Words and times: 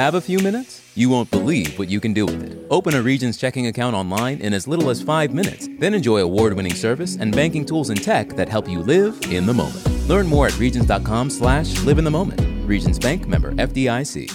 Have 0.00 0.14
a 0.14 0.20
few 0.22 0.38
minutes? 0.38 0.80
You 0.94 1.10
won't 1.10 1.30
believe 1.30 1.78
what 1.78 1.90
you 1.90 2.00
can 2.00 2.14
do 2.14 2.24
with 2.24 2.42
it. 2.42 2.66
Open 2.70 2.94
a 2.94 3.02
Regions 3.02 3.36
checking 3.36 3.66
account 3.66 3.94
online 3.94 4.40
in 4.40 4.54
as 4.54 4.66
little 4.66 4.88
as 4.88 5.02
five 5.02 5.34
minutes, 5.34 5.68
then 5.78 5.92
enjoy 5.92 6.22
award 6.22 6.54
winning 6.54 6.72
service 6.72 7.16
and 7.16 7.36
banking 7.36 7.66
tools 7.66 7.90
and 7.90 8.02
tech 8.02 8.30
that 8.30 8.48
help 8.48 8.66
you 8.66 8.78
live 8.78 9.20
in 9.30 9.44
the 9.44 9.52
moment. 9.52 9.86
Learn 10.08 10.26
more 10.26 10.46
at 10.46 10.58
Regions.com 10.58 11.28
slash 11.28 11.78
live 11.82 11.98
in 11.98 12.04
the 12.04 12.10
moment. 12.10 12.40
Regions 12.66 12.98
Bank 12.98 13.28
member 13.28 13.52
FDIC. 13.52 14.32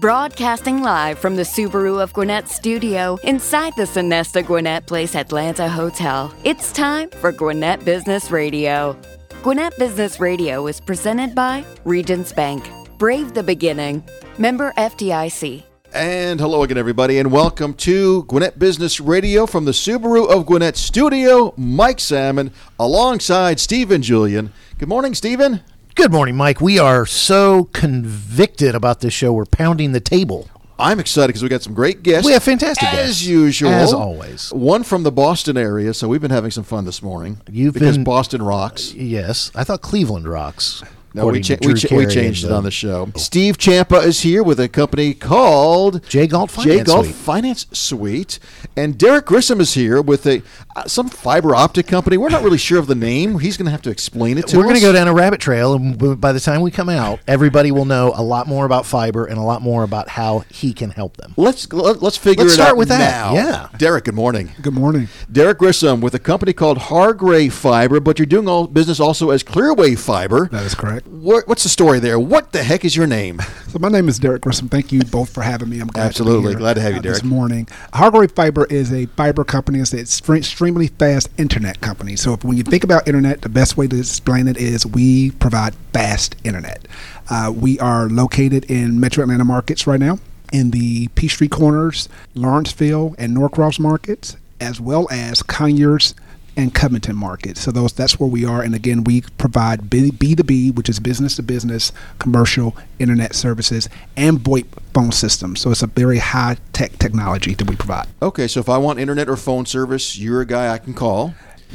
Broadcasting 0.00 0.84
live 0.84 1.18
from 1.18 1.34
the 1.34 1.42
Subaru 1.42 2.00
of 2.00 2.12
Gwinnett 2.12 2.46
studio 2.46 3.18
inside 3.24 3.72
the 3.76 3.82
Sonesta 3.82 4.46
Gwinnett 4.46 4.86
Place 4.86 5.16
Atlanta 5.16 5.68
Hotel. 5.68 6.32
It's 6.44 6.70
time 6.70 7.10
for 7.10 7.32
Gwinnett 7.32 7.84
Business 7.84 8.30
Radio. 8.30 8.96
Gwinnett 9.42 9.76
Business 9.76 10.20
Radio 10.20 10.68
is 10.68 10.80
presented 10.80 11.34
by 11.34 11.64
Regions 11.84 12.32
Bank. 12.32 12.64
Brave 12.98 13.34
the 13.34 13.42
beginning. 13.42 14.02
Member 14.38 14.72
FDIC. 14.76 15.62
And 15.92 16.40
hello 16.40 16.62
again, 16.62 16.76
everybody, 16.76 17.18
and 17.18 17.30
welcome 17.32 17.72
to 17.74 18.24
Gwinnett 18.24 18.58
Business 18.58 19.00
Radio 19.00 19.46
from 19.46 19.64
the 19.64 19.72
Subaru 19.72 20.28
of 20.28 20.44
Gwinnett 20.46 20.76
studio. 20.76 21.54
Mike 21.56 22.00
Salmon 22.00 22.50
alongside 22.78 23.60
Stephen 23.60 24.02
Julian. 24.02 24.52
Good 24.78 24.88
morning, 24.88 25.14
Stephen. 25.14 25.60
Good 25.94 26.12
morning, 26.12 26.36
Mike. 26.36 26.60
We 26.60 26.78
are 26.78 27.06
so 27.06 27.64
convicted 27.72 28.74
about 28.74 29.00
this 29.00 29.14
show. 29.14 29.32
We're 29.32 29.46
pounding 29.46 29.92
the 29.92 30.00
table. 30.00 30.50
I'm 30.78 31.00
excited 31.00 31.28
because 31.28 31.42
we 31.42 31.48
got 31.48 31.62
some 31.62 31.72
great 31.72 32.02
guests. 32.02 32.26
We 32.26 32.32
have 32.32 32.42
fantastic 32.42 32.86
as 32.92 33.06
guests. 33.06 33.24
usual, 33.24 33.70
As 33.70 33.94
always. 33.94 34.52
One 34.52 34.82
from 34.82 35.04
the 35.04 35.12
Boston 35.12 35.56
area, 35.56 35.94
so 35.94 36.06
we've 36.08 36.20
been 36.20 36.30
having 36.30 36.50
some 36.50 36.64
fun 36.64 36.84
this 36.84 37.02
morning. 37.02 37.40
You've 37.50 37.72
because 37.72 37.96
been- 37.96 38.04
Boston 38.04 38.42
rocks. 38.42 38.92
Yes, 38.92 39.50
I 39.54 39.64
thought 39.64 39.80
Cleveland 39.80 40.28
rocks. 40.28 40.82
No, 41.16 41.26
we, 41.28 41.40
cha- 41.40 41.56
we, 41.62 41.72
cha- 41.72 41.96
we 41.96 42.06
changed 42.06 42.44
it 42.44 42.52
on 42.52 42.62
the 42.62 42.70
show. 42.70 43.10
Steve 43.16 43.56
Champa 43.56 43.96
is 43.96 44.20
here 44.20 44.42
with 44.42 44.60
a 44.60 44.68
company 44.68 45.14
called 45.14 46.06
J 46.08 46.26
Galt 46.26 46.50
J 46.50 46.56
Finance 46.56 46.86
Galt 46.88 47.04
Suite. 47.06 47.14
Finance 47.16 47.66
Suite, 47.72 48.38
and 48.76 48.98
Derrick 48.98 49.24
Grissom 49.24 49.58
is 49.60 49.72
here 49.72 50.02
with 50.02 50.26
a 50.26 50.42
uh, 50.76 50.84
some 50.84 51.08
fiber 51.08 51.54
optic 51.54 51.86
company. 51.86 52.18
We're 52.18 52.28
not 52.28 52.42
really 52.42 52.58
sure 52.58 52.78
of 52.78 52.86
the 52.86 52.94
name. 52.94 53.38
He's 53.38 53.56
going 53.56 53.64
to 53.64 53.70
have 53.70 53.80
to 53.82 53.90
explain 53.90 54.36
it 54.36 54.42
to 54.42 54.48
us. 54.48 54.54
We're 54.56 54.64
going 54.64 54.74
to 54.74 54.80
go 54.82 54.92
down 54.92 55.08
a 55.08 55.14
rabbit 55.14 55.40
trail, 55.40 55.72
and 55.74 56.20
by 56.20 56.32
the 56.32 56.40
time 56.40 56.60
we 56.60 56.70
come 56.70 56.90
out, 56.90 57.20
everybody 57.26 57.72
will 57.72 57.86
know 57.86 58.12
a 58.14 58.22
lot 58.22 58.46
more 58.46 58.66
about 58.66 58.84
fiber 58.84 59.24
and 59.24 59.38
a 59.38 59.42
lot 59.42 59.62
more 59.62 59.84
about 59.84 60.10
how 60.10 60.40
he 60.50 60.74
can 60.74 60.90
help 60.90 61.16
them. 61.16 61.32
Let's 61.38 61.72
let, 61.72 62.02
let's 62.02 62.18
figure 62.18 62.44
Let's 62.44 62.52
it 62.52 62.56
start 62.56 62.70
out 62.72 62.76
with 62.76 62.88
that. 62.88 62.98
now. 62.98 63.32
Yeah. 63.34 63.68
Derrick. 63.78 64.04
Good 64.04 64.14
morning. 64.14 64.52
Good 64.60 64.74
morning. 64.74 65.08
Derrick 65.32 65.56
Grissom 65.58 66.02
with 66.02 66.14
a 66.14 66.18
company 66.18 66.52
called 66.52 66.76
Hargray 66.76 67.50
Fiber, 67.50 68.00
but 68.00 68.18
you're 68.18 68.26
doing 68.26 68.48
all 68.48 68.66
business 68.66 69.00
also 69.00 69.30
as 69.30 69.42
Clearwave 69.42 69.98
Fiber. 69.98 70.48
That 70.48 70.66
is 70.66 70.74
correct. 70.74 71.05
What, 71.06 71.46
what's 71.46 71.62
the 71.62 71.68
story 71.68 72.00
there? 72.00 72.18
What 72.18 72.50
the 72.50 72.64
heck 72.64 72.84
is 72.84 72.96
your 72.96 73.06
name? 73.06 73.40
So 73.66 73.80
my 73.80 73.88
name 73.88 74.08
is 74.08 74.18
Derrick 74.18 74.40
Grissom. 74.40 74.70
Thank 74.70 74.90
you 74.90 75.02
both 75.02 75.28
for 75.28 75.42
having 75.42 75.68
me. 75.68 75.80
I'm 75.80 75.88
glad 75.88 76.06
Absolutely. 76.06 76.36
to 76.36 76.42
be 76.42 76.48
here, 76.52 76.58
Glad 76.58 76.74
to 76.74 76.80
have 76.80 76.92
you, 76.92 76.98
uh, 77.00 77.02
Derrick. 77.02 77.20
This 77.20 77.28
morning, 77.28 77.66
Hargray 77.92 78.30
Fiber 78.30 78.64
is 78.66 78.90
a 78.90 79.04
fiber 79.04 79.44
company. 79.44 79.80
It's 79.80 79.92
an 79.92 80.34
extremely 80.34 80.86
fast 80.86 81.28
internet 81.36 81.82
company. 81.82 82.16
So 82.16 82.32
if, 82.32 82.42
when 82.42 82.56
you 82.56 82.62
think 82.62 82.84
about 82.84 83.06
internet, 83.06 83.42
the 83.42 83.50
best 83.50 83.76
way 83.76 83.86
to 83.88 83.98
explain 83.98 84.48
it 84.48 84.56
is 84.56 84.86
we 84.86 85.32
provide 85.32 85.74
fast 85.92 86.36
internet. 86.42 86.88
Uh, 87.28 87.52
we 87.54 87.78
are 87.80 88.08
located 88.08 88.64
in 88.70 88.98
Metro 88.98 89.24
Atlanta 89.24 89.44
markets 89.44 89.86
right 89.86 90.00
now, 90.00 90.20
in 90.54 90.70
the 90.70 91.08
Peachtree 91.08 91.48
Corners, 91.48 92.08
Lawrenceville, 92.34 93.14
and 93.18 93.34
Norcross 93.34 93.78
markets, 93.78 94.38
as 94.58 94.80
well 94.80 95.06
as 95.10 95.42
Conyers 95.42 96.14
and 96.56 96.74
Covington 96.74 97.16
market. 97.16 97.56
So 97.56 97.70
those 97.70 97.92
that's 97.92 98.18
where 98.18 98.28
we 98.28 98.44
are. 98.44 98.62
And 98.62 98.74
again, 98.74 99.04
we 99.04 99.22
provide 99.38 99.90
B 99.90 100.10
two 100.10 100.42
B, 100.42 100.70
which 100.70 100.88
is 100.88 101.00
business 101.00 101.36
to 101.36 101.42
business, 101.42 101.92
commercial 102.18 102.76
internet 102.98 103.34
services, 103.34 103.88
and 104.16 104.38
VoIP 104.38 104.66
phone 104.94 105.12
systems. 105.12 105.60
So 105.60 105.70
it's 105.70 105.82
a 105.82 105.86
very 105.86 106.18
high 106.18 106.56
tech 106.72 106.98
technology 106.98 107.54
that 107.54 107.68
we 107.68 107.76
provide. 107.76 108.06
Okay, 108.22 108.48
so 108.48 108.60
if 108.60 108.68
I 108.68 108.78
want 108.78 108.98
internet 108.98 109.28
or 109.28 109.36
phone 109.36 109.66
service, 109.66 110.18
you're 110.18 110.40
a 110.40 110.46
guy 110.46 110.72
I 110.72 110.78
can 110.78 110.94
call. 110.94 111.34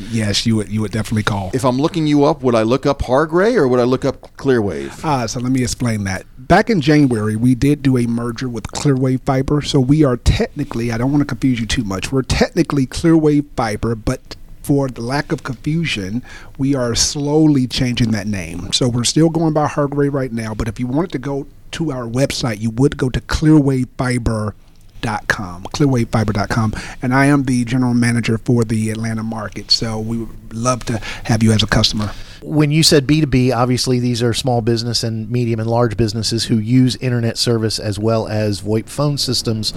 Yes, 0.10 0.46
you 0.46 0.56
would 0.56 0.70
you 0.70 0.82
would 0.82 0.92
definitely 0.92 1.24
call. 1.24 1.52
If 1.54 1.66
I'm 1.66 1.78
looking 1.78 2.08
you 2.08 2.24
up, 2.24 2.42
would 2.44 2.56
I 2.56 2.64
look 2.64 2.86
up 2.86 3.00
Hargray 3.00 3.56
or 3.56 3.68
would 3.68 3.80
I 3.80 3.84
look 3.84 4.06
up 4.06 4.22
Clearwave? 4.38 5.04
Ah, 5.04 5.26
so 5.26 5.42
let 5.42 5.52
me 5.52 5.62
explain 5.62 6.06
that. 6.06 6.26
Back 6.38 6.70
in 6.70 6.80
January, 6.80 7.36
we 7.36 7.56
did 7.56 7.84
do 7.84 7.98
a 7.98 8.08
merger 8.08 8.48
with 8.48 8.68
Clearwave 8.68 9.22
Fiber. 9.24 9.62
So 9.62 9.80
we 9.82 10.04
are 10.06 10.16
technically, 10.18 10.92
I 10.94 10.98
don't 10.98 11.12
want 11.12 11.22
to 11.22 11.26
confuse 11.26 11.60
you 11.60 11.66
too 11.66 11.84
much, 11.84 12.12
we're 12.12 12.22
technically 12.22 12.88
Clearwave 12.88 13.46
Fiber, 13.56 13.96
but 13.96 14.38
for 14.64 14.88
the 14.88 15.02
lack 15.02 15.32
of 15.32 15.44
confusion, 15.44 16.24
we 16.58 16.76
are 16.76 16.96
slowly 16.96 17.68
changing 17.68 18.12
that 18.12 18.28
name. 18.28 18.72
So 18.74 18.88
we're 18.88 19.04
still 19.04 19.30
going 19.30 19.54
by 19.54 19.68
Hargray 19.68 20.12
right 20.12 20.32
now, 20.32 20.54
but 20.54 20.68
if 20.68 20.80
you 20.80 20.88
wanted 20.88 21.12
to 21.12 21.20
go 21.20 21.48
to 21.72 21.92
our 21.92 22.06
website, 22.06 22.60
you 22.60 22.70
would 22.72 22.98
go 22.98 23.10
to 23.10 23.22
clearwavefiber.com, 23.22 25.64
clearwavefiber.com. 25.64 26.74
And 27.02 27.14
I 27.14 27.26
am 27.26 27.44
the 27.44 27.66
general 27.66 27.94
manager 27.94 28.38
for 28.38 28.64
the 28.64 28.90
Atlanta 28.90 29.24
market. 29.24 29.72
So 29.72 30.00
we 30.00 30.18
would 30.18 30.54
love 30.54 30.86
to 30.86 30.98
have 31.26 31.44
you 31.44 31.52
as 31.52 31.64
a 31.64 31.68
customer. 31.68 32.12
When 32.42 32.72
you 32.72 32.82
said 32.82 33.06
B2B, 33.06 33.56
obviously 33.56 34.00
these 34.00 34.24
are 34.24 34.34
small 34.34 34.62
business 34.62 35.04
and 35.04 35.30
medium 35.30 35.60
and 35.60 35.70
large 35.70 35.96
businesses 35.96 36.46
who 36.46 36.58
use 36.58 36.96
internet 36.96 37.38
service 37.38 37.78
as 37.78 38.00
well 38.00 38.28
as 38.28 38.62
VoIP 38.62 38.90
phone 38.90 39.18
systems. 39.18 39.72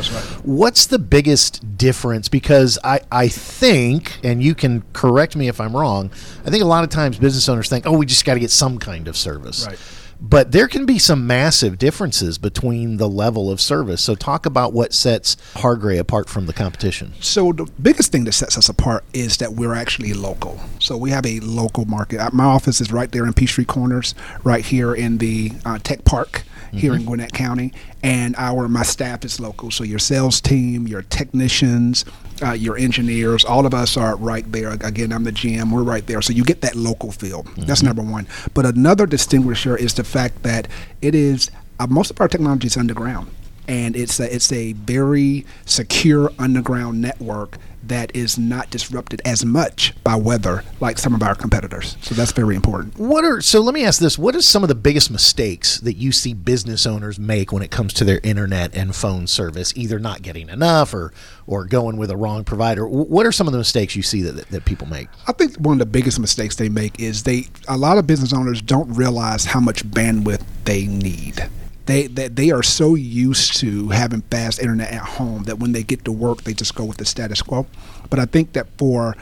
What's 0.45 0.87
the 0.87 0.99
biggest 0.99 1.77
difference? 1.77 2.29
Because 2.29 2.79
I, 2.83 3.01
I 3.13 3.29
think, 3.29 4.19
and 4.25 4.43
you 4.43 4.55
can 4.55 4.83
correct 4.93 5.37
me 5.37 5.49
if 5.49 5.61
I'm 5.61 5.77
wrong, 5.77 6.11
I 6.47 6.51
think 6.51 6.63
a 6.63 6.67
lot 6.67 6.85
of 6.85 6.91
times 6.91 7.19
business 7.19 7.49
owners 7.49 7.69
think, 7.69 7.87
oh, 7.87 7.97
we 7.99 8.07
just 8.07 8.25
got 8.25 8.35
to 8.35 8.41
get 8.41 8.51
some 8.51 8.79
kind 8.79 9.09
of 9.09 9.17
service. 9.17 9.67
Right. 9.67 9.79
But 10.27 10.53
there 10.53 10.69
can 10.69 10.87
be 10.87 10.99
some 10.99 11.27
massive 11.27 11.77
differences 11.77 12.39
between 12.39 12.97
the 12.97 13.09
level 13.09 13.51
of 13.51 13.61
service. 13.61 14.01
So 14.01 14.15
talk 14.15 14.47
about 14.47 14.73
what 14.73 14.95
sets 14.95 15.37
Hargray 15.55 15.99
apart 15.99 16.31
from 16.31 16.47
the 16.47 16.55
competition. 16.55 17.13
So 17.21 17.53
the 17.53 17.71
biggest 17.81 18.11
thing 18.11 18.25
that 18.25 18.33
sets 18.33 18.57
us 18.57 18.71
apart 18.71 19.05
is 19.13 19.37
that 19.37 19.53
we're 19.53 19.75
actually 19.75 20.15
local. 20.15 20.61
So 20.79 20.97
we 20.97 21.11
have 21.11 21.27
a 21.27 21.41
local 21.41 21.85
market. 21.85 22.21
Uh, 22.21 22.31
My 22.33 22.45
office 22.45 22.81
is 22.81 22.91
right 22.91 23.13
there 23.13 23.27
in 23.27 23.35
Peachtree 23.35 23.67
Corners, 23.67 24.15
right 24.43 24.65
here 24.65 24.95
in 24.95 25.19
the 25.19 25.53
uh, 25.67 25.79
Tech 25.79 26.05
Park 26.05 26.45
here 26.73 26.95
in 26.95 27.05
Gwinnett 27.05 27.33
County, 27.33 27.73
and 28.03 28.35
our 28.37 28.69
my 28.69 28.83
staff 28.83 29.25
is 29.25 29.41
local. 29.41 29.71
So 29.71 29.85
your 29.85 29.99
sales 29.99 30.41
team, 30.41 30.87
your 30.87 31.03
technicians, 31.03 32.05
uh, 32.43 32.53
your 32.53 32.77
engineers, 32.77 33.45
all 33.45 33.67
of 33.67 33.75
us 33.75 33.97
are 33.97 34.17
right 34.17 34.51
there. 34.53 34.71
Again, 34.71 35.13
I'm 35.13 35.25
the 35.25 35.33
GM. 35.33 35.73
We're 35.73 35.83
right 35.83 36.07
there. 36.07 36.23
So 36.23 36.33
you 36.33 36.45
get 36.45 36.61
that 36.63 36.75
local 36.75 37.13
feel. 37.13 37.43
That's 37.57 37.83
number 37.83 38.03
one. 38.03 38.27
But 38.55 38.67
another 38.67 39.07
distinguisher 39.07 39.77
is 39.77 39.95
the 39.95 40.05
fact 40.05 40.43
that 40.43 40.69
it 41.03 41.15
is 41.15 41.51
uh, 41.79 41.87
most 41.87 42.11
of 42.11 42.21
our 42.21 42.29
technology 42.29 42.67
is 42.67 42.77
underground 42.77 43.31
and 43.67 43.97
it's 43.97 44.21
a, 44.21 44.35
it's 44.35 44.53
a 44.53 44.73
very 44.75 45.47
secure 45.65 46.31
underground 46.39 47.01
network 47.01 47.59
that 47.89 48.15
is 48.15 48.39
not 48.39 48.71
disrupted 48.71 49.21
as 49.25 49.45
much 49.45 49.95
by 50.03 50.17
weather 50.17 50.63
like 50.81 50.99
some 50.99 51.15
of 51.15 51.23
our 51.23 51.35
competitors. 51.35 51.97
So 52.03 52.15
that's 52.15 52.33
very 52.33 52.57
important. 52.57 52.99
What 52.99 53.25
are 53.25 53.41
so? 53.41 53.61
Let 53.61 53.75
me 53.75 53.85
ask 53.85 54.01
this: 54.01 54.19
What 54.19 54.35
are 54.37 54.43
some 54.43 54.63
of 54.63 54.69
the 54.69 54.75
biggest 54.75 55.11
mistakes 55.11 55.79
that 55.81 55.95
you 55.95 56.13
see 56.13 56.35
business 56.35 56.87
owners 56.87 57.19
make 57.19 57.53
when 57.53 57.63
it 57.63 57.71
comes 57.71 57.93
to 57.95 58.05
their 58.05 58.21
internet 58.23 58.75
and 58.75 58.95
phone 58.95 59.27
service, 59.27 59.73
either 59.77 59.99
not 59.99 60.23
getting 60.23 60.49
enough 60.49 60.95
or 60.95 61.13
or 61.47 61.65
going 61.65 61.97
with 61.97 62.11
a 62.11 62.17
wrong 62.17 62.45
provider? 62.45 62.87
What 62.87 63.27
are 63.27 63.33
some 63.33 63.47
of 63.47 63.53
the 63.53 63.59
mistakes 63.59 63.97
you 63.97 64.03
see 64.03 64.23
that 64.23 64.33
that, 64.33 64.49
that 64.49 64.65
people 64.65 64.87
make? 64.87 65.09
I 65.27 65.33
think 65.33 65.57
one 65.57 65.75
of 65.75 65.79
the 65.79 65.87
biggest 65.87 66.19
mistakes 66.19 66.57
they 66.57 66.69
make 66.69 67.01
is 67.01 67.23
they 67.23 67.47
a 67.69 67.77
lot 67.77 67.99
of 67.99 68.07
business 68.07 68.33
owners 68.33 68.61
don't 68.63 68.93
realize 68.95 69.45
how 69.45 69.61
much 69.61 69.85
bandwidth 69.85 70.43
they 70.65 70.87
need. 70.87 71.49
They, 71.87 72.07
they 72.07 72.29
they 72.29 72.51
are 72.51 72.63
so 72.63 72.95
used 72.95 73.59
to 73.59 73.91
having 73.91 74.23
fast 74.23 74.59
internet 74.59 74.91
at 74.91 75.03
home 75.03 75.45
that 75.45 75.59
when 75.59 75.73
they 75.73 75.83
get 75.83 76.05
to 76.07 76.13
work 76.13 76.43
they 76.43 76.55
just 76.55 76.75
go 76.75 76.85
with 76.85 76.97
the 76.97 77.05
status 77.05 77.43
quo. 77.43 77.67
But 78.11 78.19
I 78.19 78.25
think 78.25 78.53
that 78.55 78.67
for 78.79 79.17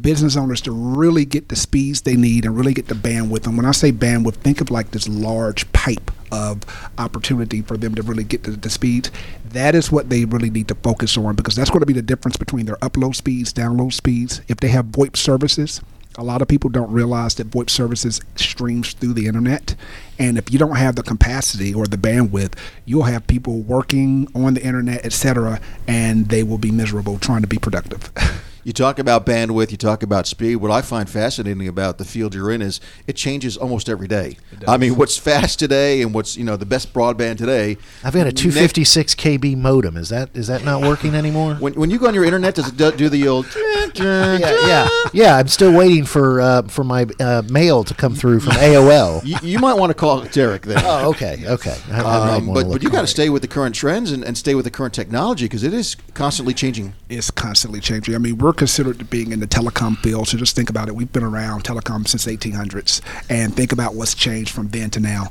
business 0.00 0.36
owners 0.36 0.60
to 0.62 0.72
really 0.72 1.24
get 1.24 1.48
the 1.48 1.56
speeds 1.56 2.02
they 2.02 2.16
need 2.16 2.44
and 2.44 2.56
really 2.56 2.74
get 2.74 2.88
the 2.88 2.94
bandwidth, 2.94 3.46
and 3.46 3.56
when 3.56 3.66
I 3.66 3.72
say 3.72 3.92
bandwidth, 3.92 4.34
think 4.36 4.60
of 4.60 4.70
like 4.70 4.90
this 4.90 5.08
large 5.08 5.70
pipe 5.72 6.10
of 6.30 6.62
opportunity 6.98 7.62
for 7.62 7.76
them 7.76 7.94
to 7.94 8.02
really 8.02 8.24
get 8.24 8.42
the, 8.42 8.50
the 8.52 8.70
speeds. 8.70 9.10
That 9.46 9.74
is 9.74 9.90
what 9.90 10.10
they 10.10 10.24
really 10.24 10.50
need 10.50 10.68
to 10.68 10.74
focus 10.74 11.16
on 11.16 11.34
because 11.36 11.56
that's 11.56 11.70
going 11.70 11.80
to 11.80 11.86
be 11.86 11.94
the 11.94 12.02
difference 12.02 12.36
between 12.36 12.66
their 12.66 12.76
upload 12.76 13.14
speeds, 13.14 13.52
download 13.52 13.92
speeds. 13.92 14.42
If 14.48 14.58
they 14.58 14.68
have 14.68 14.86
VoIP 14.86 15.16
services, 15.16 15.80
a 16.18 16.24
lot 16.24 16.42
of 16.42 16.48
people 16.48 16.68
don't 16.68 16.90
realize 16.90 17.36
that 17.36 17.48
VoIP 17.48 17.70
services 17.70 18.20
streams 18.34 18.92
through 18.92 19.14
the 19.14 19.28
internet, 19.28 19.76
and 20.18 20.36
if 20.36 20.52
you 20.52 20.58
don't 20.58 20.76
have 20.76 20.96
the 20.96 21.02
capacity 21.02 21.72
or 21.72 21.86
the 21.86 21.96
bandwidth, 21.96 22.54
you'll 22.84 23.04
have 23.04 23.26
people 23.28 23.60
working 23.60 24.26
on 24.34 24.54
the 24.54 24.62
internet, 24.62 25.06
etc., 25.06 25.60
and 25.86 26.28
they 26.28 26.42
will 26.42 26.58
be 26.58 26.72
miserable 26.72 27.18
trying 27.18 27.42
to 27.42 27.46
be 27.46 27.58
productive. 27.58 28.10
You 28.64 28.72
talk 28.72 28.98
about 28.98 29.24
bandwidth, 29.24 29.70
you 29.70 29.76
talk 29.76 30.02
about 30.02 30.26
speed. 30.26 30.56
What 30.56 30.70
I 30.70 30.82
find 30.82 31.08
fascinating 31.08 31.68
about 31.68 31.98
the 31.98 32.04
field 32.04 32.34
you're 32.34 32.50
in 32.50 32.60
is 32.60 32.80
it 33.06 33.16
changes 33.16 33.56
almost 33.56 33.88
every 33.88 34.08
day. 34.08 34.36
I 34.66 34.76
mean, 34.76 34.96
what's 34.96 35.16
fast 35.16 35.58
today 35.58 36.02
and 36.02 36.12
what's 36.12 36.36
you 36.36 36.44
know 36.44 36.56
the 36.56 36.66
best 36.66 36.92
broadband 36.92 37.38
today. 37.38 37.76
I've 38.04 38.12
got 38.14 38.22
a 38.22 38.24
next- 38.26 38.40
256 38.42 39.14
KB 39.14 39.56
modem. 39.56 39.96
Is 39.96 40.08
that 40.10 40.30
is 40.34 40.48
that 40.48 40.64
not 40.64 40.82
working 40.82 41.14
anymore? 41.14 41.54
When, 41.54 41.72
when 41.74 41.90
you 41.90 41.98
go 41.98 42.08
on 42.08 42.14
your 42.14 42.24
internet, 42.24 42.54
does 42.56 42.68
it 42.68 42.76
do, 42.76 42.90
do 42.92 43.08
the 43.08 43.26
old? 43.28 43.46
yeah, 43.94 44.38
yeah, 44.66 44.88
yeah. 45.12 45.36
I'm 45.36 45.48
still 45.48 45.72
waiting 45.72 46.04
for 46.04 46.40
uh, 46.40 46.62
for 46.62 46.84
my 46.84 47.06
uh, 47.20 47.42
mail 47.48 47.84
to 47.84 47.94
come 47.94 48.14
through 48.14 48.40
from 48.40 48.52
AOL. 48.56 49.24
you, 49.24 49.36
you 49.42 49.58
might 49.58 49.74
want 49.74 49.90
to 49.90 49.94
call 49.94 50.22
Derrick 50.24 50.62
then. 50.62 50.82
Oh, 50.84 51.10
okay, 51.10 51.42
okay. 51.46 51.76
I- 51.92 52.02
I 52.02 52.36
Um, 52.36 52.46
but 52.46 52.66
look 52.66 52.72
but 52.72 52.82
you 52.82 52.90
got 52.90 53.00
to 53.02 53.06
stay 53.06 53.28
with 53.28 53.42
the 53.42 53.48
current 53.48 53.74
trends 53.74 54.10
and, 54.12 54.24
and 54.24 54.36
stay 54.36 54.54
with 54.54 54.64
the 54.64 54.70
current 54.70 54.92
technology 54.94 55.44
because 55.46 55.62
it 55.62 55.72
is 55.72 55.96
constantly 56.14 56.54
changing. 56.54 56.94
It's 57.08 57.30
constantly 57.30 57.80
changing. 57.80 58.14
I 58.14 58.18
mean, 58.18 58.38
we're 58.38 58.52
considered 58.58 59.08
being 59.08 59.32
in 59.32 59.40
the 59.40 59.46
telecom 59.46 59.96
field, 59.98 60.28
so 60.28 60.36
just 60.36 60.54
think 60.54 60.68
about 60.68 60.88
it. 60.88 60.94
We've 60.94 61.10
been 61.10 61.22
around 61.22 61.64
telecom 61.64 62.06
since 62.06 62.26
1800s, 62.26 63.00
and 63.30 63.54
think 63.54 63.72
about 63.72 63.94
what's 63.94 64.14
changed 64.14 64.50
from 64.50 64.68
then 64.68 64.90
to 64.90 65.00
now. 65.00 65.28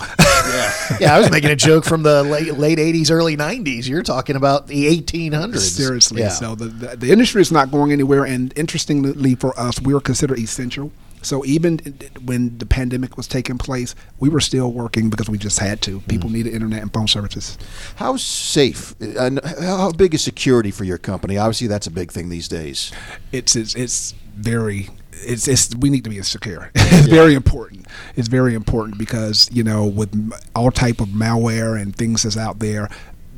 Yeah, 1.00 1.16
I 1.16 1.20
was 1.20 1.30
making 1.30 1.52
a 1.52 1.56
joke 1.56 1.84
from 1.84 2.04
the 2.04 2.24
late 2.24 2.58
late 2.58 2.78
'80s, 2.78 3.12
early 3.12 3.36
'90s. 3.36 3.88
You're 3.88 4.02
talking 4.02 4.38
about 4.38 4.68
the 4.68 4.86
1800s. 4.86 5.58
Seriously. 5.60 6.22
Yeah. 6.22 6.30
So 6.30 6.56
the, 6.56 6.66
the 6.66 6.96
the 6.96 7.12
industry 7.12 7.42
is 7.42 7.52
not 7.52 7.70
going 7.70 7.92
anywhere, 7.92 8.24
and 8.24 8.54
interestingly 8.58 9.36
for 9.36 9.58
us, 9.60 9.82
we 9.82 9.94
are 9.94 10.00
considered 10.00 10.40
essential. 10.40 10.92
So 11.28 11.44
even 11.44 11.80
when 12.24 12.58
the 12.58 12.66
pandemic 12.66 13.18
was 13.18 13.28
taking 13.28 13.58
place, 13.58 13.96
we 14.18 14.30
were 14.30 14.40
still 14.40 14.72
working 14.72 15.10
because 15.10 15.30
we 15.30 15.38
just 15.38 15.60
had 15.60 15.82
to. 15.82 15.98
Mm-hmm. 15.98 16.08
People 16.08 16.30
needed 16.30 16.54
internet 16.54 16.82
and 16.82 16.94
phone 16.94 17.10
services. 17.10 17.58
How 17.98 18.16
safe? 18.16 18.96
And 19.02 19.42
how 19.44 19.92
big 19.92 20.16
is 20.16 20.24
security 20.24 20.72
for 20.72 20.86
your 20.86 20.98
company? 20.98 21.38
Obviously, 21.38 21.68
that's 21.68 21.86
a 21.86 21.92
big 21.92 22.14
thing 22.14 22.30
these 22.30 22.48
days. 22.48 22.94
It's 23.34 23.58
it's, 23.58 23.76
it's 23.76 24.14
very. 24.36 24.90
It's, 25.12 25.50
it's 25.50 25.76
we 25.76 25.90
need 25.90 26.06
to 26.06 26.10
be 26.10 26.22
secure. 26.22 26.72
It's 26.76 27.08
very 27.08 27.34
important. 27.34 27.88
It's 28.16 28.30
very 28.30 28.54
important 28.54 28.98
because 28.98 29.50
you 29.52 29.64
know 29.64 29.86
with 29.86 30.32
all 30.56 30.72
type 30.72 31.02
of 31.02 31.10
malware 31.10 31.80
and 31.80 31.94
things 31.94 32.24
that's 32.24 32.38
out 32.38 32.60
there, 32.60 32.90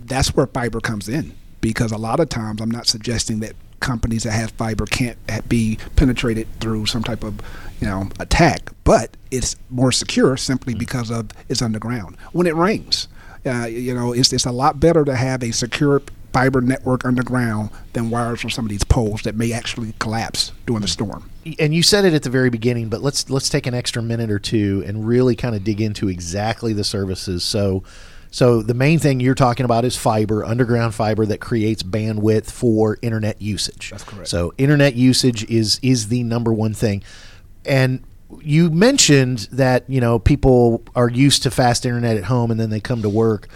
that's 0.06 0.36
where 0.36 0.46
fiber 0.46 0.80
comes 0.80 1.10
in. 1.10 1.36
Because 1.60 1.92
a 1.92 1.98
lot 1.98 2.20
of 2.20 2.30
times, 2.30 2.62
I'm 2.62 2.70
not 2.70 2.86
suggesting 2.86 3.40
that 3.40 3.56
companies 3.80 4.24
that 4.24 4.32
have 4.32 4.52
fiber 4.52 4.86
can't 4.86 5.18
be 5.48 5.78
penetrated 5.96 6.48
through 6.60 6.86
some 6.86 7.04
type 7.04 7.24
of 7.24 7.40
you 7.80 7.88
know 7.88 8.10
attack, 8.20 8.72
but 8.84 9.16
it's 9.32 9.56
more 9.70 9.92
secure 9.92 10.38
simply 10.38 10.74
because 10.74 11.10
of 11.10 11.30
it's 11.48 11.62
underground. 11.62 12.18
When 12.32 12.48
it 12.48 12.56
rains, 12.56 13.08
uh, 13.46 13.66
you 13.66 13.94
know, 13.94 14.14
it's 14.14 14.34
it's 14.34 14.46
a 14.46 14.52
lot 14.52 14.80
better 14.80 15.06
to 15.06 15.16
have 15.16 15.44
a 15.44 15.52
secure 15.52 16.02
fiber 16.32 16.62
network 16.62 17.06
underground 17.06 17.72
than 17.94 18.10
wires 18.10 18.42
from 18.42 18.50
some 18.50 18.66
of 18.66 18.70
these 18.70 18.84
poles 18.84 19.24
that 19.24 19.36
may 19.36 19.52
actually 19.52 19.94
collapse 20.00 20.52
during 20.68 20.82
the 20.82 20.88
storm. 20.88 21.30
and 21.58 21.74
you 21.74 21.82
said 21.82 22.06
it 22.06 22.14
at 22.14 22.24
the 22.24 22.30
very 22.30 22.50
beginning, 22.50 22.90
but 22.90 23.02
let's 23.02 23.30
let's 23.30 23.50
take 23.50 23.66
an 23.66 23.74
extra 23.74 24.02
minute 24.02 24.30
or 24.30 24.40
two 24.40 24.84
and 24.86 25.08
really 25.08 25.36
kind 25.36 25.56
of 25.56 25.64
dig 25.64 25.82
into 25.82 26.08
exactly 26.08 26.74
the 26.74 26.84
services. 26.84 27.44
So, 27.44 27.84
so 28.32 28.62
the 28.62 28.74
main 28.74 29.00
thing 29.00 29.20
you're 29.20 29.36
talking 29.36 29.66
about 29.66 29.86
is 29.86 29.96
fiber, 29.96 30.46
underground 30.46 30.94
fiber 30.96 31.26
that 31.26 31.40
creates 31.40 31.82
bandwidth 31.84 32.52
for 32.52 32.98
internet 33.02 33.42
usage. 33.42 33.90
That's 33.90 34.04
correct. 34.04 34.28
So, 34.28 34.54
internet 34.58 34.96
usage 34.96 35.50
is 35.50 35.80
is 35.82 36.10
the 36.10 36.24
number 36.24 36.54
one 36.54 36.74
thing, 36.74 37.04
and 37.66 38.04
you 38.42 38.70
mentioned 38.70 39.48
that 39.52 39.90
you 39.90 40.00
know 40.00 40.20
people 40.20 40.84
are 40.96 41.10
used 41.10 41.44
to 41.44 41.52
fast 41.52 41.86
internet 41.86 42.18
at 42.18 42.26
home 42.26 42.52
and 42.52 42.60
then 42.60 42.70
they 42.70 42.80
come 42.80 43.02
to 43.02 43.10
work 43.10 43.48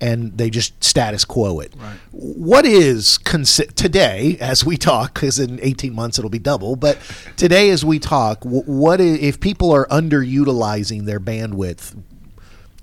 and 0.00 0.38
they 0.38 0.48
just 0.48 0.82
status 0.82 1.24
quo 1.24 1.60
it. 1.60 1.74
Right. 1.76 1.96
What 2.12 2.64
is 2.64 3.18
consi- 3.22 3.72
today 3.74 4.38
as 4.40 4.64
we 4.64 4.76
talk? 4.76 5.14
Because 5.14 5.38
in 5.38 5.58
eighteen 5.62 5.94
months 5.94 6.18
it'll 6.18 6.30
be 6.30 6.38
double. 6.38 6.76
But 6.76 6.98
today, 7.36 7.70
as 7.70 7.84
we 7.84 7.98
talk, 7.98 8.42
wh- 8.44 8.68
what 8.68 9.00
if 9.00 9.40
people 9.40 9.72
are 9.72 9.86
underutilizing 9.88 11.04
their 11.04 11.20
bandwidth? 11.20 12.00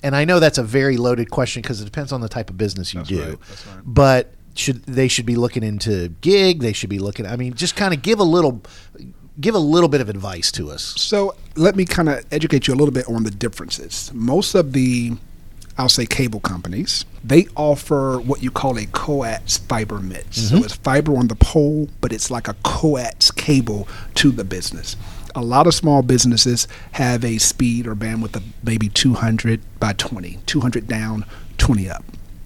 And 0.04 0.16
I 0.16 0.26
know 0.26 0.40
that's 0.40 0.58
a 0.58 0.64
very 0.64 0.98
loaded 0.98 1.32
question 1.32 1.62
because 1.62 1.82
it 1.82 1.86
depends 1.86 2.12
on 2.12 2.22
the 2.22 2.30
type 2.30 2.50
of 2.50 2.58
business 2.58 2.94
you 2.94 3.00
That's 3.00 3.10
do. 3.10 3.30
right, 3.30 3.40
that's 3.50 3.68
right. 3.68 3.78
But 3.84 4.34
should 4.56 4.84
they 4.86 5.08
should 5.08 5.26
be 5.26 5.36
looking 5.36 5.64
into 5.64 6.10
gig? 6.22 6.62
They 6.62 6.74
should 6.74 6.90
be 6.90 7.00
looking. 7.00 7.26
I 7.26 7.36
mean, 7.36 7.54
just 7.54 7.76
kind 7.76 7.94
of 7.94 8.02
give 8.02 8.20
a 8.20 8.24
little, 8.24 8.62
give 9.40 9.56
a 9.56 9.60
little 9.60 9.90
bit 9.90 10.02
of 10.02 10.10
advice 10.10 10.52
to 10.54 10.70
us. 10.72 10.94
So 10.98 11.36
let 11.56 11.76
me 11.76 11.86
kind 11.86 12.10
of 12.10 12.26
educate 12.32 12.68
you 12.68 12.74
a 12.74 12.76
little 12.76 12.94
bit 12.94 13.08
on 13.08 13.24
the 13.24 13.32
differences. 13.32 14.12
Most 14.14 14.56
of 14.56 14.74
the, 14.74 15.14
I'll 15.78 15.90
say, 15.90 16.06
cable 16.06 16.40
companies, 16.40 17.06
they 17.24 17.48
offer 17.56 18.20
what 18.20 18.42
you 18.42 18.52
call 18.52 18.78
a 18.78 18.86
coax 18.88 19.58
fiber 19.58 20.00
mix. 20.00 20.38
So 20.38 20.56
mm-hmm. 20.56 20.66
it's 20.66 20.76
fiber 20.76 21.16
on 21.18 21.28
the 21.28 21.36
pole, 21.36 21.90
but 22.02 22.12
it's 22.12 22.32
like 22.32 22.48
a 22.48 22.56
coax 22.64 23.32
cable 23.32 23.88
to 24.16 24.32
the 24.32 24.44
business. 24.44 24.96
A 25.38 25.42
lot 25.42 25.68
of 25.68 25.76
small 25.76 26.02
businesses 26.02 26.68
have 26.94 27.24
a 27.24 27.38
speed 27.38 27.86
or 27.86 27.96
bandwidth 27.96 28.36
of 28.36 28.44
maybe 28.64 28.90
200 28.90 29.62
by 29.80 29.94
20, 29.94 30.40
200 30.48 30.88
down, 30.88 31.26
20 31.60 31.88
up. 31.92 32.04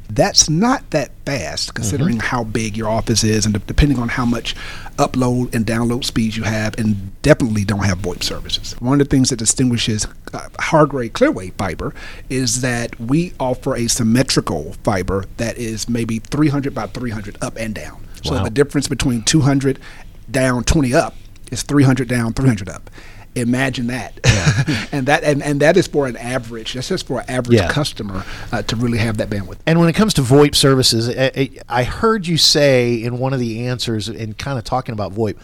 That's 0.10 0.50
not 0.50 0.90
that 0.90 1.12
fast 1.26 1.74
considering 1.74 2.20
how 2.20 2.44
big 2.44 2.76
your 2.76 2.90
office 2.90 3.24
is 3.24 3.46
and 3.46 3.54
de- 3.54 3.60
depending 3.62 3.98
on 3.98 4.10
how 4.10 4.26
much 4.26 4.56
upload 4.98 5.56
and 5.56 5.66
download 5.66 6.04
speeds 6.04 6.36
you 6.36 6.44
have, 6.44 6.78
and 6.78 7.20
definitely 7.22 7.64
don't 7.64 7.86
have 7.86 8.00
VoIP 8.00 8.24
services. 8.24 8.74
One 8.82 9.00
of 9.00 9.08
the 9.08 9.16
things 9.16 9.30
that 9.30 9.38
distinguishes 9.38 10.06
uh, 10.34 10.50
Hargray 10.60 11.10
Clearwave 11.14 11.54
fiber 11.54 11.94
is 12.30 12.60
that 12.60 13.00
we 13.00 13.32
offer 13.40 13.74
a 13.74 13.88
symmetrical 13.88 14.74
fiber 14.84 15.24
that 15.38 15.58
is 15.58 15.88
maybe 15.88 16.20
300 16.20 16.76
by 16.76 16.88
300 16.88 17.38
up 17.42 17.56
and 17.58 17.74
down. 17.74 18.06
So 18.22 18.34
Wow. 18.34 18.44
the 18.44 18.50
difference 18.50 18.90
between 18.90 19.22
200 19.24 19.80
down, 20.30 20.66
20 20.66 20.94
up 20.94 21.16
is 21.52 21.64
300 21.64 22.08
down, 22.08 22.34
300 22.34 22.70
up. 22.70 22.90
Imagine 23.34 23.88
that, 23.88 24.20
and 24.92 25.06
that 25.08 25.24
and, 25.24 25.42
and 25.42 25.62
that 25.62 25.78
is 25.78 25.88
for 25.88 26.06
an 26.06 26.18
average. 26.18 26.74
That's 26.74 26.90
just 26.90 27.08
for 27.08 27.22
an 27.22 27.30
average 27.30 27.60
Yeah. 27.60 27.70
customer 27.72 28.26
uh, 28.52 28.62
to 28.64 28.76
really 28.76 28.98
have 28.98 29.18
that 29.18 29.30
bandwidth. 29.30 29.60
And 29.66 29.80
when 29.80 29.88
it 29.88 29.94
comes 29.94 30.14
to 30.16 30.22
VoIP 30.22 30.54
services, 30.54 31.08
I, 31.10 31.50
I 31.70 31.84
heard 31.84 32.28
you 32.28 32.36
say 32.38 32.96
in 33.02 33.20
one 33.20 33.32
of 33.32 33.40
the 33.40 33.68
answers, 33.68 34.10
in 34.10 34.34
kind 34.34 34.58
of 34.58 34.66
talking 34.66 34.92
about 34.92 35.14
VoIP, 35.14 35.38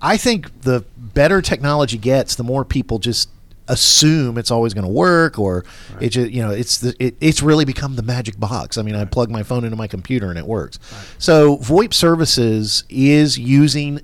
I 0.00 0.16
think 0.16 0.62
the 0.62 0.86
better 0.96 1.42
technology 1.42 1.98
gets, 1.98 2.34
the 2.34 2.44
more 2.44 2.64
people 2.64 2.98
just 2.98 3.28
assume 3.68 4.36
it's 4.38 4.50
always 4.50 4.72
going 4.72 4.86
to 4.86 4.92
work, 4.92 5.38
or 5.38 5.66
it 6.00 6.10
just 6.10 6.30
you 6.30 6.40
know 6.40 6.50
it's 6.50 6.78
the 6.78 6.94
it, 6.98 7.14
it's 7.20 7.42
really 7.42 7.66
become 7.66 7.96
the 7.96 8.02
magic 8.02 8.40
box. 8.40 8.78
I 8.78 8.82
mean, 8.82 8.94
I 8.94 9.04
plug 9.04 9.30
my 9.30 9.42
phone 9.42 9.64
into 9.64 9.76
my 9.76 9.86
computer 9.86 10.30
and 10.30 10.38
it 10.38 10.46
works. 10.46 10.78
So 11.18 11.58
VoIP 11.58 11.92
services 11.92 12.84
is 12.88 13.38
using. 13.38 14.00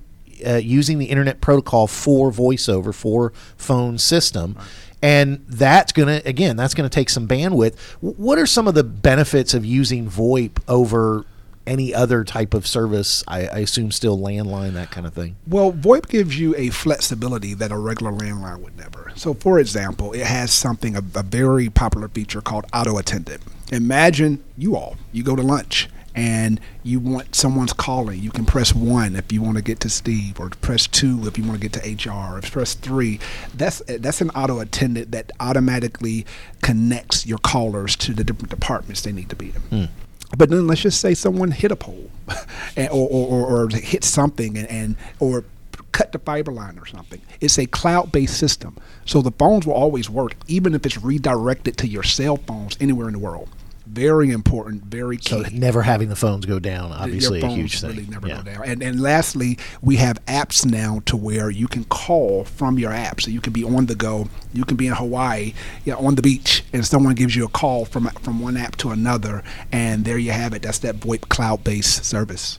Uh, 0.46 0.56
using 0.56 0.98
the 0.98 1.06
internet 1.06 1.40
protocol 1.40 1.86
for 1.86 2.30
voice 2.30 2.68
over 2.68 2.92
for 2.92 3.32
phone 3.56 3.98
system 3.98 4.56
and 5.02 5.44
that's 5.48 5.92
going 5.92 6.08
to 6.08 6.26
again 6.28 6.56
that's 6.56 6.74
going 6.74 6.88
to 6.88 6.94
take 6.94 7.08
some 7.10 7.26
bandwidth 7.26 7.78
what 8.00 8.38
are 8.38 8.46
some 8.46 8.68
of 8.68 8.74
the 8.74 8.84
benefits 8.84 9.54
of 9.54 9.64
using 9.64 10.08
voip 10.08 10.58
over 10.68 11.24
any 11.66 11.94
other 11.94 12.24
type 12.24 12.54
of 12.54 12.66
service 12.66 13.22
i, 13.28 13.46
I 13.46 13.58
assume 13.58 13.90
still 13.92 14.18
landline 14.18 14.72
that 14.72 14.90
kind 14.90 15.06
of 15.06 15.14
thing 15.14 15.36
Well, 15.46 15.72
VoIP 15.72 16.08
gives 16.08 16.38
you 16.38 16.54
a 16.56 16.70
flexibility 16.70 17.54
that 17.54 17.70
a 17.72 17.76
regular 17.76 18.12
landline 18.12 18.60
would 18.60 18.76
never. 18.76 19.12
So, 19.16 19.34
for 19.34 19.58
example, 19.58 20.12
it 20.12 20.26
has 20.26 20.52
something, 20.52 20.96
a, 20.96 21.02
a 21.14 21.22
very 21.22 21.68
popular 21.68 22.08
feature 22.08 22.40
called 22.40 22.66
auto 22.72 22.96
attendant. 22.98 23.42
Imagine 23.72 24.42
you 24.56 24.76
all, 24.76 24.96
you 25.12 25.22
go 25.22 25.36
to 25.36 25.42
lunch 25.42 25.88
and 26.14 26.60
you 26.82 27.00
want 27.00 27.34
someone's 27.34 27.72
calling. 27.72 28.20
You 28.20 28.30
can 28.30 28.44
press 28.44 28.74
one 28.74 29.16
if 29.16 29.32
you 29.32 29.42
want 29.42 29.56
to 29.56 29.62
get 29.62 29.80
to 29.80 29.90
Steve, 29.90 30.40
or 30.40 30.50
press 30.50 30.86
two 30.86 31.26
if 31.26 31.38
you 31.38 31.44
want 31.44 31.60
to 31.60 31.68
get 31.68 31.80
to 31.80 32.10
HR, 32.10 32.36
or 32.38 32.40
press 32.42 32.74
three. 32.74 33.20
That's 33.54 33.82
that's 33.86 34.20
an 34.20 34.30
auto 34.30 34.60
attendant 34.60 35.12
that 35.12 35.30
automatically 35.40 36.26
connects 36.62 37.26
your 37.26 37.38
callers 37.38 37.96
to 37.96 38.12
the 38.12 38.24
different 38.24 38.50
departments 38.50 39.02
they 39.02 39.12
need 39.12 39.30
to 39.30 39.36
be 39.36 39.48
in. 39.48 39.86
Hmm. 39.86 39.92
But 40.36 40.50
then 40.50 40.66
let's 40.66 40.82
just 40.82 41.00
say 41.00 41.14
someone 41.14 41.50
hit 41.50 41.72
a 41.72 41.76
pole, 41.76 42.08
and, 42.76 42.88
or, 42.90 43.08
or, 43.08 43.28
or, 43.28 43.64
or 43.64 43.68
hit 43.70 44.04
something, 44.04 44.56
and, 44.56 44.68
and 44.68 44.96
or 45.18 45.44
cut 45.92 46.12
the 46.12 46.18
fiber 46.20 46.52
line 46.52 46.78
or 46.78 46.86
something. 46.86 47.20
It's 47.40 47.58
a 47.58 47.66
cloud-based 47.66 48.36
system, 48.36 48.76
so 49.04 49.22
the 49.22 49.32
phones 49.32 49.66
will 49.66 49.74
always 49.74 50.08
work, 50.08 50.34
even 50.46 50.74
if 50.74 50.86
it's 50.86 50.96
redirected 50.96 51.76
to 51.78 51.88
your 51.88 52.04
cell 52.04 52.36
phones 52.36 52.76
anywhere 52.80 53.08
in 53.08 53.14
the 53.14 53.18
world. 53.18 53.48
Very 53.92 54.30
important, 54.30 54.84
very 54.84 55.16
key. 55.16 55.30
so 55.30 55.44
never 55.52 55.82
having 55.82 56.08
the 56.08 56.16
phones 56.16 56.46
go 56.46 56.58
down 56.60 56.92
obviously 56.92 57.40
Your 57.40 57.48
a 57.48 57.52
huge 57.52 57.80
thing 57.80 57.90
really 57.90 58.06
never 58.06 58.28
Yeah. 58.28 58.36
go 58.36 58.42
down. 58.52 58.62
And 58.64 58.82
and 58.82 59.00
lastly, 59.00 59.58
we 59.82 59.96
have 59.96 60.24
apps 60.26 60.64
now 60.64 61.02
to 61.06 61.16
where 61.16 61.50
you 61.50 61.66
can 61.66 61.84
call 61.84 62.44
from 62.44 62.78
your 62.78 62.92
app. 62.92 63.20
So 63.20 63.30
you 63.30 63.40
can 63.40 63.52
be 63.52 63.64
on 63.64 63.86
the 63.86 63.94
go. 63.96 64.28
You 64.54 64.64
can 64.64 64.76
be 64.76 64.86
in 64.86 64.92
Hawaii, 64.94 65.54
you 65.84 65.92
know, 65.92 65.98
on 65.98 66.14
the 66.14 66.22
beach, 66.22 66.62
and 66.72 66.86
someone 66.86 67.14
gives 67.14 67.34
you 67.34 67.44
a 67.44 67.48
call 67.48 67.84
from 67.84 68.08
from 68.22 68.38
one 68.40 68.56
app 68.56 68.76
to 68.76 68.90
another, 68.90 69.42
and 69.72 70.04
there 70.04 70.18
you 70.18 70.30
have 70.32 70.52
it. 70.54 70.62
That's 70.62 70.78
that 70.78 71.00
VoIP 71.00 71.28
cloud-based 71.28 72.04
service. 72.04 72.58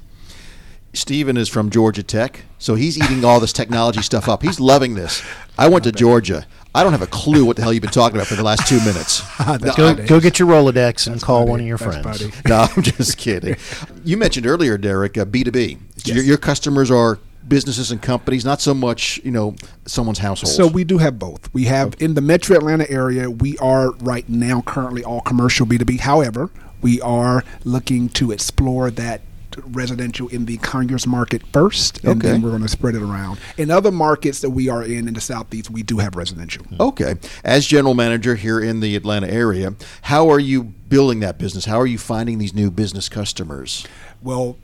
Steven 0.94 1.38
is 1.38 1.48
from 1.48 1.70
Georgia 1.70 2.04
Tech, 2.04 2.42
so 2.60 2.76
he's 2.76 2.98
eating 2.98 3.24
all 3.24 3.40
this 3.40 3.54
technology 3.54 4.02
stuff 4.02 4.28
up. 4.28 4.44
He's 4.44 4.60
loving 4.60 4.96
this. 4.96 5.24
I 5.58 5.70
went 5.70 5.86
to 5.86 5.94
Georgia. 5.94 6.46
I 6.74 6.84
don't 6.84 6.94
have 6.94 7.02
a 7.02 7.08
clue 7.08 7.44
what 7.44 7.58
the 7.58 7.64
hell 7.64 7.74
you've 7.74 7.82
been 7.82 7.92
talking 7.92 8.16
about 8.16 8.28
for 8.28 8.36
the 8.36 8.44
last 8.44 8.66
two 8.68 8.80
minutes. 8.80 9.22
That's 9.38 9.76
go, 9.76 9.94
go 9.94 10.20
get 10.22 10.40
your 10.40 10.48
rolodex 10.48 11.06
and 11.08 11.22
call 11.22 11.40
funny. 11.42 11.52
one 11.52 11.60
of 11.60 11.66
your 11.66 11.78
That's 11.78 11.98
friends 12.02 12.22
funny. 12.22 12.34
No, 12.48 12.68
I'm 12.76 12.82
just 12.84 13.18
kidding. 13.18 13.56
You 14.04 14.18
mentioned 14.18 14.48
earlier, 14.48 14.78
Derrick, 14.80 15.18
uh, 15.18 15.26
B2B. 15.26 15.78
Your, 16.08 16.18
Yes. 16.18 16.26
your 16.26 16.38
customers 16.38 16.90
are 16.90 17.20
businesses 17.48 17.92
and 17.92 18.02
companies, 18.02 18.44
not 18.46 18.62
so 18.62 18.74
much, 18.74 19.20
you 19.24 19.30
know, 19.32 19.56
someone's 19.86 20.18
household. 20.20 20.54
So 20.56 20.66
we 20.66 20.84
do 20.84 20.98
have 20.98 21.20
both. 21.20 21.54
We 21.54 21.66
have 21.66 21.94
in 22.00 22.14
the 22.16 22.22
Metro 22.22 22.56
Atlanta 22.56 22.90
area, 22.90 23.30
we 23.30 23.58
are 23.60 23.92
right 23.94 24.28
now 24.30 24.62
currently 24.62 25.04
all 25.04 25.22
commercial 25.22 25.66
B2B. 25.68 26.00
However, 26.00 26.50
we 26.82 27.00
are 27.02 27.44
looking 27.64 28.10
to 28.10 28.32
explore 28.32 28.90
that 28.92 29.22
residential 29.66 30.28
in 30.30 30.46
the 30.46 30.58
Conyers 30.58 31.06
market 31.08 31.42
first, 31.54 32.00
and 32.04 32.18
Okay. 32.24 32.32
then 32.32 32.42
we're 32.42 32.50
going 32.52 32.62
to 32.62 32.68
spread 32.68 32.96
it 32.96 33.02
around. 33.02 33.40
In 33.58 33.72
other 33.72 33.92
markets 33.92 34.40
that 34.42 34.50
we 34.50 34.70
are 34.70 34.84
in 34.84 35.08
in 35.08 35.14
the 35.14 35.22
southeast, 35.22 35.70
we 35.70 35.84
do 35.84 35.98
have 36.00 36.16
residential. 36.16 36.64
Mm-hmm. 36.66 36.82
Okay. 36.82 37.16
As 37.44 37.66
general 37.66 37.94
manager 37.94 38.36
here 38.36 38.60
in 38.60 38.80
the 38.80 38.96
Atlanta 38.96 39.28
area, 39.28 39.76
how 40.04 40.30
are 40.30 40.40
you 40.40 40.64
building 40.64 41.20
that 41.22 41.38
business? 41.38 41.66
How 41.66 41.80
are 41.80 41.88
you 41.88 41.98
finding 41.98 42.38
these 42.38 42.54
new 42.54 42.70
business 42.72 43.10
customers? 43.10 43.86
Well, 44.22 44.58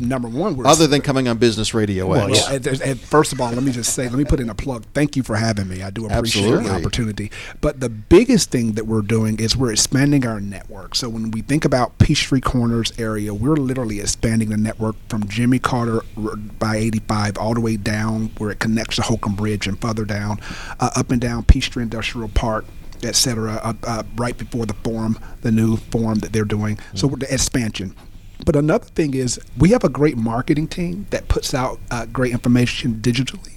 number 0.00 0.28
one, 0.28 0.56
we're 0.56 0.66
Other 0.66 0.86
than 0.86 1.00
coming 1.00 1.28
on 1.28 1.38
Business 1.38 1.74
Radio 1.74 2.06
Well. 2.06 2.30
Well, 2.30 2.54
and, 2.54 2.66
and 2.66 3.00
first 3.00 3.32
of 3.32 3.40
all, 3.40 3.50
let 3.50 3.62
me 3.62 3.72
just 3.72 3.94
say, 3.94 4.08
let 4.08 4.18
me 4.18 4.24
put 4.24 4.40
in 4.40 4.48
a 4.50 4.54
plug. 4.54 4.84
Thank 4.94 5.16
you 5.16 5.22
for 5.22 5.36
having 5.36 5.68
me. 5.68 5.82
I 5.82 5.90
do 5.90 6.06
appreciate 6.06 6.44
Absolutely. 6.44 6.68
the 6.68 6.74
opportunity. 6.74 7.30
But 7.60 7.80
the 7.80 7.88
biggest 7.88 8.50
thing 8.50 8.72
that 8.72 8.86
we're 8.86 9.02
doing 9.02 9.38
is 9.38 9.56
we're 9.56 9.72
expanding 9.72 10.26
our 10.26 10.40
network. 10.40 10.94
So 10.94 11.08
when 11.08 11.30
we 11.30 11.42
think 11.42 11.64
about 11.64 11.98
Peachtree 11.98 12.40
Corners 12.40 12.92
area, 12.98 13.32
we're 13.34 13.56
literally 13.56 14.00
expanding 14.00 14.50
the 14.50 14.56
network 14.56 14.96
from 15.08 15.28
Jimmy 15.28 15.58
Carter 15.58 16.02
by 16.58 16.76
85 16.76 17.38
all 17.38 17.54
the 17.54 17.60
way 17.60 17.76
down 17.76 18.30
where 18.38 18.50
it 18.50 18.60
connects 18.60 18.96
to 18.96 19.02
Holcomb 19.02 19.36
Bridge 19.36 19.66
and 19.66 19.80
further 19.80 20.04
down, 20.04 20.40
uh, 20.80 20.90
up 20.96 21.10
and 21.10 21.20
down 21.20 21.44
Peachtree 21.44 21.82
Industrial 21.82 22.28
Park 22.28 22.64
etc. 23.02 23.60
uh, 23.62 23.74
uh, 23.82 24.02
right 24.16 24.36
before 24.36 24.66
the 24.66 24.74
forum, 24.74 25.18
the 25.42 25.52
new 25.52 25.76
forum 25.76 26.20
that 26.20 26.32
they're 26.32 26.44
doing. 26.44 26.78
So 26.94 27.08
the 27.08 27.32
expansion. 27.32 27.94
But 28.44 28.56
another 28.56 28.86
thing 28.86 29.14
is 29.14 29.40
we 29.56 29.70
have 29.70 29.84
a 29.84 29.88
great 29.88 30.16
marketing 30.16 30.68
team 30.68 31.06
that 31.10 31.28
puts 31.28 31.54
out 31.54 31.78
uh, 31.90 32.06
great 32.06 32.32
information 32.32 32.96
digitally, 32.96 33.54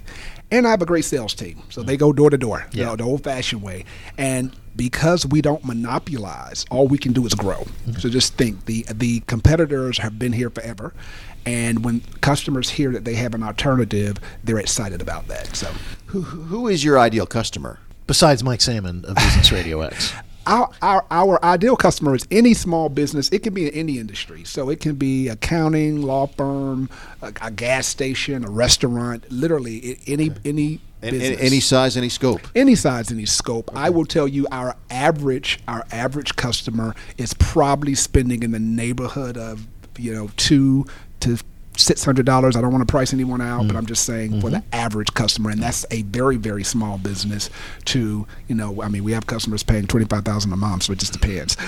and 0.51 0.67
I 0.67 0.71
have 0.71 0.81
a 0.81 0.85
great 0.85 1.05
sales 1.05 1.33
team. 1.33 1.61
So 1.69 1.83
they 1.83 1.97
go 1.97 2.13
door 2.13 2.29
to 2.29 2.37
door, 2.37 2.67
you 2.71 2.83
know, 2.83 2.95
the 2.95 3.03
old-fashioned 3.03 3.61
way. 3.61 3.85
And 4.17 4.55
because 4.75 5.25
we 5.25 5.41
don't 5.41 5.63
monopolize, 5.65 6.65
all 6.69 6.87
we 6.87 6.97
can 6.97 7.11
do 7.11 7.25
is 7.25 7.33
grow. 7.33 7.65
So 7.99 8.09
just 8.09 8.35
think 8.35 8.65
the 8.65 8.85
the 8.93 9.21
competitors 9.21 9.97
have 9.97 10.19
been 10.19 10.33
here 10.33 10.49
forever, 10.49 10.93
and 11.45 11.83
when 11.83 12.01
customers 12.21 12.69
hear 12.69 12.91
that 12.91 13.05
they 13.05 13.15
have 13.15 13.33
an 13.33 13.41
alternative, 13.41 14.17
they're 14.43 14.59
excited 14.59 15.01
about 15.01 15.27
that. 15.27 15.55
So. 15.55 15.71
Who, 16.07 16.21
who 16.21 16.67
is 16.67 16.83
your 16.83 16.99
ideal 16.99 17.25
customer? 17.25 17.79
Besides 18.05 18.43
Mike 18.43 18.61
Salmon 18.61 19.03
of 19.05 19.15
Business 19.15 19.51
Radio 19.51 19.81
X. 19.81 20.13
our, 20.47 20.71
our 20.81 21.05
our 21.11 21.45
ideal 21.45 21.75
customer 21.75 22.15
is 22.15 22.25
any 22.31 22.53
small 22.53 22.89
business. 22.89 23.29
It 23.29 23.39
can 23.39 23.53
be 23.53 23.67
in 23.67 23.73
any 23.73 23.99
industry. 23.99 24.43
So 24.43 24.69
it 24.69 24.79
can 24.79 24.95
be 24.95 25.27
accounting, 25.27 26.01
law 26.01 26.27
firm, 26.27 26.89
a, 27.21 27.33
a 27.41 27.51
gas 27.51 27.87
station, 27.87 28.43
a 28.43 28.49
restaurant. 28.49 29.29
Literally 29.31 29.99
any 30.07 30.31
any 30.45 30.79
business. 31.01 31.39
Any 31.39 31.59
size, 31.59 31.97
any 31.97 32.09
scope. 32.09 32.41
any 32.55 32.75
size, 32.75 33.11
any 33.11 33.25
scope. 33.25 33.69
I 33.75 33.89
will 33.89 34.05
tell 34.05 34.27
you, 34.27 34.47
our 34.51 34.75
average 34.89 35.59
our 35.67 35.85
average 35.91 36.35
customer 36.35 36.95
is 37.17 37.33
probably 37.33 37.95
spending 37.95 38.43
in 38.43 38.51
the 38.51 38.59
neighborhood 38.59 39.37
of 39.37 39.67
you 39.97 40.13
know 40.13 40.29
two 40.37 40.85
to 41.19 41.37
six 41.77 42.03
hundred 42.03 42.25
dollars. 42.25 42.55
I 42.55 42.61
don't 42.61 42.71
want 42.71 42.87
to 42.87 42.91
price 42.91 43.13
anyone 43.13 43.41
out, 43.41 43.67
but 43.67 43.75
I'm 43.75 43.85
just 43.85 44.03
saying 44.05 44.41
for 44.41 44.49
the 44.49 44.63
average 44.73 45.13
customer, 45.13 45.49
and 45.51 45.61
that's 45.61 45.85
a 45.91 46.01
very 46.03 46.35
very 46.37 46.63
small 46.63 46.97
business. 46.97 47.49
To 47.85 48.27
you 48.47 48.55
know, 48.55 48.81
I 48.81 48.89
mean, 48.89 49.03
we 49.03 49.11
have 49.13 49.27
customers 49.27 49.63
paying 49.63 49.87
twenty 49.87 50.05
five 50.05 50.25
thousand 50.25 50.51
a 50.53 50.57
month, 50.57 50.83
so 50.83 50.93
it 50.93 50.99
just 50.99 51.13
depends. 51.13 51.55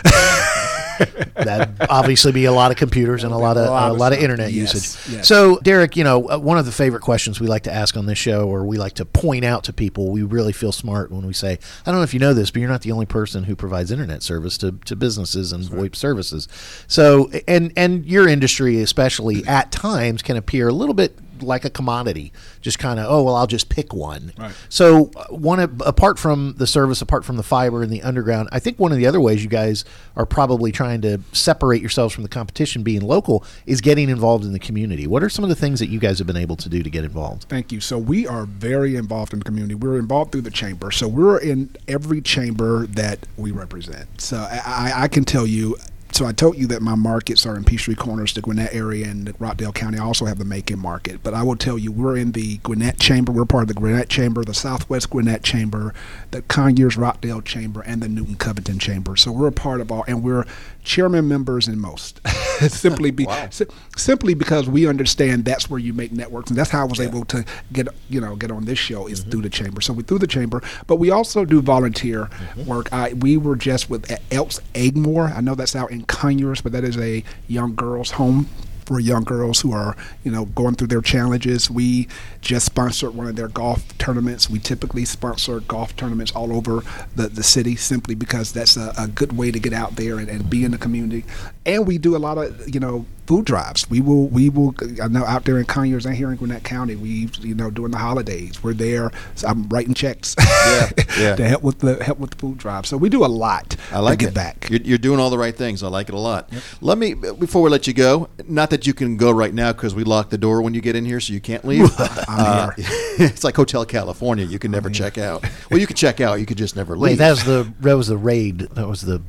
that 1.35 1.69
obviously 1.89 2.31
be 2.33 2.45
a 2.45 2.51
lot 2.51 2.71
of 2.71 2.77
computers 2.77 3.23
and 3.23 3.31
a 3.33 3.37
lot 3.37 3.55
of 3.57 3.67
A 3.67 3.69
lot 3.71 3.89
a 3.89 3.93
of 3.93 3.97
lot 3.99 4.11
of 4.11 4.17
stuff. 4.17 4.23
internet 4.23 4.51
Yes, 4.51 4.73
usage. 4.75 5.13
yes. 5.15 5.27
So, 5.27 5.57
Derrick, 5.63 5.95
you 5.95 6.03
know, 6.03 6.29
uh, 6.29 6.37
one 6.37 6.57
of 6.57 6.65
the 6.65 6.71
favorite 6.73 7.01
questions 7.01 7.39
we 7.39 7.47
like 7.47 7.63
to 7.63 7.73
ask 7.73 7.95
on 7.95 8.05
this 8.05 8.17
show, 8.17 8.47
or 8.49 8.65
we 8.65 8.77
like 8.77 8.93
to 8.95 9.05
point 9.05 9.45
out 9.45 9.63
to 9.65 9.73
people, 9.73 10.11
we 10.11 10.23
really 10.23 10.51
feel 10.51 10.71
smart 10.73 11.09
when 11.11 11.25
we 11.25 11.31
say, 11.33 11.57
"I 11.85 11.91
don't 11.91 11.95
know 11.99 12.03
if 12.03 12.13
you 12.13 12.19
know 12.19 12.33
this, 12.33 12.51
but 12.51 12.59
you're 12.59 12.69
not 12.69 12.81
the 12.81 12.91
only 12.91 13.05
person 13.05 13.45
who 13.45 13.55
provides 13.55 13.91
internet 13.91 14.23
service 14.23 14.57
to, 14.59 14.73
to 14.85 14.95
businesses 14.95 15.53
and 15.53 15.63
VoIP 15.63 15.95
services." 15.95 16.47
So, 16.87 17.29
and 17.47 17.71
and 17.77 18.05
your 18.05 18.27
industry, 18.27 18.81
especially 18.81 19.43
at 19.47 19.71
times, 19.71 19.98
can 20.23 20.37
appear 20.37 20.67
a 20.67 20.73
little 20.73 20.93
bit 20.95 21.15
like 21.41 21.63
a 21.63 21.69
commodity, 21.69 22.33
just 22.59 22.79
kind 22.79 22.99
of, 22.99 23.05
oh 23.09 23.23
well, 23.23 23.35
I'll 23.35 23.47
just 23.47 23.69
pick 23.69 23.93
one. 23.93 24.33
Right. 24.37 24.53
So, 24.67 25.09
uh, 25.15 25.27
one 25.29 25.61
of, 25.61 25.81
apart 25.85 26.19
from 26.19 26.55
the 26.57 26.67
service, 26.67 27.01
apart 27.01 27.23
from 27.23 27.37
the 27.37 27.43
fiber 27.43 27.81
and 27.81 27.89
the 27.89 28.01
underground, 28.01 28.49
I 28.51 28.59
think 28.59 28.77
one 28.77 28.91
of 28.91 28.97
the 28.97 29.07
other 29.07 29.21
ways 29.21 29.41
you 29.41 29.49
guys 29.49 29.85
are 30.17 30.25
probably 30.25 30.73
trying 30.73 30.99
to 31.03 31.19
separate 31.31 31.79
yourselves 31.79 32.13
from 32.13 32.23
the 32.23 32.29
competition, 32.29 32.83
being 32.83 32.99
local, 33.01 33.45
is 33.65 33.79
getting 33.79 34.09
involved 34.09 34.43
in 34.43 34.51
the 34.51 34.59
community. 34.59 35.07
What 35.07 35.23
are 35.23 35.29
some 35.29 35.43
of 35.45 35.49
the 35.49 35.55
things 35.55 35.79
that 35.79 35.87
you 35.87 35.97
guys 35.99 36.17
have 36.17 36.27
been 36.27 36.35
able 36.35 36.57
to 36.57 36.67
do 36.67 36.83
to 36.83 36.89
get 36.89 37.05
involved? 37.05 37.43
Thank 37.43 37.71
you. 37.71 37.79
So 37.79 37.97
we 37.97 38.27
are 38.27 38.43
very 38.45 38.97
involved 38.97 39.31
in 39.31 39.39
the 39.39 39.45
community. 39.45 39.75
We're 39.75 39.97
involved 39.97 40.33
through 40.33 40.41
the 40.41 40.51
chamber. 40.51 40.91
So 40.91 41.07
we're 41.07 41.37
in 41.39 41.73
every 41.87 42.19
chamber 42.19 42.85
that 42.87 43.19
we 43.37 43.51
represent. 43.51 44.19
So 44.19 44.45
I- 44.51 44.91
I 45.03 45.07
can 45.07 45.23
tell 45.23 45.47
you. 45.47 45.77
So 46.11 46.25
I 46.25 46.31
told 46.31 46.57
you 46.57 46.67
that 46.67 46.81
my 46.81 46.95
markets 46.95 47.45
are 47.45 47.55
in 47.55 47.63
Peachtree 47.63 47.95
Corners, 47.95 48.33
the 48.33 48.41
Gwinnett 48.41 48.73
area, 48.73 49.07
and 49.07 49.33
Rockdale 49.39 49.71
County. 49.71 49.97
I 49.97 50.03
also 50.03 50.25
have 50.25 50.37
the 50.37 50.45
Macon 50.45 50.79
market. 50.79 51.21
But 51.23 51.33
I 51.33 51.43
will 51.43 51.55
tell 51.55 51.77
you, 51.77 51.91
we're 51.91 52.17
in 52.17 52.31
the 52.31 52.57
Gwinnett 52.57 52.99
Chamber. 52.99 53.31
We're 53.31 53.45
part 53.45 53.63
of 53.63 53.67
the 53.69 53.73
Gwinnett 53.75 54.09
Chamber, 54.09 54.43
the 54.43 54.53
Southwest 54.53 55.09
Gwinnett 55.11 55.43
Chamber, 55.43 55.93
the 56.31 56.41
Conyers 56.43 56.97
Rockdale 56.97 57.41
Chamber, 57.41 57.81
and 57.81 58.01
the 58.01 58.09
Newton 58.09 58.35
Covington 58.35 58.79
Chamber. 58.79 59.15
So 59.15 59.31
we're 59.31 59.47
a 59.47 59.51
part 59.51 59.81
of 59.81 59.91
all, 59.91 60.03
and 60.07 60.23
we're 60.23 60.45
chairman 60.83 61.27
members 61.27 61.67
in 61.67 61.79
most. 61.79 62.19
simply 62.67 63.11
be 63.11 63.27
si- 63.51 63.65
simply 63.95 64.33
because 64.33 64.67
we 64.67 64.87
understand 64.87 65.45
that's 65.45 65.69
where 65.69 65.79
you 65.79 65.93
make 65.93 66.11
networks, 66.11 66.49
and 66.49 66.57
that's 66.57 66.71
how 66.71 66.81
I 66.81 66.85
was 66.85 66.99
able 66.99 67.25
to 67.25 67.45
get 67.71 67.87
you 68.09 68.19
know 68.19 68.35
get 68.35 68.51
on 68.51 68.65
this 68.65 68.79
show 68.79 69.07
is 69.07 69.21
mm-hmm. 69.21 69.31
through 69.31 69.41
the 69.43 69.49
chamber. 69.49 69.81
So 69.81 69.93
we 69.93 70.03
through 70.03 70.19
the 70.19 70.27
chamber, 70.27 70.61
but 70.87 70.95
we 70.95 71.11
also 71.11 71.45
do 71.45 71.61
volunteer 71.61 72.25
mm-hmm. 72.25 72.65
work. 72.65 72.91
I 72.91 73.13
we 73.13 73.37
were 73.37 73.55
just 73.55 73.89
with 73.89 74.11
Elks 74.31 74.59
Aidmore. 74.75 75.27
I 75.27 75.41
know 75.41 75.55
that's 75.55 75.75
out 75.75 75.91
in 75.91 75.98
Conyers, 76.03 76.61
but 76.61 76.71
that 76.71 76.83
is 76.83 76.97
a 76.97 77.23
young 77.47 77.75
girls' 77.75 78.11
home 78.11 78.47
for 78.89 78.99
young 78.99 79.23
girls 79.23 79.61
who 79.61 79.71
are, 79.71 79.95
you 80.23 80.31
know, 80.31 80.45
going 80.45 80.73
through 80.73 80.87
their 80.87 81.01
challenges. 81.01 81.69
We 81.69 82.07
just 82.41 82.65
sponsored 82.65 83.13
one 83.13 83.27
of 83.27 83.35
their 83.35 83.47
golf 83.47 83.95
tournaments. 83.99 84.49
We 84.49 84.57
typically 84.57 85.05
sponsor 85.05 85.59
golf 85.59 85.95
tournaments 85.95 86.31
all 86.31 86.51
over 86.51 86.81
the, 87.15 87.27
the 87.27 87.43
city 87.43 87.75
simply 87.75 88.15
because 88.15 88.51
that's 88.51 88.77
a, 88.77 88.91
a 88.97 89.07
good 89.07 89.37
way 89.37 89.51
to 89.51 89.59
get 89.59 89.73
out 89.73 89.95
there 89.95 90.17
and, 90.17 90.27
and 90.27 90.49
be 90.49 90.63
in 90.63 90.71
the 90.71 90.79
community. 90.79 91.23
And 91.67 91.85
we 91.85 91.99
do 91.99 92.15
a 92.15 92.17
lot 92.17 92.39
of, 92.39 92.67
you 92.73 92.79
know, 92.79 93.05
food 93.29 93.45
drives. 93.45 93.87
We 93.91 94.01
will, 94.01 94.25
we 94.27 94.49
will, 94.49 94.73
I 94.99 95.07
know 95.07 95.23
out 95.23 95.45
there 95.45 95.59
in 95.59 95.65
Conyers 95.65 96.07
and 96.07 96.15
here 96.15 96.31
in 96.31 96.37
Gwinnett 96.37 96.63
County, 96.63 96.95
we, 96.95 97.29
you 97.41 97.53
know, 97.53 97.69
during 97.69 97.91
the 97.91 97.99
holidays, 97.99 98.63
we're 98.63 98.73
there. 98.73 99.11
So 99.35 99.47
I'm 99.47 99.69
writing 99.69 99.93
checks 99.93 100.35
Yeah, 100.39 100.89
yeah. 101.19 101.35
to 101.39 101.47
help 101.47 101.61
with 101.61 101.77
the 101.77 102.03
help 102.03 102.17
with 102.17 102.31
the 102.31 102.37
food 102.37 102.57
drive. 102.57 102.87
So 102.87 102.97
we 102.97 103.07
do 103.07 103.23
a 103.23 103.27
lot 103.27 103.75
I 103.91 103.99
like 103.99 104.17
to 104.17 104.25
get 104.25 104.31
it. 104.31 104.33
back. 104.33 104.67
You're, 104.71 104.81
you're 104.81 104.97
doing 104.97 105.19
all 105.19 105.29
the 105.29 105.37
right 105.37 105.55
things. 105.55 105.83
I 105.83 105.89
like 105.89 106.09
it 106.09 106.15
a 106.15 106.19
lot. 106.19 106.51
Let 106.81 106.97
me 106.97 107.13
before 107.13 107.61
we 107.61 107.69
let 107.69 107.85
you 107.85 107.93
go. 107.93 108.29
Not 108.47 108.71
that 108.71 108.87
you 108.87 108.95
can 108.95 109.15
go 109.15 109.29
right 109.29 109.53
now 109.53 109.73
because 109.73 109.93
we 109.93 110.03
lock 110.03 110.31
the 110.31 110.37
door 110.39 110.63
when 110.63 110.73
you 110.73 110.81
get 110.81 110.95
in 110.95 111.05
here, 111.05 111.19
so 111.19 111.31
you 111.31 111.39
can't 111.39 111.63
leave. 111.63 111.87
I'm 111.99 112.15
here. 112.17 112.25
Uh, 112.27 112.71
it's 112.77 113.43
like 113.43 113.55
Hotel 113.55 113.85
California. 113.85 114.45
You 114.45 114.57
can 114.57 114.71
never 114.71 114.89
check 114.89 115.19
out. 115.19 115.45
Well, 115.69 115.79
you 115.79 115.85
can 115.85 115.95
check 115.95 116.19
out. 116.19 116.39
You 116.39 116.47
could 116.47 116.57
just 116.57 116.75
never 116.75 116.97
leave. 116.97 117.11
Wait, 117.11 117.17
that 117.19 117.29
was 117.29 117.43
the 117.43 117.71
that 117.81 117.93
was 117.95 118.07
the 118.07 118.17
raid. 118.17 118.61
That 118.73 118.87
was 118.87 119.01
the 119.01 119.21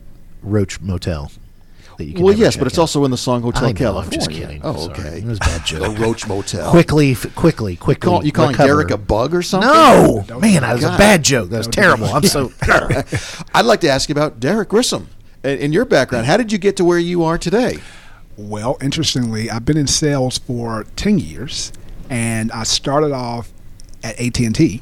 Roach 0.42 0.80
Motel. 0.80 1.30
That 2.00 2.06
you 2.06 2.14
can 2.14 2.24
well, 2.24 2.32
never 2.32 2.44
yes, 2.44 2.54
check 2.54 2.60
but 2.60 2.66
it's 2.68 2.78
out. 2.78 2.82
also 2.82 3.04
in 3.04 3.10
the 3.10 3.16
song 3.18 3.42
Hotel 3.42 3.60
I 3.64 3.66
know, 3.66 3.68
I'm 3.68 3.74
California. 3.76 4.18
just 4.18 4.30
kidding. 4.30 4.60
Oh, 4.64 4.86
Sorry. 4.86 4.98
okay. 4.98 5.18
It 5.18 5.24
was 5.24 5.36
a 5.36 5.40
bad 5.40 5.66
joke. 5.66 5.80
The 5.96 6.00
Roach 6.02 6.26
Motel. 6.26 6.70
quickly, 6.70 7.12
f- 7.12 7.34
quickly, 7.34 7.76
quickly. 7.76 8.08
You, 8.08 8.12
call, 8.18 8.24
you 8.24 8.32
calling 8.32 8.52
recover. 8.52 8.68
Derrick 8.68 8.90
a 8.90 8.96
bug 8.96 9.34
or 9.34 9.42
something? 9.42 9.68
No, 9.70 10.24
Don't 10.26 10.40
man, 10.40 10.62
that 10.62 10.72
was 10.72 10.80
God. 10.82 10.94
a 10.94 10.98
bad 10.98 11.22
joke. 11.22 11.50
That 11.50 11.58
was 11.58 11.68
terrible. 11.68 12.06
I'm 12.06 12.22
so. 12.22 12.50
I'd 13.54 13.66
like 13.66 13.80
to 13.82 13.88
ask 13.90 14.08
you 14.08 14.14
about 14.14 14.40
Derrick 14.40 14.70
Grissom. 14.70 15.08
In 15.44 15.58
in 15.58 15.72
your 15.72 15.84
background, 15.84 16.26
how 16.26 16.36
did 16.36 16.50
you 16.52 16.58
get 16.58 16.76
to 16.78 16.84
where 16.84 16.98
you 16.98 17.22
are 17.22 17.36
today? 17.38 17.76
Well, 18.36 18.78
interestingly, 18.80 19.50
I've 19.50 19.64
been 19.66 19.76
in 19.76 19.86
sales 19.86 20.38
for 20.38 20.84
10 20.96 21.18
years 21.18 21.72
and 22.08 22.50
I 22.52 22.62
started 22.62 23.12
off 23.12 23.52
at 24.02 24.18
AT&T 24.18 24.80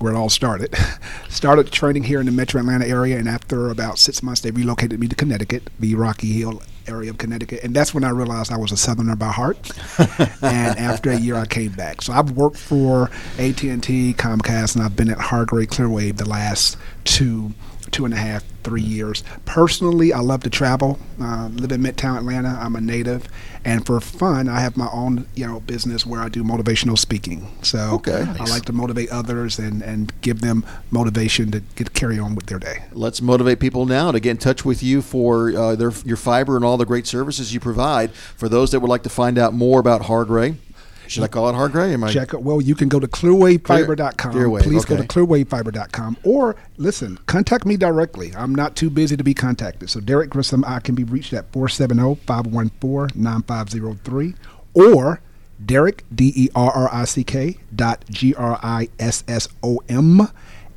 where 0.00 0.12
it 0.12 0.16
all 0.16 0.30
started. 0.30 0.74
started 1.28 1.70
training 1.70 2.04
here 2.04 2.20
in 2.20 2.26
the 2.26 2.32
metro 2.32 2.60
Atlanta 2.60 2.86
area 2.86 3.18
and 3.18 3.28
after 3.28 3.68
about 3.68 3.98
6 3.98 4.22
months 4.22 4.40
they 4.40 4.50
relocated 4.50 4.98
me 4.98 5.08
to 5.08 5.16
Connecticut, 5.16 5.70
the 5.78 5.94
Rocky 5.94 6.32
Hill 6.32 6.62
area 6.88 7.10
of 7.10 7.18
Connecticut, 7.18 7.60
and 7.62 7.74
that's 7.74 7.94
when 7.94 8.04
I 8.04 8.10
realized 8.10 8.52
I 8.52 8.56
was 8.56 8.72
a 8.72 8.76
southerner 8.76 9.16
by 9.16 9.30
heart. 9.32 9.70
and 10.42 10.78
after 10.78 11.10
a 11.10 11.16
year 11.16 11.36
I 11.36 11.46
came 11.46 11.72
back. 11.72 12.02
So 12.02 12.12
I've 12.12 12.32
worked 12.32 12.58
for 12.58 13.10
AT&T, 13.38 14.14
Comcast 14.14 14.74
and 14.74 14.84
I've 14.84 14.96
been 14.96 15.10
at 15.10 15.18
Hargray 15.18 15.66
Clearwave 15.66 16.16
the 16.16 16.28
last 16.28 16.76
two 17.04 17.52
two 17.90 18.04
and 18.04 18.14
a 18.14 18.16
half, 18.16 18.44
three 18.62 18.82
years. 18.82 19.22
Personally, 19.44 20.12
I 20.12 20.20
love 20.20 20.42
to 20.44 20.50
travel. 20.50 20.98
Uh, 21.20 21.48
live 21.52 21.72
in 21.72 21.82
Midtown 21.82 22.16
Atlanta. 22.16 22.56
I'm 22.60 22.76
a 22.76 22.80
native, 22.80 23.28
and 23.64 23.84
for 23.84 24.00
fun, 24.00 24.48
I 24.48 24.60
have 24.60 24.76
my 24.76 24.88
own 24.92 25.26
you 25.34 25.46
know 25.46 25.60
business 25.60 26.06
where 26.06 26.20
I 26.20 26.28
do 26.28 26.42
motivational 26.44 26.98
speaking. 26.98 27.48
So 27.62 27.78
Okay. 27.94 28.24
I 28.38 28.44
like 28.44 28.64
to 28.66 28.72
motivate 28.72 29.10
others 29.10 29.58
and 29.58 29.82
and 29.82 30.12
give 30.20 30.40
them 30.40 30.64
motivation 30.90 31.50
to 31.52 31.60
get 31.76 31.92
carry 31.94 32.18
on 32.18 32.34
with 32.34 32.46
their 32.46 32.58
day. 32.58 32.84
Let's 32.92 33.20
motivate 33.20 33.60
people 33.60 33.86
now 33.86 34.12
to 34.12 34.20
get 34.20 34.30
in 34.30 34.36
touch 34.38 34.64
with 34.64 34.82
you 34.82 35.02
for 35.02 35.50
uh, 35.56 35.74
their, 35.76 35.92
your 36.04 36.16
fiber 36.16 36.56
and 36.56 36.64
all 36.64 36.76
the 36.76 36.86
great 36.86 37.06
services 37.06 37.52
you 37.52 37.60
provide. 37.60 38.10
For 38.12 38.48
those 38.48 38.70
that 38.70 38.80
would 38.80 38.88
like 38.90 39.02
to 39.02 39.08
find 39.10 39.38
out 39.38 39.52
more 39.54 39.80
about 39.80 40.02
Hargray, 40.02 40.56
Should 41.10 41.24
I 41.24 41.28
call 41.28 41.48
it 41.48 41.54
Hargray? 41.54 41.92
Am 41.92 42.04
I? 42.04 42.12
Check 42.12 42.34
it. 42.34 42.42
Well, 42.42 42.60
you 42.60 42.76
can 42.76 42.88
go 42.88 43.00
to 43.00 43.08
clearwavefiber.com. 43.08 44.32
Clearwave, 44.32 44.62
Please 44.62 44.84
go 44.84 44.94
okay. 44.94 45.06
to 45.06 45.08
clearwavefiber.com. 45.08 46.18
Or 46.24 46.54
listen, 46.76 47.18
contact 47.26 47.66
me 47.66 47.76
directly. 47.76 48.32
I'm 48.36 48.54
not 48.54 48.76
too 48.76 48.90
busy 48.90 49.16
to 49.16 49.24
be 49.24 49.34
contacted. 49.34 49.90
So 49.90 49.98
Derrick 50.00 50.30
Grissom, 50.30 50.64
I 50.64 50.78
can 50.78 50.94
be 50.94 51.02
reached 51.02 51.32
at 51.32 51.50
470-514-9503 51.52 54.36
or 54.74 55.20
Derrick 55.64 56.04
D 56.14 56.32
E 56.34 56.48
R 56.54 56.70
R 56.70 56.88
I 56.92 57.04
C 57.04 57.24
K 57.24 57.56
dot 57.74 58.04
G 58.08 58.34
R 58.34 58.58
I 58.62 58.88
S 58.98 59.24
S 59.26 59.48
O 59.62 59.80
M 59.88 60.20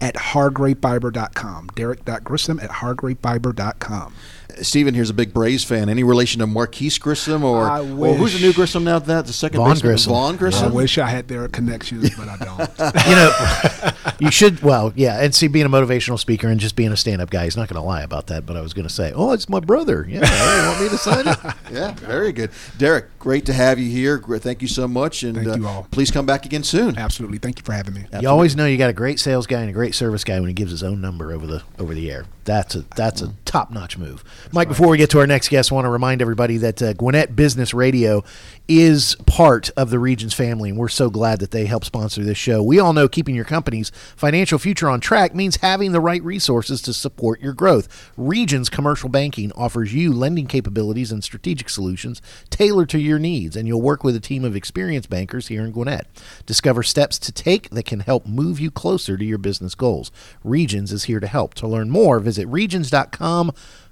at 0.01 0.15
hargrayfiber.com. 0.15 1.67
Derrick.grissom 1.75 2.59
at 2.59 2.69
hargrayfiber.com. 2.69 4.13
Stephen 4.61 4.93
here's 4.93 5.09
a 5.09 5.13
big 5.13 5.33
Braves 5.33 5.63
fan. 5.63 5.89
Any 5.89 6.03
relation 6.03 6.39
to 6.39 6.47
Marquis 6.47 6.97
Grissom 6.99 7.43
or, 7.43 7.69
I 7.69 7.79
or 7.79 8.13
who's 8.15 8.33
the 8.33 8.39
new. 8.39 8.53
Grissom 8.53 8.83
now? 8.83 8.99
That 8.99 9.25
the 9.25 9.33
second 9.33 9.57
Vaughn? 9.57 9.77
Grissom. 9.79 10.11
Vaughn 10.11 10.37
I 10.41 10.67
wish 10.67 10.97
I 10.97 11.07
had 11.07 11.27
their 11.27 11.47
connections, 11.47 12.09
but 12.15 12.27
I 12.27 12.37
don't. 12.37 12.59
you 13.07 13.15
know, 13.15 13.91
you 14.19 14.31
should. 14.31 14.61
Well, 14.61 14.93
yeah, 14.95 15.21
and 15.21 15.33
see, 15.33 15.47
being 15.47 15.65
a 15.65 15.69
motivational 15.69 16.19
speaker 16.19 16.47
and 16.47 16.59
just 16.59 16.75
being 16.75 16.91
a 16.91 16.97
stand-up 16.97 17.29
guy, 17.29 17.45
he's 17.45 17.57
not 17.57 17.67
going 17.67 17.81
to 17.81 17.85
lie 17.85 18.03
about 18.03 18.27
that. 18.27 18.45
But 18.45 18.57
I 18.57 18.61
was 18.61 18.73
going 18.73 18.87
to 18.87 18.93
say, 18.93 19.11
oh, 19.13 19.31
it's 19.31 19.49
my 19.49 19.59
brother. 19.59 20.05
Yeah, 20.07 20.25
hey, 20.25 20.61
you 20.61 20.67
want 20.67 20.81
me 20.81 20.89
to 20.89 20.97
sign 20.97 21.27
it? 21.27 21.37
Yeah, 21.73 21.91
very 21.93 22.31
good. 22.31 22.51
Derrick, 22.77 23.17
great 23.17 23.45
to 23.47 23.53
have 23.53 23.79
you 23.79 23.89
here. 23.89 24.19
Thank 24.19 24.61
you 24.61 24.67
so 24.67 24.87
much, 24.87 25.23
and 25.23 25.35
Thank 25.35 25.47
uh, 25.47 25.55
you 25.55 25.67
all. 25.67 25.87
please 25.89 26.11
come 26.11 26.25
back 26.25 26.45
again 26.45 26.63
soon. 26.63 26.97
Absolutely. 26.97 27.39
Thank 27.39 27.57
you 27.57 27.63
for 27.63 27.71
having 27.71 27.95
me. 27.95 28.05
You 28.21 28.29
always 28.29 28.55
know 28.55 28.65
you 28.65 28.77
got 28.77 28.91
a 28.91 28.93
great 28.93 29.19
sales 29.19 29.47
guy 29.47 29.61
and 29.61 29.69
a 29.69 29.73
great 29.73 29.95
service 29.95 30.23
guy 30.23 30.39
when 30.39 30.49
he 30.49 30.53
gives 30.53 30.71
his 30.71 30.83
own 30.83 31.01
number 31.01 31.31
over 31.31 31.47
the 31.47 31.63
over 31.79 31.93
the 31.95 32.11
air. 32.11 32.25
That's 32.45 32.75
a 32.75 32.85
that's 32.95 33.21
a 33.21 33.33
top 33.53 33.69
notch 33.69 33.99
move. 33.99 34.23
Mike, 34.51 34.67
before 34.67 34.87
we 34.87 34.97
get 34.97 35.11
to 35.11 35.19
our 35.19 35.27
next 35.27 35.49
guest, 35.49 35.71
I 35.71 35.75
want 35.75 35.85
to 35.85 35.89
remind 35.89 36.23
everybody 36.23 36.57
that 36.57 36.81
uh, 36.81 36.93
Gwinnett 36.93 37.35
Business 37.35 37.71
Radio 37.71 38.23
is 38.67 39.15
part 39.27 39.69
of 39.77 39.91
the 39.91 39.99
Regions 39.99 40.33
family, 40.33 40.71
and 40.71 40.79
we're 40.79 40.87
so 40.87 41.11
glad 41.11 41.39
that 41.39 41.51
they 41.51 41.67
help 41.67 41.85
sponsor 41.85 42.23
this 42.23 42.37
show. 42.37 42.63
We 42.63 42.79
all 42.79 42.93
know 42.93 43.07
keeping 43.07 43.35
your 43.35 43.45
company's 43.45 43.91
financial 44.15 44.57
future 44.57 44.89
on 44.89 45.01
track 45.01 45.35
means 45.35 45.57
having 45.57 45.91
the 45.91 45.99
right 45.99 46.23
resources 46.23 46.81
to 46.81 46.93
support 46.93 47.41
your 47.41 47.53
growth. 47.53 48.11
Regions 48.17 48.69
Commercial 48.69 49.09
Banking 49.09 49.51
offers 49.51 49.93
you 49.93 50.11
lending 50.11 50.47
capabilities 50.47 51.11
and 51.11 51.23
strategic 51.23 51.69
solutions 51.69 52.23
tailored 52.49 52.89
to 52.89 52.99
your 52.99 53.19
needs, 53.19 53.55
and 53.55 53.67
you'll 53.67 53.83
work 53.83 54.03
with 54.03 54.15
a 54.15 54.19
team 54.19 54.43
of 54.43 54.55
experienced 54.55 55.11
bankers 55.11 55.49
here 55.49 55.63
in 55.63 55.71
Gwinnett. 55.71 56.07
Discover 56.47 56.81
steps 56.81 57.19
to 57.19 57.31
take 57.31 57.69
that 57.69 57.85
can 57.85 57.99
help 57.99 58.25
move 58.25 58.59
you 58.59 58.71
closer 58.71 59.15
to 59.15 59.25
your 59.25 59.37
business 59.37 59.75
goals. 59.75 60.11
Regions 60.43 60.91
is 60.91 61.03
here 61.03 61.19
to 61.19 61.27
help. 61.27 61.53
To 61.55 61.67
learn 61.67 61.91
more, 61.91 62.19
visit 62.19 62.47
regions.com 62.47 63.42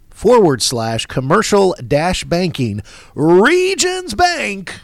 forward 0.10 0.62
slash 0.62 1.06
commercial 1.06 1.76
dash 1.86 2.24
banking. 2.24 2.82
Regions 3.16 4.14
Bank. 4.14 4.80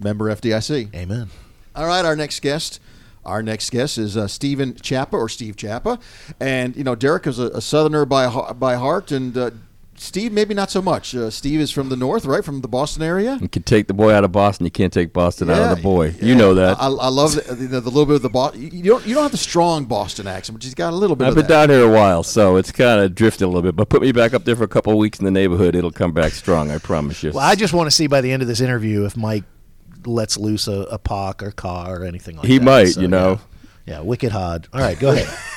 Member 0.00 0.34
FDIC. 0.34 0.94
Amen. 0.94 1.30
All 1.74 1.86
right, 1.86 2.04
our 2.04 2.16
next 2.16 2.40
guest. 2.40 2.80
Our 3.24 3.42
next 3.42 3.70
guest 3.70 3.98
is 3.98 4.16
uh, 4.16 4.26
Steven 4.26 4.74
Champa 4.74 5.16
or 5.16 5.28
Steve 5.28 5.56
Champa, 5.56 6.00
and 6.40 6.74
you 6.74 6.82
know 6.82 6.96
Derrick 6.96 7.26
is 7.28 7.38
a, 7.38 7.46
a 7.48 7.60
Southerner 7.60 8.04
by 8.04 8.52
by 8.52 8.74
heart, 8.74 9.12
and 9.12 9.36
uh, 9.36 9.50
Steve 9.94 10.32
maybe 10.32 10.52
not 10.54 10.70
so 10.70 10.82
much. 10.82 11.14
Uh, 11.14 11.30
Steve 11.30 11.60
is 11.60 11.70
from 11.70 11.88
the 11.88 11.96
north, 11.96 12.24
right, 12.24 12.44
from 12.44 12.60
the 12.60 12.68
Boston 12.68 13.02
area. 13.02 13.38
You 13.40 13.48
can 13.48 13.62
take 13.62 13.86
the 13.86 13.94
boy 13.94 14.12
out 14.12 14.24
of 14.24 14.32
Boston. 14.32 14.64
You 14.64 14.70
can't 14.70 14.92
take 14.92 15.12
Boston 15.12 15.48
out 15.50 15.70
of 15.70 15.76
the 15.76 15.82
boy. 15.82 16.08
yeah. 16.18 16.24
You 16.24 16.34
know 16.34 16.54
that. 16.54 16.78
I, 16.80 16.86
I 16.86 17.08
love 17.08 17.34
the, 17.34 17.54
the, 17.54 17.80
the 17.80 17.90
little 17.90 18.06
bit 18.06 18.16
of 18.16 18.22
the 18.22 18.28
Boston. 18.30 18.62
You 18.72 18.82
don't 18.82 19.06
you 19.06 19.14
don't 19.14 19.22
have 19.22 19.32
the 19.32 19.38
strong 19.38 19.84
Boston 19.84 20.26
accent, 20.26 20.58
but 20.58 20.64
he's 20.64 20.74
got 20.74 20.92
a 20.92 20.96
little 20.96 21.14
bit 21.14 21.26
I've 21.26 21.30
of 21.30 21.34
been 21.36 21.42
that. 21.46 21.66
down 21.66 21.70
here 21.70 21.84
a 21.84 21.90
while, 21.92 22.22
so 22.22 22.56
it's 22.56 22.72
kind 22.72 23.00
of 23.00 23.14
drifted 23.14 23.44
a 23.44 23.46
little 23.46 23.62
bit. 23.62 23.76
But 23.76 23.88
put 23.90 24.02
me 24.02 24.12
back 24.12 24.34
up 24.34 24.44
there 24.44 24.56
for 24.56 24.64
a 24.64 24.68
couple 24.68 24.92
of 24.92 24.98
weeks 24.98 25.18
in 25.18 25.24
the 25.24 25.30
neighborhood. 25.30 25.76
It'll 25.76 25.92
come 25.92 26.12
back 26.12 26.32
strong. 26.32 26.70
I 26.70 26.78
promise 26.78 27.22
you. 27.22 27.30
Well, 27.30 27.44
I 27.44 27.54
just 27.54 27.72
want 27.74 27.86
to 27.86 27.90
see 27.92 28.06
by 28.06 28.20
the 28.22 28.32
end 28.32 28.42
of 28.42 28.48
this 28.48 28.60
interview 28.60 29.04
if 29.04 29.16
Mike 29.16 29.44
lets 30.04 30.36
loose 30.36 30.66
a, 30.66 30.80
a 30.90 30.98
POC 30.98 31.42
or 31.42 31.50
car 31.52 32.00
or 32.00 32.04
anything 32.04 32.36
like 32.36 32.46
He 32.46 32.58
that. 32.58 32.62
He 32.62 32.64
might, 32.64 32.96
you 32.96 33.08
know. 33.08 33.32
Yeah. 33.32 33.38
Yeah, 33.86 34.00
wicked 34.00 34.32
hard. 34.32 34.68
All 34.72 34.80
right, 34.80 34.98
go 34.98 35.10
ahead. 35.10 35.28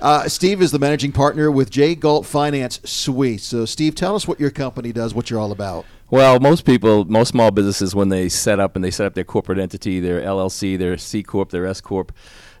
Uh, 0.00 0.28
Steve 0.28 0.60
is 0.60 0.72
the 0.72 0.80
managing 0.80 1.12
partner 1.12 1.48
with 1.48 1.70
J. 1.70 1.94
Galt 1.94 2.26
Finance 2.26 2.80
Suite. 2.82 3.40
So, 3.40 3.64
Steve, 3.64 3.94
tell 3.94 4.16
us 4.16 4.26
what 4.26 4.40
your 4.40 4.50
company 4.50 4.90
does, 4.92 5.14
what 5.14 5.30
you're 5.30 5.38
all 5.38 5.52
about. 5.52 5.84
Well, 6.10 6.40
most 6.40 6.64
people, 6.64 7.04
most 7.04 7.28
small 7.28 7.52
businesses, 7.52 7.94
when 7.94 8.08
they 8.08 8.28
set 8.28 8.58
up 8.58 8.74
and 8.74 8.84
they 8.84 8.90
set 8.90 9.06
up 9.06 9.14
their 9.14 9.22
corporate 9.22 9.60
entity, 9.60 10.00
their 10.00 10.20
LLC, 10.20 10.76
their 10.76 10.98
C 10.98 11.22
corp, 11.22 11.50
their 11.50 11.66
S 11.66 11.80
corp, 11.80 12.12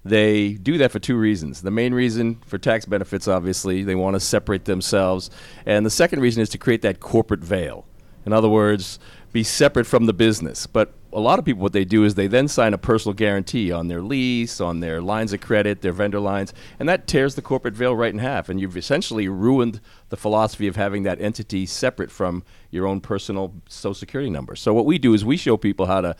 they 0.04 0.52
do 0.52 0.78
that 0.78 0.90
for 0.90 0.98
two 0.98 1.16
reasons. 1.16 1.62
The 1.62 1.70
main 1.70 1.94
reason 1.94 2.40
for 2.46 2.58
tax 2.58 2.84
benefits, 2.86 3.28
obviously, 3.28 3.82
they 3.82 3.94
want 3.94 4.14
to 4.14 4.20
separate 4.20 4.64
themselves, 4.64 5.30
and 5.66 5.84
the 5.84 5.90
second 5.90 6.20
reason 6.20 6.42
is 6.42 6.48
to 6.50 6.58
create 6.58 6.82
that 6.82 7.00
corporate 7.00 7.40
veil. 7.40 7.84
In 8.24 8.32
other 8.32 8.48
words, 8.48 8.98
be 9.32 9.42
separate 9.42 9.86
from 9.86 10.06
the 10.06 10.12
business. 10.12 10.66
But 10.66 10.92
a 11.12 11.20
lot 11.20 11.38
of 11.38 11.44
people, 11.44 11.62
what 11.62 11.72
they 11.72 11.84
do 11.84 12.04
is 12.04 12.14
they 12.14 12.26
then 12.26 12.48
sign 12.48 12.74
a 12.74 12.78
personal 12.78 13.14
guarantee 13.14 13.72
on 13.72 13.88
their 13.88 14.00
lease, 14.00 14.60
on 14.60 14.80
their 14.80 15.00
lines 15.00 15.32
of 15.32 15.40
credit, 15.40 15.80
their 15.82 15.92
vendor 15.92 16.20
lines, 16.20 16.52
and 16.78 16.88
that 16.88 17.06
tears 17.06 17.34
the 17.34 17.42
corporate 17.42 17.74
veil 17.74 17.94
right 17.94 18.12
in 18.12 18.18
half. 18.18 18.48
And 18.48 18.60
you've 18.60 18.76
essentially 18.76 19.28
ruined 19.28 19.80
the 20.10 20.16
philosophy 20.16 20.66
of 20.68 20.76
having 20.76 21.02
that 21.04 21.20
entity 21.20 21.66
separate 21.66 22.10
from 22.10 22.44
your 22.70 22.86
own 22.86 23.00
personal 23.00 23.54
social 23.68 23.94
security 23.94 24.30
number. 24.30 24.54
So 24.54 24.72
what 24.72 24.86
we 24.86 24.98
do 24.98 25.14
is 25.14 25.24
we 25.24 25.36
show 25.36 25.56
people 25.56 25.86
how 25.86 26.00
to 26.02 26.16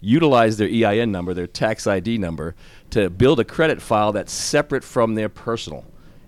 utilize 0.00 0.56
their 0.56 0.68
EIN 0.68 1.12
number, 1.12 1.32
their 1.34 1.46
tax 1.46 1.86
ID 1.86 2.18
number, 2.18 2.54
to 2.90 3.08
build 3.08 3.38
a 3.38 3.44
credit 3.44 3.80
file 3.80 4.12
that's 4.12 4.32
separate 4.32 4.82
from 4.82 5.14
their 5.14 5.28
personal. 5.28 5.84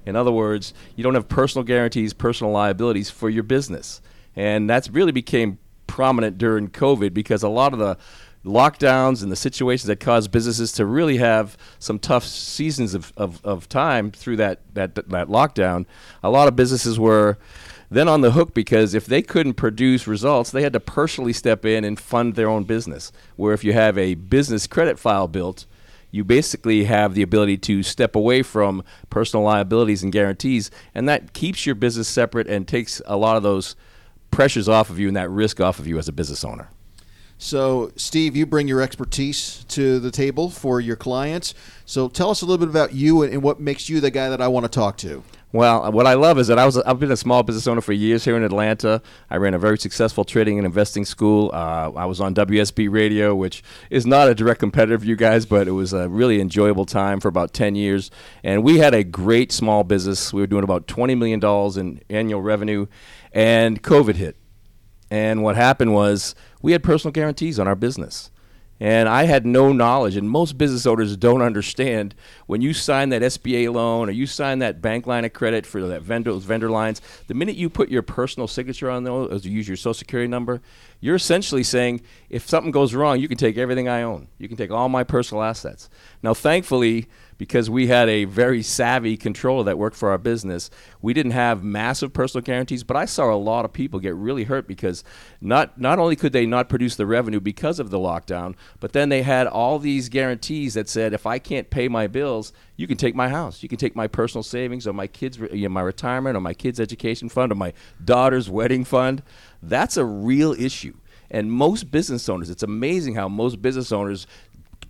In 0.06 0.16
other 0.16 0.30
words, 0.30 0.74
you 0.94 1.02
don't 1.02 1.14
have 1.14 1.28
personal 1.28 1.64
guarantees, 1.64 2.12
personal 2.12 2.52
liabilities 2.52 3.10
for 3.10 3.28
your 3.28 3.42
business. 3.42 4.00
And 4.36 4.68
that's 4.68 4.90
really 4.90 5.12
became 5.12 5.58
prominent 5.94 6.36
during 6.38 6.68
COVID 6.68 7.14
because 7.14 7.44
a 7.44 7.48
lot 7.48 7.72
of 7.72 7.78
the 7.78 7.96
lockdowns 8.44 9.22
and 9.22 9.30
the 9.30 9.36
situations 9.36 9.86
that 9.86 10.00
caused 10.00 10.32
businesses 10.32 10.72
to 10.72 10.84
really 10.84 11.18
have 11.18 11.56
some 11.78 12.00
tough 12.00 12.24
seasons 12.24 12.94
of, 12.94 13.12
of, 13.16 13.40
of 13.44 13.68
time 13.68 14.10
through 14.10 14.36
that, 14.36 14.58
that, 14.74 14.96
that 14.96 15.28
lockdown, 15.28 15.86
a 16.20 16.30
lot 16.30 16.48
of 16.48 16.56
businesses 16.56 16.98
were 16.98 17.38
then 17.92 18.08
on 18.08 18.22
the 18.22 18.32
hook 18.32 18.54
because 18.54 18.92
if 18.92 19.06
they 19.06 19.22
couldn't 19.22 19.54
produce 19.54 20.08
results, 20.08 20.50
they 20.50 20.62
had 20.62 20.72
to 20.72 20.80
personally 20.80 21.32
step 21.32 21.64
in 21.64 21.84
and 21.84 22.00
fund 22.00 22.34
their 22.34 22.48
own 22.48 22.64
business. 22.64 23.12
Where 23.36 23.54
if 23.54 23.62
you 23.62 23.72
have 23.72 23.96
a 23.96 24.16
business 24.16 24.66
credit 24.66 24.98
file 24.98 25.28
built, 25.28 25.64
you 26.10 26.24
basically 26.24 26.86
have 26.86 27.14
the 27.14 27.22
ability 27.22 27.58
to 27.58 27.84
step 27.84 28.16
away 28.16 28.42
from 28.42 28.82
personal 29.10 29.44
liabilities 29.44 30.02
and 30.02 30.10
guarantees, 30.12 30.72
and 30.92 31.08
that 31.08 31.34
keeps 31.34 31.66
your 31.66 31.76
business 31.76 32.08
separate 32.08 32.48
and 32.48 32.66
takes 32.66 33.00
a 33.06 33.16
lot 33.16 33.36
of 33.36 33.44
those 33.44 33.76
pressures 34.34 34.68
off 34.68 34.90
of 34.90 34.98
you 34.98 35.08
and 35.08 35.16
that 35.16 35.30
risk 35.30 35.60
off 35.60 35.78
of 35.78 35.86
you 35.86 35.98
as 35.98 36.08
a 36.08 36.12
business 36.12 36.44
owner. 36.44 36.68
So, 37.38 37.92
Steve, 37.96 38.36
you 38.36 38.46
bring 38.46 38.68
your 38.68 38.80
expertise 38.80 39.64
to 39.68 39.98
the 39.98 40.10
table 40.10 40.50
for 40.50 40.80
your 40.80 40.96
clients. 40.96 41.52
So, 41.84 42.08
tell 42.08 42.30
us 42.30 42.42
a 42.42 42.46
little 42.46 42.64
bit 42.64 42.70
about 42.70 42.94
you 42.94 43.22
and, 43.22 43.32
and 43.32 43.42
what 43.42 43.60
makes 43.60 43.88
you 43.88 44.00
the 44.00 44.10
guy 44.10 44.28
that 44.28 44.40
I 44.40 44.48
want 44.48 44.64
to 44.64 44.70
talk 44.70 44.96
to. 44.98 45.22
Well, 45.54 45.92
what 45.92 46.04
I 46.04 46.14
love 46.14 46.40
is 46.40 46.48
that 46.48 46.58
I 46.58 46.66
was 46.66 46.78
I've 46.78 46.98
been 46.98 47.12
a 47.12 47.16
small 47.16 47.44
business 47.44 47.68
owner 47.68 47.80
for 47.80 47.92
years 47.92 48.24
here 48.24 48.36
in 48.36 48.42
Atlanta. 48.42 49.00
I 49.30 49.36
ran 49.36 49.54
a 49.54 49.58
very 49.58 49.78
successful 49.78 50.24
trading 50.24 50.58
and 50.58 50.66
investing 50.66 51.04
school. 51.04 51.52
Uh, 51.54 51.92
I 51.92 52.06
was 52.06 52.20
on 52.20 52.34
WSB 52.34 52.90
Radio, 52.90 53.36
which 53.36 53.62
is 53.88 54.04
not 54.04 54.26
a 54.26 54.34
direct 54.34 54.58
competitor 54.58 54.96
of 54.96 55.04
you 55.04 55.14
guys, 55.14 55.46
but 55.46 55.68
it 55.68 55.70
was 55.70 55.92
a 55.92 56.08
really 56.08 56.40
enjoyable 56.40 56.84
time 56.84 57.20
for 57.20 57.28
about 57.28 57.52
ten 57.52 57.76
years. 57.76 58.10
And 58.42 58.64
we 58.64 58.78
had 58.78 58.94
a 58.94 59.04
great 59.04 59.52
small 59.52 59.84
business. 59.84 60.32
We 60.32 60.40
were 60.40 60.48
doing 60.48 60.64
about 60.64 60.88
twenty 60.88 61.14
million 61.14 61.38
dollars 61.38 61.76
in 61.76 62.00
annual 62.10 62.42
revenue, 62.42 62.86
and 63.34 63.82
COVID 63.82 64.14
hit. 64.14 64.36
And 65.10 65.42
what 65.42 65.56
happened 65.56 65.92
was 65.92 66.34
we 66.62 66.72
had 66.72 66.82
personal 66.82 67.12
guarantees 67.12 67.58
on 67.58 67.68
our 67.68 67.74
business. 67.74 68.30
And 68.80 69.08
I 69.08 69.24
had 69.24 69.46
no 69.46 69.72
knowledge, 69.72 70.16
and 70.16 70.28
most 70.28 70.58
business 70.58 70.84
owners 70.84 71.16
don't 71.16 71.42
understand 71.42 72.14
when 72.46 72.60
you 72.60 72.74
sign 72.74 73.10
that 73.10 73.22
SBA 73.22 73.72
loan 73.72 74.08
or 74.08 74.12
you 74.12 74.26
sign 74.26 74.58
that 74.58 74.82
bank 74.82 75.06
line 75.06 75.24
of 75.24 75.32
credit 75.32 75.64
for 75.64 75.80
that 75.86 76.02
vendor, 76.02 76.32
those 76.32 76.44
vendor 76.44 76.68
lines. 76.68 77.00
The 77.28 77.34
minute 77.34 77.54
you 77.54 77.70
put 77.70 77.88
your 77.88 78.02
personal 78.02 78.48
signature 78.48 78.90
on 78.90 79.04
those, 79.04 79.46
or 79.46 79.48
you 79.48 79.54
use 79.54 79.68
your 79.68 79.76
social 79.76 79.94
security 79.94 80.28
number, 80.28 80.60
you're 81.00 81.14
essentially 81.14 81.62
saying 81.62 82.00
if 82.28 82.48
something 82.48 82.72
goes 82.72 82.94
wrong, 82.94 83.20
you 83.20 83.28
can 83.28 83.38
take 83.38 83.56
everything 83.56 83.88
I 83.88 84.02
own. 84.02 84.26
You 84.38 84.48
can 84.48 84.56
take 84.56 84.72
all 84.72 84.88
my 84.88 85.04
personal 85.04 85.44
assets. 85.44 85.88
Now, 86.20 86.34
thankfully, 86.34 87.06
because 87.38 87.68
we 87.68 87.88
had 87.88 88.08
a 88.08 88.24
very 88.24 88.62
savvy 88.62 89.16
controller 89.16 89.64
that 89.64 89.78
worked 89.78 89.96
for 89.96 90.10
our 90.10 90.18
business, 90.18 90.70
we 91.02 91.12
didn't 91.12 91.32
have 91.32 91.64
massive 91.64 92.12
personal 92.12 92.42
guarantees, 92.42 92.84
but 92.84 92.96
I 92.96 93.04
saw 93.04 93.32
a 93.32 93.36
lot 93.36 93.64
of 93.64 93.72
people 93.72 94.00
get 94.00 94.14
really 94.14 94.44
hurt 94.44 94.66
because 94.66 95.04
not 95.40 95.78
not 95.80 95.98
only 95.98 96.16
could 96.16 96.32
they 96.32 96.46
not 96.46 96.68
produce 96.68 96.96
the 96.96 97.06
revenue 97.06 97.40
because 97.40 97.78
of 97.80 97.90
the 97.90 97.98
lockdown, 97.98 98.54
but 98.80 98.92
then 98.92 99.08
they 99.08 99.22
had 99.22 99.46
all 99.46 99.78
these 99.78 100.08
guarantees 100.08 100.74
that 100.74 100.88
said 100.88 101.12
if 101.12 101.26
I 101.26 101.38
can't 101.38 101.70
pay 101.70 101.88
my 101.88 102.06
bills, 102.06 102.52
you 102.76 102.86
can 102.86 102.96
take 102.96 103.14
my 103.14 103.28
house, 103.28 103.62
you 103.62 103.68
can 103.68 103.78
take 103.78 103.96
my 103.96 104.06
personal 104.06 104.42
savings 104.42 104.86
or 104.86 104.92
my 104.92 105.06
kids 105.06 105.38
you 105.38 105.62
know, 105.62 105.68
my 105.68 105.82
retirement 105.82 106.36
or 106.36 106.40
my 106.40 106.54
kids 106.54 106.80
education 106.80 107.28
fund 107.28 107.52
or 107.52 107.56
my 107.56 107.72
daughter's 108.04 108.50
wedding 108.50 108.84
fund. 108.84 109.22
That's 109.62 109.96
a 109.96 110.04
real 110.04 110.52
issue. 110.52 110.94
And 111.30 111.50
most 111.50 111.90
business 111.90 112.28
owners, 112.28 112.50
it's 112.50 112.62
amazing 112.62 113.14
how 113.14 113.28
most 113.28 113.60
business 113.60 113.90
owners 113.90 114.26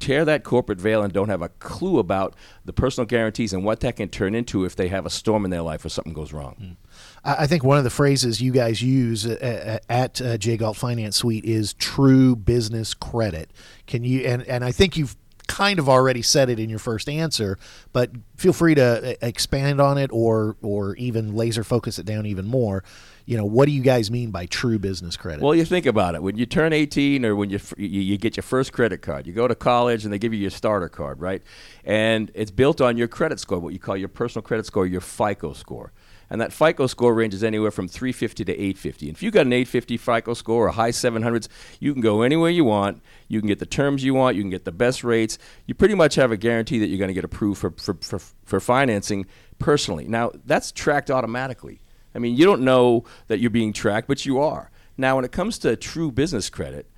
tear 0.04 0.24
that 0.26 0.44
corporate 0.44 0.78
veil 0.78 1.02
and 1.02 1.12
don't 1.12 1.30
have 1.30 1.40
a 1.40 1.48
clue 1.48 1.98
about 1.98 2.34
the 2.64 2.74
personal 2.74 3.06
guarantees 3.06 3.54
and 3.54 3.64
what 3.64 3.80
that 3.80 3.96
can 3.96 4.08
turn 4.10 4.34
into 4.34 4.64
if 4.64 4.76
they 4.76 4.88
have 4.88 5.06
a 5.06 5.10
storm 5.10 5.46
in 5.46 5.50
their 5.50 5.62
life 5.62 5.82
or 5.82 5.88
something 5.88 6.12
goes 6.12 6.32
wrong. 6.32 6.56
Mm. 6.60 6.76
I 7.24 7.46
think 7.46 7.64
one 7.64 7.78
of 7.78 7.84
the 7.84 7.90
phrases 7.90 8.42
you 8.42 8.52
guys 8.52 8.82
use 8.82 9.24
at 9.24 10.20
uh, 10.20 10.36
J 10.36 10.58
Galt 10.58 10.76
Finance 10.76 11.16
Suite 11.16 11.44
is 11.46 11.72
true 11.74 12.36
business 12.36 12.92
credit. 12.92 13.50
Can 13.86 14.04
you 14.04 14.20
and 14.26 14.42
and 14.42 14.62
I 14.62 14.72
think 14.72 14.98
you've 14.98 15.16
kind 15.46 15.78
of 15.78 15.88
already 15.88 16.22
said 16.22 16.50
it 16.50 16.58
in 16.58 16.68
your 16.68 16.78
first 16.78 17.08
answer, 17.08 17.58
but 17.92 18.10
feel 18.36 18.52
free 18.52 18.74
to 18.74 19.12
uh, 19.12 19.26
expand 19.26 19.80
on 19.80 19.96
it 19.96 20.10
or 20.12 20.56
or 20.60 20.96
even 20.96 21.34
laser 21.34 21.64
focus 21.64 21.98
it 21.98 22.04
down 22.04 22.26
even 22.26 22.46
more. 22.46 22.84
You 23.26 23.38
know, 23.38 23.44
what 23.44 23.66
do 23.66 23.72
you 23.72 23.82
guys 23.82 24.10
mean 24.10 24.30
by 24.30 24.46
true 24.46 24.78
business 24.78 25.16
credit? 25.16 25.42
Well, 25.42 25.54
you 25.54 25.64
think 25.64 25.86
about 25.86 26.14
it. 26.14 26.22
When 26.22 26.36
you 26.36 26.44
turn 26.44 26.72
18 26.72 27.24
or 27.24 27.34
when 27.34 27.50
you 27.50 27.58
you 27.76 28.18
get 28.18 28.36
your 28.36 28.42
first 28.42 28.72
credit 28.72 29.00
card, 29.00 29.26
you 29.26 29.32
go 29.32 29.48
to 29.48 29.54
college 29.54 30.04
and 30.04 30.12
they 30.12 30.18
give 30.18 30.34
you 30.34 30.40
your 30.40 30.50
starter 30.50 30.88
card, 30.88 31.20
right? 31.20 31.42
And 31.84 32.30
it's 32.34 32.50
built 32.50 32.80
on 32.80 32.96
your 32.96 33.08
credit 33.08 33.40
score, 33.40 33.58
what 33.58 33.72
you 33.72 33.78
call 33.78 33.96
your 33.96 34.08
personal 34.08 34.42
credit 34.42 34.66
score, 34.66 34.86
your 34.86 35.00
FICO 35.00 35.54
score 35.54 35.92
and 36.30 36.40
that 36.40 36.52
FICO 36.52 36.86
score 36.86 37.14
ranges 37.14 37.44
anywhere 37.44 37.70
from 37.70 37.88
350 37.88 38.44
to 38.44 38.52
850. 38.52 39.08
And 39.08 39.16
if 39.16 39.22
you 39.22 39.30
got 39.30 39.46
an 39.46 39.52
850 39.52 39.96
FICO 39.96 40.34
score 40.34 40.66
or 40.66 40.70
high 40.70 40.90
700s, 40.90 41.48
you 41.80 41.92
can 41.92 42.02
go 42.02 42.22
anywhere 42.22 42.50
you 42.50 42.64
want. 42.64 43.02
You 43.28 43.40
can 43.40 43.48
get 43.48 43.58
the 43.58 43.66
terms 43.66 44.04
you 44.04 44.14
want. 44.14 44.36
You 44.36 44.42
can 44.42 44.50
get 44.50 44.64
the 44.64 44.72
best 44.72 45.04
rates. 45.04 45.38
You 45.66 45.74
pretty 45.74 45.94
much 45.94 46.14
have 46.16 46.32
a 46.32 46.36
guarantee 46.36 46.78
that 46.78 46.86
you're 46.86 46.98
going 46.98 47.08
to 47.08 47.14
get 47.14 47.24
approved 47.24 47.60
for, 47.60 47.70
for, 47.72 47.94
for, 47.94 48.18
for 48.44 48.60
financing 48.60 49.26
personally. 49.58 50.08
Now, 50.08 50.32
that's 50.44 50.72
tracked 50.72 51.10
automatically. 51.10 51.80
I 52.14 52.18
mean, 52.18 52.36
you 52.36 52.44
don't 52.44 52.62
know 52.62 53.04
that 53.26 53.40
you're 53.40 53.50
being 53.50 53.72
tracked, 53.72 54.08
but 54.08 54.24
you 54.24 54.38
are. 54.38 54.70
Now, 54.96 55.16
when 55.16 55.24
it 55.24 55.32
comes 55.32 55.58
to 55.58 55.76
true 55.76 56.12
business 56.12 56.48
credit, 56.48 56.88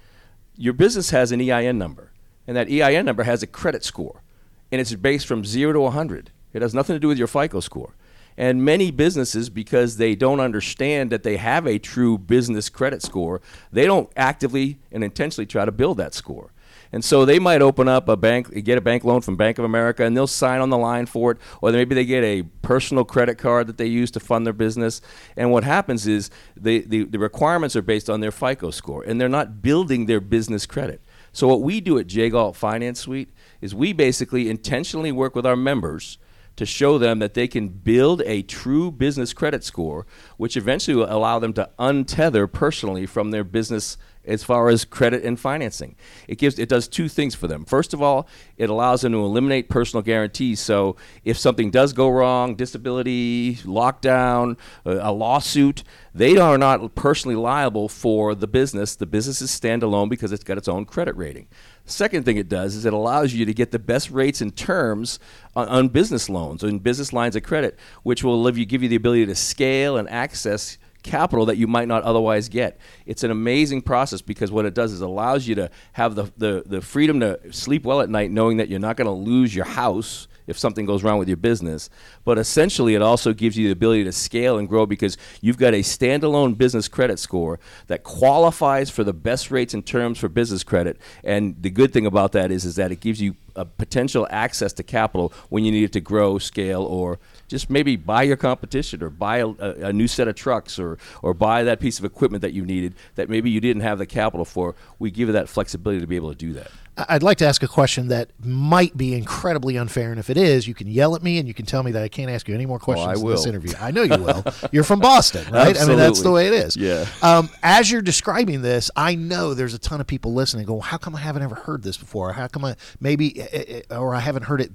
your 0.56 0.72
business 0.72 1.10
has 1.10 1.32
an 1.32 1.40
EIN 1.40 1.78
number, 1.78 2.12
and 2.46 2.56
that 2.56 2.68
EIN 2.68 3.04
number 3.06 3.22
has 3.22 3.42
a 3.42 3.46
credit 3.46 3.84
score, 3.84 4.22
and 4.70 4.80
it's 4.80 4.94
based 4.94 5.26
from 5.26 5.44
0 5.44 5.72
to 5.72 5.80
100. 5.80 6.30
It 6.52 6.62
has 6.62 6.74
nothing 6.74 6.94
to 6.94 7.00
do 7.00 7.08
with 7.08 7.18
your 7.18 7.26
FICO 7.26 7.60
score. 7.60 7.94
And 8.38 8.64
many 8.64 8.90
businesses, 8.90 9.48
because 9.48 9.96
they 9.96 10.14
don't 10.14 10.40
understand 10.40 11.10
that 11.10 11.22
they 11.22 11.38
have 11.38 11.66
a 11.66 11.78
true 11.78 12.18
business 12.18 12.68
credit 12.68 13.02
score, 13.02 13.40
they 13.72 13.86
don't 13.86 14.10
actively 14.16 14.78
and 14.92 15.02
intentionally 15.02 15.46
try 15.46 15.64
to 15.64 15.72
build 15.72 15.96
that 15.96 16.12
score. 16.12 16.52
And 16.92 17.04
so 17.04 17.24
they 17.24 17.38
might 17.38 17.62
open 17.62 17.88
up 17.88 18.08
a 18.08 18.16
bank, 18.16 18.52
get 18.64 18.78
a 18.78 18.80
bank 18.80 19.04
loan 19.04 19.20
from 19.20 19.36
Bank 19.36 19.58
of 19.58 19.64
America, 19.64 20.04
and 20.04 20.16
they'll 20.16 20.26
sign 20.26 20.60
on 20.60 20.70
the 20.70 20.78
line 20.78 21.06
for 21.06 21.32
it. 21.32 21.38
Or 21.60 21.72
maybe 21.72 21.94
they 21.94 22.04
get 22.04 22.24
a 22.24 22.42
personal 22.62 23.04
credit 23.04 23.36
card 23.38 23.66
that 23.66 23.78
they 23.78 23.86
use 23.86 24.10
to 24.12 24.20
fund 24.20 24.46
their 24.46 24.52
business. 24.52 25.00
And 25.36 25.50
what 25.50 25.64
happens 25.64 26.06
is 26.06 26.30
they, 26.56 26.80
the, 26.80 27.04
the 27.04 27.18
requirements 27.18 27.76
are 27.76 27.82
based 27.82 28.08
on 28.08 28.20
their 28.20 28.32
FICO 28.32 28.70
score, 28.70 29.02
and 29.02 29.20
they're 29.20 29.28
not 29.28 29.62
building 29.62 30.06
their 30.06 30.20
business 30.20 30.66
credit. 30.66 31.00
So 31.32 31.46
what 31.46 31.60
we 31.60 31.80
do 31.80 31.98
at 31.98 32.06
J 32.06 32.30
Galt 32.30 32.56
Finance 32.56 33.00
Suite 33.00 33.28
is 33.60 33.74
we 33.74 33.92
basically 33.92 34.48
intentionally 34.48 35.12
work 35.12 35.34
with 35.34 35.44
our 35.44 35.56
members 35.56 36.18
to 36.56 36.64
show 36.64 36.96
them 36.96 37.18
that 37.18 37.34
they 37.34 37.46
can 37.46 37.68
build 37.68 38.22
a 38.24 38.42
true 38.42 38.90
business 38.90 39.32
credit 39.32 39.62
score, 39.62 40.06
which 40.38 40.56
eventually 40.56 40.96
will 40.96 41.12
allow 41.12 41.38
them 41.38 41.52
to 41.52 41.68
untether 41.78 42.50
personally 42.50 43.06
from 43.06 43.30
their 43.30 43.44
business 43.44 43.98
as 44.26 44.42
far 44.42 44.68
as 44.68 44.84
credit 44.84 45.24
and 45.24 45.38
financing. 45.38 45.96
It 46.28 46.38
gives 46.38 46.58
it 46.58 46.68
does 46.68 46.88
two 46.88 47.08
things 47.08 47.34
for 47.34 47.46
them. 47.46 47.64
First 47.64 47.94
of 47.94 48.02
all, 48.02 48.28
it 48.56 48.68
allows 48.68 49.02
them 49.02 49.12
to 49.12 49.18
eliminate 49.18 49.68
personal 49.68 50.02
guarantees. 50.02 50.60
So 50.60 50.96
if 51.24 51.38
something 51.38 51.70
does 51.70 51.92
go 51.92 52.08
wrong, 52.08 52.54
disability, 52.54 53.56
lockdown, 53.56 54.58
a, 54.84 54.98
a 54.98 55.12
lawsuit, 55.12 55.84
they 56.14 56.36
are 56.36 56.58
not 56.58 56.94
personally 56.94 57.36
liable 57.36 57.88
for 57.88 58.34
the 58.34 58.46
business. 58.46 58.96
The 58.96 59.06
business 59.06 59.40
is 59.40 59.50
standalone 59.50 60.08
because 60.08 60.32
it's 60.32 60.44
got 60.44 60.58
its 60.58 60.68
own 60.68 60.84
credit 60.84 61.16
rating. 61.16 61.46
Second 61.84 62.24
thing 62.24 62.36
it 62.36 62.48
does 62.48 62.74
is 62.74 62.84
it 62.84 62.92
allows 62.92 63.32
you 63.32 63.44
to 63.44 63.54
get 63.54 63.70
the 63.70 63.78
best 63.78 64.10
rates 64.10 64.40
and 64.40 64.56
terms 64.56 65.20
on, 65.54 65.68
on 65.68 65.88
business 65.88 66.28
loans 66.28 66.64
and 66.64 66.82
business 66.82 67.12
lines 67.12 67.36
of 67.36 67.44
credit, 67.44 67.78
which 68.02 68.24
will 68.24 68.50
give 68.50 68.82
you 68.82 68.88
the 68.88 68.96
ability 68.96 69.26
to 69.26 69.34
scale 69.34 69.96
and 69.96 70.08
access 70.08 70.78
capital 71.06 71.46
that 71.46 71.56
you 71.56 71.66
might 71.66 71.88
not 71.88 72.02
otherwise 72.02 72.48
get. 72.48 72.78
It's 73.06 73.22
an 73.22 73.30
amazing 73.30 73.82
process 73.82 74.20
because 74.20 74.50
what 74.50 74.66
it 74.66 74.74
does 74.74 74.92
is 74.92 75.00
allows 75.00 75.46
you 75.46 75.54
to 75.54 75.70
have 75.92 76.14
the, 76.14 76.24
the, 76.36 76.62
the 76.66 76.80
freedom 76.82 77.20
to 77.20 77.40
sleep 77.52 77.84
well 77.84 78.00
at 78.00 78.10
night 78.10 78.30
knowing 78.30 78.58
that 78.58 78.68
you're 78.68 78.80
not 78.80 78.96
going 78.96 79.06
to 79.06 79.12
lose 79.12 79.54
your 79.54 79.64
house 79.64 80.28
if 80.46 80.58
something 80.58 80.86
goes 80.86 81.02
wrong 81.02 81.18
with 81.18 81.28
your 81.28 81.36
business. 81.36 81.90
But 82.24 82.38
essentially, 82.38 82.94
it 82.94 83.02
also 83.02 83.32
gives 83.32 83.56
you 83.56 83.66
the 83.66 83.72
ability 83.72 84.04
to 84.04 84.12
scale 84.12 84.58
and 84.58 84.68
grow 84.68 84.86
because 84.86 85.16
you've 85.40 85.58
got 85.58 85.74
a 85.74 85.80
standalone 85.80 86.56
business 86.56 86.88
credit 86.88 87.18
score 87.18 87.58
that 87.88 88.04
qualifies 88.04 88.90
for 88.90 89.04
the 89.04 89.12
best 89.12 89.50
rates 89.50 89.74
and 89.74 89.84
terms 89.84 90.18
for 90.18 90.28
business 90.28 90.62
credit. 90.62 90.98
And 91.24 91.60
the 91.60 91.70
good 91.70 91.92
thing 91.92 92.06
about 92.06 92.32
that 92.32 92.50
is, 92.50 92.64
is 92.64 92.76
that 92.76 92.92
it 92.92 93.00
gives 93.00 93.20
you 93.20 93.36
a 93.54 93.64
potential 93.64 94.26
access 94.30 94.72
to 94.74 94.82
capital 94.82 95.32
when 95.48 95.64
you 95.64 95.72
need 95.72 95.84
it 95.84 95.92
to 95.92 96.00
grow, 96.00 96.38
scale, 96.38 96.82
or 96.82 97.18
just 97.48 97.70
maybe 97.70 97.96
buy 97.96 98.22
your 98.22 98.36
competition 98.36 99.02
or 99.02 99.10
buy 99.10 99.38
a, 99.38 99.48
a, 99.48 99.92
new 99.92 100.08
set 100.08 100.28
of 100.28 100.34
trucks 100.34 100.78
or, 100.78 100.98
or 101.22 101.34
buy 101.34 101.62
that 101.62 101.80
piece 101.80 101.98
of 101.98 102.04
equipment 102.04 102.42
that 102.42 102.52
you 102.52 102.64
needed 102.64 102.94
that 103.14 103.28
maybe 103.28 103.50
you 103.50 103.60
didn't 103.60 103.82
have 103.82 103.98
the 103.98 104.06
capital 104.06 104.44
for. 104.44 104.74
We 104.98 105.10
give 105.10 105.28
you 105.28 105.32
that 105.32 105.48
flexibility 105.48 106.00
to 106.00 106.06
be 106.06 106.16
able 106.16 106.30
to 106.30 106.36
do 106.36 106.52
that. 106.54 106.70
I'd 106.98 107.22
like 107.22 107.36
to 107.38 107.46
ask 107.46 107.62
a 107.62 107.68
question 107.68 108.08
that 108.08 108.30
might 108.42 108.96
be 108.96 109.12
incredibly 109.12 109.76
unfair, 109.76 110.10
and 110.12 110.18
if 110.18 110.30
it 110.30 110.38
is, 110.38 110.66
you 110.66 110.72
can 110.72 110.86
yell 110.86 111.14
at 111.14 111.22
me 111.22 111.38
and 111.38 111.46
you 111.46 111.52
can 111.52 111.66
tell 111.66 111.82
me 111.82 111.90
that 111.92 112.02
I 112.02 112.08
can't 112.08 112.30
ask 112.30 112.48
you 112.48 112.54
any 112.54 112.64
more 112.64 112.78
questions 112.78 113.22
oh, 113.22 113.26
in 113.26 113.34
this 113.34 113.44
interview. 113.44 113.74
I 113.78 113.90
know 113.90 114.02
you 114.02 114.16
will. 114.16 114.42
You're 114.72 114.82
from 114.82 115.00
Boston, 115.00 115.44
right? 115.52 115.68
Absolutely. 115.68 115.82
I 115.82 115.88
mean, 115.88 115.98
that's 115.98 116.22
the 116.22 116.30
way 116.30 116.46
it 116.46 116.54
is. 116.54 116.74
Yeah. 116.74 117.06
Um, 117.20 117.50
as 117.62 117.90
you're 117.90 118.00
describing 118.00 118.62
this, 118.62 118.90
I 118.96 119.14
know 119.14 119.52
there's 119.52 119.74
a 119.74 119.78
ton 119.78 120.00
of 120.00 120.06
people 120.06 120.32
listening. 120.32 120.64
Go, 120.64 120.80
how 120.80 120.96
come 120.96 121.14
I 121.14 121.20
haven't 121.20 121.42
ever 121.42 121.54
heard 121.54 121.82
this 121.82 121.98
before? 121.98 122.32
How 122.32 122.46
come 122.46 122.64
I 122.64 122.76
maybe, 122.98 123.40
eh, 123.40 123.46
eh, 123.52 123.82
eh, 123.90 123.96
or 123.96 124.14
I 124.14 124.20
haven't 124.20 124.44
heard 124.44 124.62
it 124.62 124.72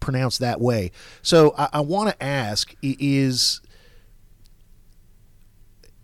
pronounced 0.00 0.40
that 0.40 0.60
way? 0.60 0.92
So 1.22 1.54
I, 1.56 1.68
I 1.74 1.80
want 1.80 2.10
to 2.10 2.22
ask: 2.22 2.74
Is 2.82 3.60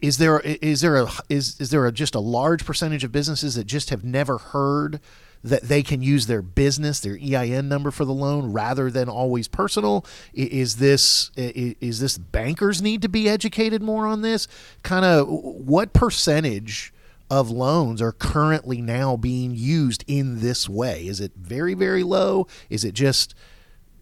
is 0.01 0.19
there 0.19 0.41
is 0.41 0.81
there 0.81 0.97
a 0.97 1.09
is 1.29 1.61
is 1.61 1.71
there 1.71 1.87
a, 1.87 1.93
just 1.93 2.15
a 2.15 2.21
large 2.21 2.65
percentage 2.65 3.05
of 3.05 3.13
businesses 3.13 3.55
that 3.55 3.67
just 3.67 3.91
have 3.91 4.05
never 4.05 4.39
heard? 4.39 5.01
that 5.45 5.63
they 5.63 5.83
can 5.83 6.03
use 6.03 6.27
their 6.27 6.43
business, 6.43 7.01
their 7.01 7.17
EIN 7.17 7.69
number 7.69 7.91
for 7.91 8.05
the 8.05 8.13
loan 8.13 8.53
rather 8.53 8.91
than 8.91 9.09
always 9.09 9.49
personal? 9.49 10.05
Is 10.35 10.77
this 10.77 11.31
is 11.37 12.01
this 12.01 12.19
bankers 12.19 12.83
need 12.83 13.03
to 13.03 13.09
be 13.09 13.29
educated 13.29 13.83
more 13.83 14.07
on 14.07 14.23
this? 14.23 14.49
Kind 14.83 15.05
of 15.05 15.29
what 15.29 15.93
percentage 15.93 16.93
of 17.31 17.51
loans 17.51 18.01
are 18.01 18.13
currently 18.13 18.81
now 18.81 19.17
being 19.17 19.55
used 19.55 20.05
in 20.07 20.41
this 20.41 20.69
way? 20.69 21.07
Is 21.07 21.21
it 21.21 21.33
very 21.37 21.75
very 21.75 22.03
low? 22.03 22.47
Is 22.69 22.85
it 22.85 22.95
just 22.95 23.35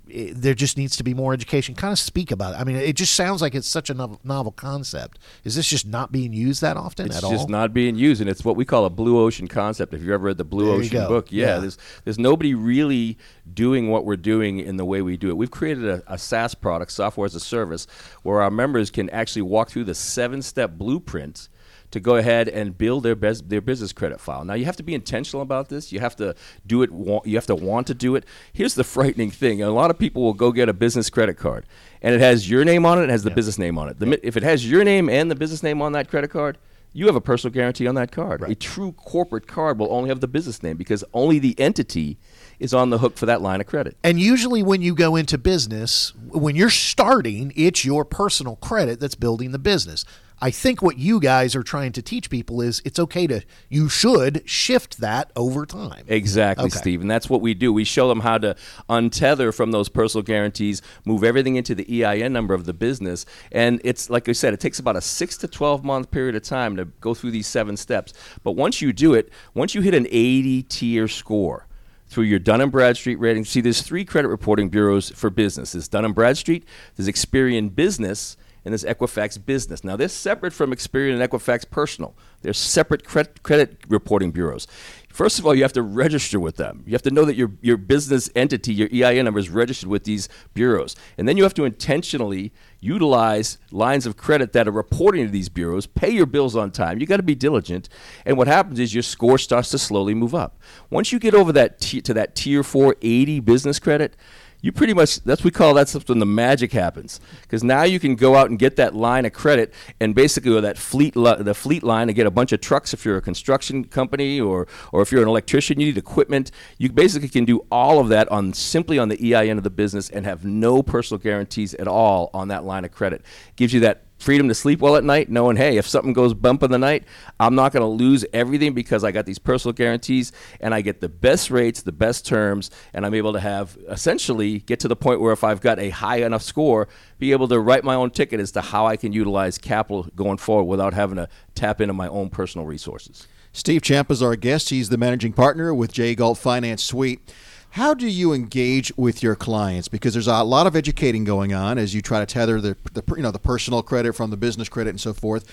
it, 0.09 0.41
there 0.41 0.55
just 0.55 0.77
needs 0.79 0.97
to 0.97 1.05
be 1.05 1.15
more 1.15 1.33
education. 1.33 1.75
Kind 1.75 1.93
of 1.93 1.99
speak 1.99 2.31
about 2.31 2.55
it. 2.55 2.61
I 2.61 2.65
mean, 2.65 2.77
it 2.77 2.95
just 2.95 3.15
sounds 3.15 3.43
like 3.43 3.55
it's 3.55 3.69
such 3.69 3.91
a 3.91 3.95
novel, 3.95 4.21
novel 4.25 4.53
concept. 4.53 5.19
Is 5.45 5.57
this 5.57 5.69
just 5.69 5.87
not 5.87 6.13
being 6.13 6.33
used 6.33 6.61
that 6.61 6.77
often 6.77 7.07
it's 7.07 7.17
at 7.17 7.25
all? 7.25 7.33
It's 7.33 7.41
just 7.43 7.49
not 7.49 7.73
being 7.73 7.97
used, 7.97 8.21
and 8.21 8.31
it's 8.31 8.45
what 8.45 8.57
we 8.57 8.65
call 8.65 8.85
a 8.85 8.91
blue 8.91 9.19
ocean 9.19 9.49
concept. 9.49 9.95
If 9.95 10.03
you 10.03 10.15
ever 10.15 10.27
read 10.27 10.39
the 10.39 10.45
Blue 10.45 10.67
there 10.67 10.77
Ocean 10.77 11.09
book, 11.09 11.33
yeah, 11.33 11.47
yeah, 11.47 11.59
there's 11.59 11.79
there's 12.05 12.19
nobody 12.19 12.55
really 12.55 13.19
doing 13.53 13.91
what 13.91 14.05
we're 14.05 14.17
doing 14.17 14.59
in 14.59 14.77
the 14.77 14.85
way 14.85 15.03
we 15.03 15.17
do 15.17 15.29
it. 15.29 15.37
We've 15.37 15.51
created 15.51 15.85
a, 15.87 16.03
a 16.07 16.19
SaaS 16.19 16.55
product, 16.55 16.93
software 16.93 17.27
as 17.27 17.35
a 17.35 17.41
service, 17.41 17.87
where 18.23 18.41
our 18.43 18.51
members 18.51 18.91
can 18.91 19.11
actually 19.11 19.43
walk 19.43 19.71
through 19.71 19.85
the 19.85 19.95
seven 19.95 20.43
step 20.43 20.73
blueprint 20.73 21.49
to 21.97 22.01
go 22.01 22.17
ahead 22.17 22.47
and 22.47 22.77
build 22.77 23.03
their 23.05 23.15
best, 23.15 23.49
their 23.49 23.63
business 23.63 23.91
credit 23.91 24.21
file. 24.21 24.45
Now 24.45 24.53
you 24.53 24.67
have 24.67 24.77
to 24.77 24.83
be 24.83 24.95
intentional 24.95 25.41
about 25.41 25.71
this. 25.71 25.93
You 25.93 26.01
have 26.01 26.15
to 26.17 26.35
do 26.67 26.83
it. 26.83 26.91
You 27.25 27.37
have 27.37 27.47
to 27.47 27.55
want 27.55 27.87
to 27.87 27.95
do 27.95 28.15
it. 28.17 28.25
Here's 28.53 28.75
the 28.75 28.85
frightening 28.97 29.31
thing: 29.31 29.63
a 29.63 29.71
lot 29.71 29.91
of 29.91 29.99
people 29.99 30.23
will 30.23 30.35
go 30.35 30.53
get 30.53 30.69
a 30.69 30.75
business 30.75 31.09
credit 31.09 31.39
card, 31.39 31.65
and 32.03 32.15
it 32.15 32.21
has 32.21 32.51
your 32.51 32.67
name 32.67 32.85
on 32.85 32.99
it. 32.99 33.05
It 33.05 33.11
has 33.11 33.25
the 33.25 33.31
business 33.31 33.59
name 33.59 33.79
on 33.79 33.89
it. 33.89 33.99
The, 33.99 34.21
If 34.27 34.37
it 34.37 34.43
has 34.43 34.71
your 34.71 34.85
name 34.85 35.09
and 35.09 35.31
the 35.31 35.35
business 35.35 35.63
name 35.63 35.81
on 35.81 35.93
that 35.93 36.11
credit 36.11 36.31
card, 36.31 36.59
you 36.93 37.07
have 37.07 37.17
a 37.17 37.21
personal 37.21 37.53
guarantee 37.55 37.87
on 37.87 37.95
that 37.95 38.13
card. 38.13 38.43
Right. 38.43 38.51
A 38.51 38.55
true 38.55 38.93
corporate 38.93 39.47
card 39.47 39.79
will 39.79 39.91
only 39.91 40.11
have 40.11 40.21
the 40.21 40.29
business 40.29 40.63
name 40.63 40.77
because 40.77 41.03
only 41.15 41.39
the 41.39 41.59
entity 41.59 42.19
is 42.59 42.75
on 42.75 42.91
the 42.91 42.99
hook 42.99 43.17
for 43.17 43.25
that 43.25 43.41
line 43.41 43.63
of 43.63 43.67
credit. 43.67 43.97
And 44.05 44.21
usually, 44.21 44.63
when 44.63 44.83
you 44.83 44.95
go 44.95 45.17
into 45.17 45.39
business, 45.39 46.13
when 46.29 46.57
you're 46.57 46.69
starting, 46.69 47.55
it's 47.57 47.87
your 47.87 48.05
personal 48.05 48.57
credit 48.57 49.01
that's 49.01 49.15
building 49.15 49.53
the 49.53 49.59
business. 49.59 50.05
I 50.41 50.51
think 50.51 50.83
what 50.83 50.99
you 50.99 51.19
guys 51.19 51.57
are 51.57 51.63
trying 51.63 51.93
to 51.93 52.03
teach 52.03 52.29
people 52.29 52.61
is 52.61 52.83
it's 52.85 52.99
okay 52.99 53.27
to, 53.27 53.43
you 53.71 53.89
should 53.89 54.43
shift 54.49 54.99
that 54.99 55.31
over 55.35 55.65
time. 55.65 56.05
Exactly, 56.09 56.67
okay. 56.67 56.77
Steve. 56.77 57.01
And 57.01 57.11
that's 57.11 57.31
what 57.31 57.41
we 57.41 57.55
do. 57.55 57.73
We 57.73 57.85
show 57.85 58.09
them 58.09 58.21
how 58.21 58.39
to 58.39 58.55
untether 58.89 59.55
from 59.55 59.71
those 59.71 59.89
personal 59.89 60.23
guarantees, 60.23 60.83
move 61.07 61.25
everything 61.25 61.57
into 61.57 61.75
the 61.75 62.05
EIN 62.05 62.33
number 62.33 62.53
of 62.53 62.67
the 62.67 62.75
business. 62.75 63.25
And 63.51 63.81
it's, 63.83 64.11
like 64.11 64.29
I 64.29 64.33
said, 64.33 64.53
it 64.53 64.61
takes 64.61 64.79
about 64.79 64.97
a 64.97 65.01
six 65.01 65.39
to 65.39 65.49
12 65.49 65.85
month 65.85 66.11
period 66.11 66.37
of 66.37 66.43
time 66.43 66.77
to 66.77 66.85
go 66.85 67.15
through 67.15 67.31
these 67.31 67.47
seven 67.47 67.77
steps. 67.77 68.13
But 68.43 68.53
once 68.53 68.83
you 68.83 68.93
do 68.93 69.15
it, 69.15 69.31
once 69.55 69.75
you 69.75 69.81
hit 69.81 69.95
an 69.95 70.07
80 70.11 70.65
tier 70.65 71.09
score, 71.09 71.67
through 72.09 72.25
your 72.25 72.39
Dun 72.39 72.69
& 72.69 72.71
Bradstreet 72.71 73.19
rating. 73.19 73.45
See, 73.45 73.61
there's 73.61 73.83
three 73.83 74.05
credit 74.05 74.29
reporting 74.29 74.69
bureaus 74.69 75.11
for 75.11 75.29
business. 75.29 75.73
There's 75.73 75.89
Dun 75.89 76.13
& 76.13 76.15
Bradstreet, 76.15 76.65
there's 76.95 77.09
Experian 77.09 77.75
Business, 77.75 78.37
and 78.67 78.73
there's 78.73 78.83
Equifax 78.83 79.47
Business. 79.47 79.85
Now, 79.85 79.95
they're 79.95 80.09
separate 80.09 80.53
from 80.53 80.73
Experian 80.73 81.21
and 81.21 81.31
Equifax 81.31 81.71
Personal. 81.71 82.17
They're 82.43 82.53
separate 82.53 83.05
credit, 83.05 83.45
credit 83.45 83.79
reporting 83.89 84.33
bureaus. 84.33 84.67
First 85.09 85.39
of 85.39 85.47
all, 85.47 85.55
you 85.55 85.63
have 85.63 85.73
to 85.75 85.83
register 85.83 86.41
with 86.41 86.57
them. 86.57 86.83
You 86.85 86.93
have 86.93 87.03
to 87.03 87.13
know 87.13 87.25
that 87.27 87.37
your, 87.37 87.53
your 87.61 87.77
business 87.77 88.29
entity, 88.35 88.75
your 88.75 88.89
EIN 88.93 89.25
number, 89.25 89.39
is 89.39 89.51
registered 89.51 89.89
with 89.89 90.03
these 90.03 90.29
bureaus. 90.53 90.97
And 91.17 91.29
then 91.29 91.37
you 91.37 91.45
have 91.45 91.55
to 91.55 91.65
intentionally 91.65 92.53
utilize 92.81 93.59
lines 93.71 94.05
of 94.05 94.17
credit 94.17 94.53
that 94.55 94.67
are 94.67 94.73
reporting 94.73 95.25
to 95.25 95.31
these 95.31 95.49
bureaus, 95.49 95.87
pay 95.87 96.11
your 96.11 96.27
bills 96.27 96.57
on 96.57 96.73
time. 96.73 96.99
You 96.99 97.07
got 97.07 97.19
to 97.19 97.23
be 97.23 97.37
diligent. 97.37 97.89
And 98.25 98.37
what 98.37 98.49
happens 98.49 98.81
is 98.81 98.93
your 98.93 99.05
score 99.05 99.39
starts 99.39 99.71
to 99.71 99.79
slowly 99.79 100.13
move 100.13 100.35
up. 100.35 100.59
Once 100.91 101.13
you 101.13 101.21
get 101.21 101.35
over 101.35 101.53
that 101.53 101.79
t- 101.81 102.01
to 102.01 102.13
that 102.15 102.35
tier 102.35 102.65
480 102.65 103.39
business 103.41 103.79
credit, 103.79 104.17
you 104.61 104.73
pretty 104.73 104.95
much 104.95 105.21
that's 105.23 105.45
we 105.45 105.51
call 105.51 105.75
that 105.75 105.91
when 106.07 106.19
the 106.19 106.27
magic 106.27 106.73
happens. 106.73 107.21
Because 107.43 107.63
now 107.63 107.83
you 107.83 108.01
can 108.01 108.17
go 108.17 108.35
out 108.35 108.51
and 108.51 108.59
get 108.59 108.77
that 108.77 108.95
line 108.95 109.25
of 109.25 109.33
credit 109.33 109.73
and 110.01 110.15
basically 110.15 110.61
that 110.61 110.79
fleet 110.79 111.17
li- 111.17 111.37
the 111.39 111.55
fleet 111.55 111.83
line 111.83 112.09
and 112.09 112.17
get 112.17 112.27
a 112.27 112.31
bunch 112.31 112.53
of 112.53 112.61
trucks. 112.61 112.93
If 112.93 113.05
you're 113.05 113.17
a 113.17 113.23
construction 113.23 113.85
company 113.85 114.41
or 114.41 114.67
or 114.93 115.03
if 115.03 115.13
you're 115.13 115.23
an 115.23 115.29
electrician 115.29 115.81
you 115.81 115.87
need 115.87 115.99
equipment. 115.99 116.51
You 116.79 116.91
basically 116.91 117.29
can 117.29 117.45
do 117.45 117.67
all 117.71 117.99
of 117.99 118.09
that 118.09 118.29
on 118.31 118.53
simply 118.53 118.99
on 118.99 119.09
the 119.09 119.35
EIN 119.35 119.59
of 119.59 119.65
the 119.65 119.71
business 119.71 120.11
and 120.11 120.25
have 120.27 120.45
no 120.45 120.83
personal 120.83 121.19
guarantees 121.19 121.75
at 121.75 121.89
all 121.89 122.31
on 122.33 122.49
that 122.49 122.65
line 122.65 122.85
of 122.85 122.93
credit. 122.93 123.23
Gives 123.57 123.73
you 123.73 123.81
that 123.81 124.06
freedom 124.19 124.49
to 124.49 124.55
sleep 124.55 124.81
well 124.81 124.97
at 124.97 125.05
night, 125.05 125.29
knowing, 125.29 125.57
hey, 125.57 125.77
if 125.77 125.87
something 125.87 126.13
goes 126.13 126.35
bump 126.35 126.63
in 126.63 126.71
the 126.71 126.79
night, 126.79 127.05
I'm 127.39 127.55
not 127.55 127.73
going 127.73 127.83
to 127.83 127.87
lose 127.87 128.25
everything 128.33 128.73
because 128.73 129.05
I 129.05 129.13
got 129.13 129.27
these 129.27 129.39
personal 129.39 129.73
guarantees 129.73 130.33
and 130.61 130.75
I 130.75 130.81
get 130.81 131.01
the 131.01 131.09
best 131.09 131.51
rates, 131.51 131.83
the 131.83 131.93
best 131.93 132.27
terms, 132.27 132.71
and 132.95 133.05
I'm 133.05 133.15
able 133.15 133.33
to 133.35 133.41
have 133.41 133.77
essentially 133.89 134.61
get 134.61 134.81
to 134.81 134.89
the 134.89 134.97
point 134.97 135.21
where 135.21 135.33
if 135.33 135.45
I've 135.45 135.61
got 135.61 135.79
a 135.79 135.91
high 135.91 136.19
enough 136.19 136.43
score, 136.43 136.89
be 137.19 137.33
able 137.33 137.49
to 137.49 137.61
write 137.61 137.85
my 137.85 137.95
own 137.95 138.11
ticket 138.11 138.41
as 138.41 138.53
to 138.53 138.61
how 138.61 138.87
I 138.87 138.97
can 138.97 139.13
utilize 139.13 139.59
capital 139.59 140.07
going 140.15 140.39
forward 140.39 140.65
without 140.65 140.95
having 140.95 141.17
to 141.17 141.29
tap 141.55 141.81
into 141.81 141.95
my 141.95 142.09
own 142.09 142.31
personal 142.31 142.67
resources. 142.67 143.27
Steve 143.53 143.81
Champa 143.81 144.13
is 144.13 144.23
our 144.23 144.37
guest. 144.37 144.69
He's 144.69 144.91
the 144.91 144.99
managing 144.99 145.33
partner 145.33 145.73
with 145.75 145.91
J. 145.91 146.15
Galt 146.15 146.37
Finance 146.37 146.83
Suite. 146.83 147.33
How 147.77 147.93
do 147.93 148.09
you 148.09 148.33
engage 148.33 148.91
with 148.97 149.23
your 149.23 149.35
clients? 149.35 149.87
Because 149.87 150.15
there's 150.15 150.29
a 150.29 150.43
lot 150.43 150.67
of 150.67 150.75
educating 150.75 151.25
going 151.25 151.53
on 151.53 151.77
as 151.77 151.95
you 151.95 152.01
try 152.01 152.21
to 152.21 152.25
tether 152.25 152.59
the, 152.59 152.75
the 152.95 153.03
you 153.15 153.23
know 153.23 153.31
the 153.31 153.39
personal 153.39 153.83
credit 153.83 154.15
from 154.15 154.31
the 154.31 154.37
business 154.39 154.67
credit 154.67 154.89
and 154.89 155.01
so 155.01 155.13
forth. 155.13 155.45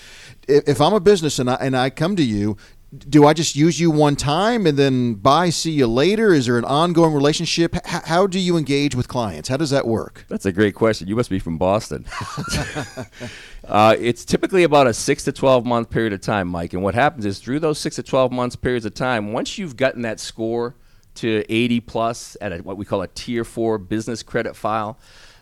If, 0.48 0.80
I'm 0.80 0.94
a 0.94 1.00
business 1.00 1.38
and 1.38 1.50
I, 1.50 1.56
and 1.56 1.76
I 1.76 1.90
come 1.90 2.16
to 2.16 2.24
you, 2.24 2.56
do 2.98 3.26
I 3.26 3.34
just 3.34 3.56
use 3.56 3.78
you 3.78 3.90
one 3.90 4.16
time 4.16 4.66
and 4.66 4.78
then 4.78 5.16
bye, 5.16 5.50
see 5.50 5.72
you 5.72 5.86
later? 5.86 6.32
Is 6.32 6.46
there 6.46 6.56
an 6.56 6.64
ongoing 6.64 7.12
relationship? 7.12 7.76
H- 7.76 8.04
how 8.06 8.26
do 8.26 8.38
you 8.38 8.56
engage 8.56 8.94
with 8.94 9.06
clients? 9.06 9.50
How 9.50 9.58
does 9.58 9.68
that 9.68 9.86
work? 9.86 10.24
That's 10.30 10.46
a 10.46 10.52
great 10.52 10.74
question. 10.74 11.08
You 11.08 11.16
must 11.16 11.28
be 11.28 11.38
from 11.38 11.58
Boston. 11.58 12.06
uh, 13.68 13.96
it's 14.00 14.24
typically 14.24 14.62
about 14.62 14.86
a 14.86 14.94
six 14.94 15.24
to 15.24 15.32
12 15.32 15.66
month 15.66 15.90
period 15.90 16.14
of 16.14 16.22
time, 16.22 16.48
Mike. 16.48 16.72
And 16.72 16.82
what 16.82 16.94
happens 16.94 17.26
is 17.26 17.38
through 17.38 17.60
those 17.60 17.78
six 17.78 17.96
to 17.96 18.02
12 18.02 18.32
months 18.32 18.56
periods 18.56 18.86
of 18.86 18.94
time, 18.94 19.34
once 19.34 19.58
you've 19.58 19.76
gotten 19.76 20.00
that 20.02 20.20
score, 20.20 20.74
to 21.16 21.44
80 21.48 21.80
plus 21.80 22.36
at 22.40 22.52
a, 22.52 22.58
what 22.58 22.76
we 22.76 22.84
call 22.84 23.02
a 23.02 23.08
tier 23.08 23.44
four 23.44 23.78
business 23.78 24.22
credit 24.22 24.56
file. 24.56 24.98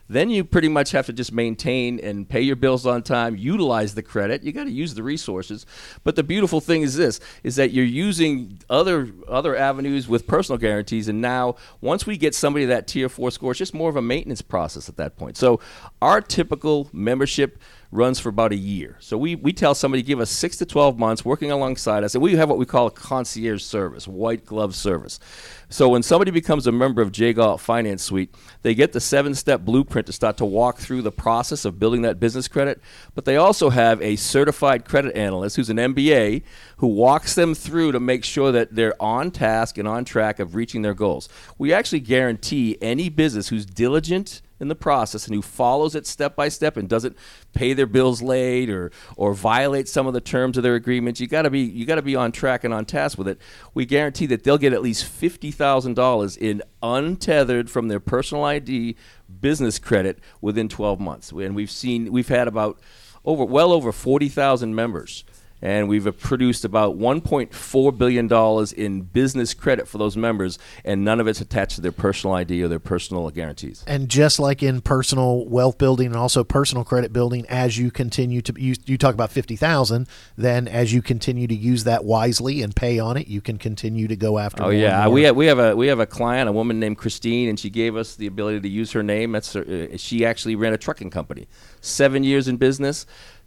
Then 0.09 0.29
you 0.29 0.45
pretty 0.45 0.69
much 0.69 0.91
have 0.91 1.07
to 1.07 1.13
just 1.13 1.33
maintain 1.33 1.99
and 2.01 2.29
pay 2.29 2.43
your 2.43 2.57
bills 2.57 2.85
on 2.85 3.03
time, 3.03 3.35
utilize 3.35 3.95
the 3.95 4.03
credit. 4.03 4.43
You 4.43 4.53
got 4.53 4.65
to 4.65 4.71
use 4.71 4.93
the 4.93 5.03
resources. 5.03 5.65
But 6.05 6.17
the 6.17 6.23
beautiful 6.23 6.61
thing 6.61 6.83
is 6.83 6.97
this 6.97 7.19
is 7.43 7.57
that 7.57 7.71
you're 7.71 7.85
using 7.85 8.61
other 8.69 9.11
other 9.27 9.57
avenues 9.57 10.09
with 10.09 10.27
personal 10.27 10.59
guarantees 10.59 11.09
and 11.09 11.23
now 11.23 11.57
once 11.81 12.05
we 12.05 12.19
get 12.19 12.35
somebody 12.35 12.67
that 12.67 12.87
tier 12.87 13.09
4 13.09 13.31
score, 13.31 13.53
it's 13.53 13.59
just 13.59 13.73
more 13.73 13.89
of 13.89 13.97
a 13.97 14.03
maintenance 14.03 14.43
process 14.43 14.89
at 14.89 14.97
that 14.99 15.17
point. 15.17 15.39
So 15.39 15.61
our 16.03 16.21
typical 16.21 16.91
membership 16.93 17.59
runs 17.93 18.19
for 18.19 18.31
about 18.31 18.53
a 18.53 18.57
year. 18.57 18.97
So 19.01 19.19
we, 19.19 19.37
we 19.37 19.53
tell 19.53 19.75
somebody 19.75 20.03
give 20.03 20.19
us 20.19 20.31
six 20.31 20.57
to 20.57 20.67
12 20.67 20.99
months 20.99 21.27
working 21.27 21.51
alongside 21.51 22.03
us, 22.03 22.15
and 22.15 22.23
we 22.23 22.35
have 22.37 22.49
what 22.49 22.57
we 22.57 22.65
call 22.65 22.87
a 22.87 22.91
concierge 22.91 23.63
service, 23.63 24.09
white 24.09 24.47
glove 24.47 24.75
service. 24.75 25.21
So 25.69 25.91
when 25.91 26.03
somebody 26.03 26.31
becomes 26.31 26.67
a 26.67 26.73
member 26.73 27.03
of 27.03 27.13
J. 27.13 27.35
Finance 27.59 28.03
Suite, 28.03 28.35
they 28.63 28.75
get 28.75 28.93
the 28.93 29.01
seven 29.01 29.35
step 29.35 29.61
blueprint 29.61 30.07
to 30.07 30.13
start 30.13 30.39
to 30.39 30.45
walk 30.47 30.79
through 30.79 31.03
the 31.03 31.13
process 31.13 31.67
of 31.67 31.79
building 31.79 32.03
that 32.03 32.19
business 32.19 32.49
credit. 32.49 32.81
But 33.15 33.27
they 33.27 33.37
also 33.37 33.69
have 33.69 34.01
a 34.01 34.17
certified 34.17 34.87
credit 34.87 35.15
analyst 35.15 35.57
who's 35.57 35.71
an 35.71 35.77
MBA 35.77 36.43
who 36.79 36.87
walks 36.87 37.35
them 37.35 37.55
through 37.55 37.93
to 37.93 38.01
make 38.01 38.25
sure 38.25 38.53
that 38.53 38.75
they're 38.75 39.01
on 39.01 39.31
task 39.31 39.77
and 39.77 39.87
on 39.87 40.05
track 40.07 40.39
of 40.39 40.55
reaching 40.55 40.81
their 40.81 40.95
goals. 40.95 41.29
We 41.59 41.75
actually 41.75 42.01
guarantee 42.01 42.79
any 42.81 43.11
business 43.11 43.49
who's 43.49 43.67
diligent 43.67 44.41
in 44.63 44.69
the 44.69 44.75
process 44.77 45.27
and 45.27 45.35
who 45.35 45.43
follows 45.43 45.95
it 45.95 46.07
step 46.07 46.37
by 46.37 46.49
step 46.49 46.77
and 46.77 46.89
doesn't 46.89 47.17
pay 47.53 47.75
their 47.75 47.87
bills 47.87 48.23
late 48.23 48.71
or 48.71 48.93
or 49.17 49.35
violate 49.35 49.89
some 49.89 50.07
of 50.07 50.15
the 50.15 50.21
terms 50.21 50.57
of 50.57 50.63
their 50.63 50.77
agreements, 50.77 51.21
you 51.21 51.27
got 51.27 51.43
to 51.43 51.51
be 51.51 51.61
you 51.61 51.85
got 51.85 51.97
to 51.97 52.03
be 52.03 52.17
on 52.17 52.33
track 52.33 52.65
and 52.65 52.73
on 52.73 52.87
task 52.87 53.19
with 53.19 53.29
it. 53.29 53.39
We 53.75 53.85
guarantee 53.85 54.27
that 54.27 54.45
they'll 54.45 54.57
get 54.57 54.73
at 54.73 54.81
least 54.81 55.05
fifty 55.05 55.51
thousand 55.51 55.95
dollars 55.95 56.37
in 56.37 56.63
untethered 56.83 57.69
from 57.69 57.89
their 57.89 58.01
personal 58.01 58.45
ID 58.45 58.97
business 59.41 59.79
credit 59.79 60.21
within 60.41 60.69
twelve 60.69 61.01
months. 61.01 61.33
And 61.33 61.55
we've 61.55 61.71
seen 61.71 62.13
we've 62.13 62.29
had 62.29 62.47
about 62.47 62.81
over 63.25 63.45
well 63.45 63.73
over 63.73 63.91
forty 63.91 64.29
thousand 64.29 64.75
members 64.75 65.25
and 65.63 65.89
we've 65.89 66.19
produced 66.19 66.65
about 66.65 66.99
1.4 66.99 67.97
billion 67.97 68.27
dollars 68.27 68.73
in 68.73 69.03
business 69.03 69.55
credit 69.55 69.87
for 69.87 69.97
those 69.97 70.17
members, 70.17 70.59
and 70.85 71.05
none 71.05 71.21
of 71.21 71.29
it's 71.29 71.41
attached 71.41 71.77
to 71.77 71.81
their 71.81 71.93
personal 71.93 72.35
ID 72.35 72.63
or 72.65 72.69
their 72.69 72.81
personal 72.81 73.31
guarantees. 73.31 73.85
And 73.87 74.09
just 74.09 74.41
like 74.41 74.63
in 74.63 74.81
personal 74.81 75.47
wealth 75.47 75.79
building 75.79 76.09
and 76.09 76.17
also 76.17 76.43
personal 76.43 76.85
credit 76.85 77.13
building, 77.13 77.47
as 77.49 77.79
you 77.79 77.93
continue 77.93 78.43
to 78.43 78.61
you, 78.61 78.75
you 78.85 78.99
talk 78.99 79.15
about 79.15 79.31
fifty 79.31 79.55
thousand, 79.55 80.09
then 80.37 80.67
as 80.67 80.93
you 80.93 81.01
continue 81.01 81.47
to 81.47 81.55
use 81.55 81.85
that 81.85 82.05
wisely 82.05 82.63
and 82.63 82.75
pay 82.75 82.99
on 82.99 83.17
it, 83.17 83.29
you 83.29 83.41
can 83.41 83.57
continue 83.57 84.09
to 84.09 84.17
go 84.17 84.39
after. 84.39 84.65
Oh 84.65 84.71
yeah, 84.71 85.07
we 85.07 85.23
have 85.23 85.37
we 85.37 85.47
have 85.47 85.61
a 85.61 85.77
we 85.77 85.87
have 85.87 86.01
a 86.01 86.07
client, 86.07 86.49
a 86.49 86.53
woman 86.53 86.81
named 86.81 86.99
Christine, 86.99 87.49
and 87.49 87.59
she 87.59 87.71
gave 87.71 87.97
us 87.97 88.17
the 88.17 88.27
ability 88.27 88.61
to 88.61 88.69
use 88.69 88.91
her 88.93 89.03
name. 89.03 89.33
That's 89.33 89.53
her, 89.53 89.63
uh, 89.93 89.97
she 89.97 90.27
actually 90.27 90.57
ran 90.57 90.73
a 90.73 90.79
trucking 90.79 91.11
company, 91.11 91.47
seven 91.81 92.25
years 92.25 92.49
in 92.49 92.57
business 92.57 93.07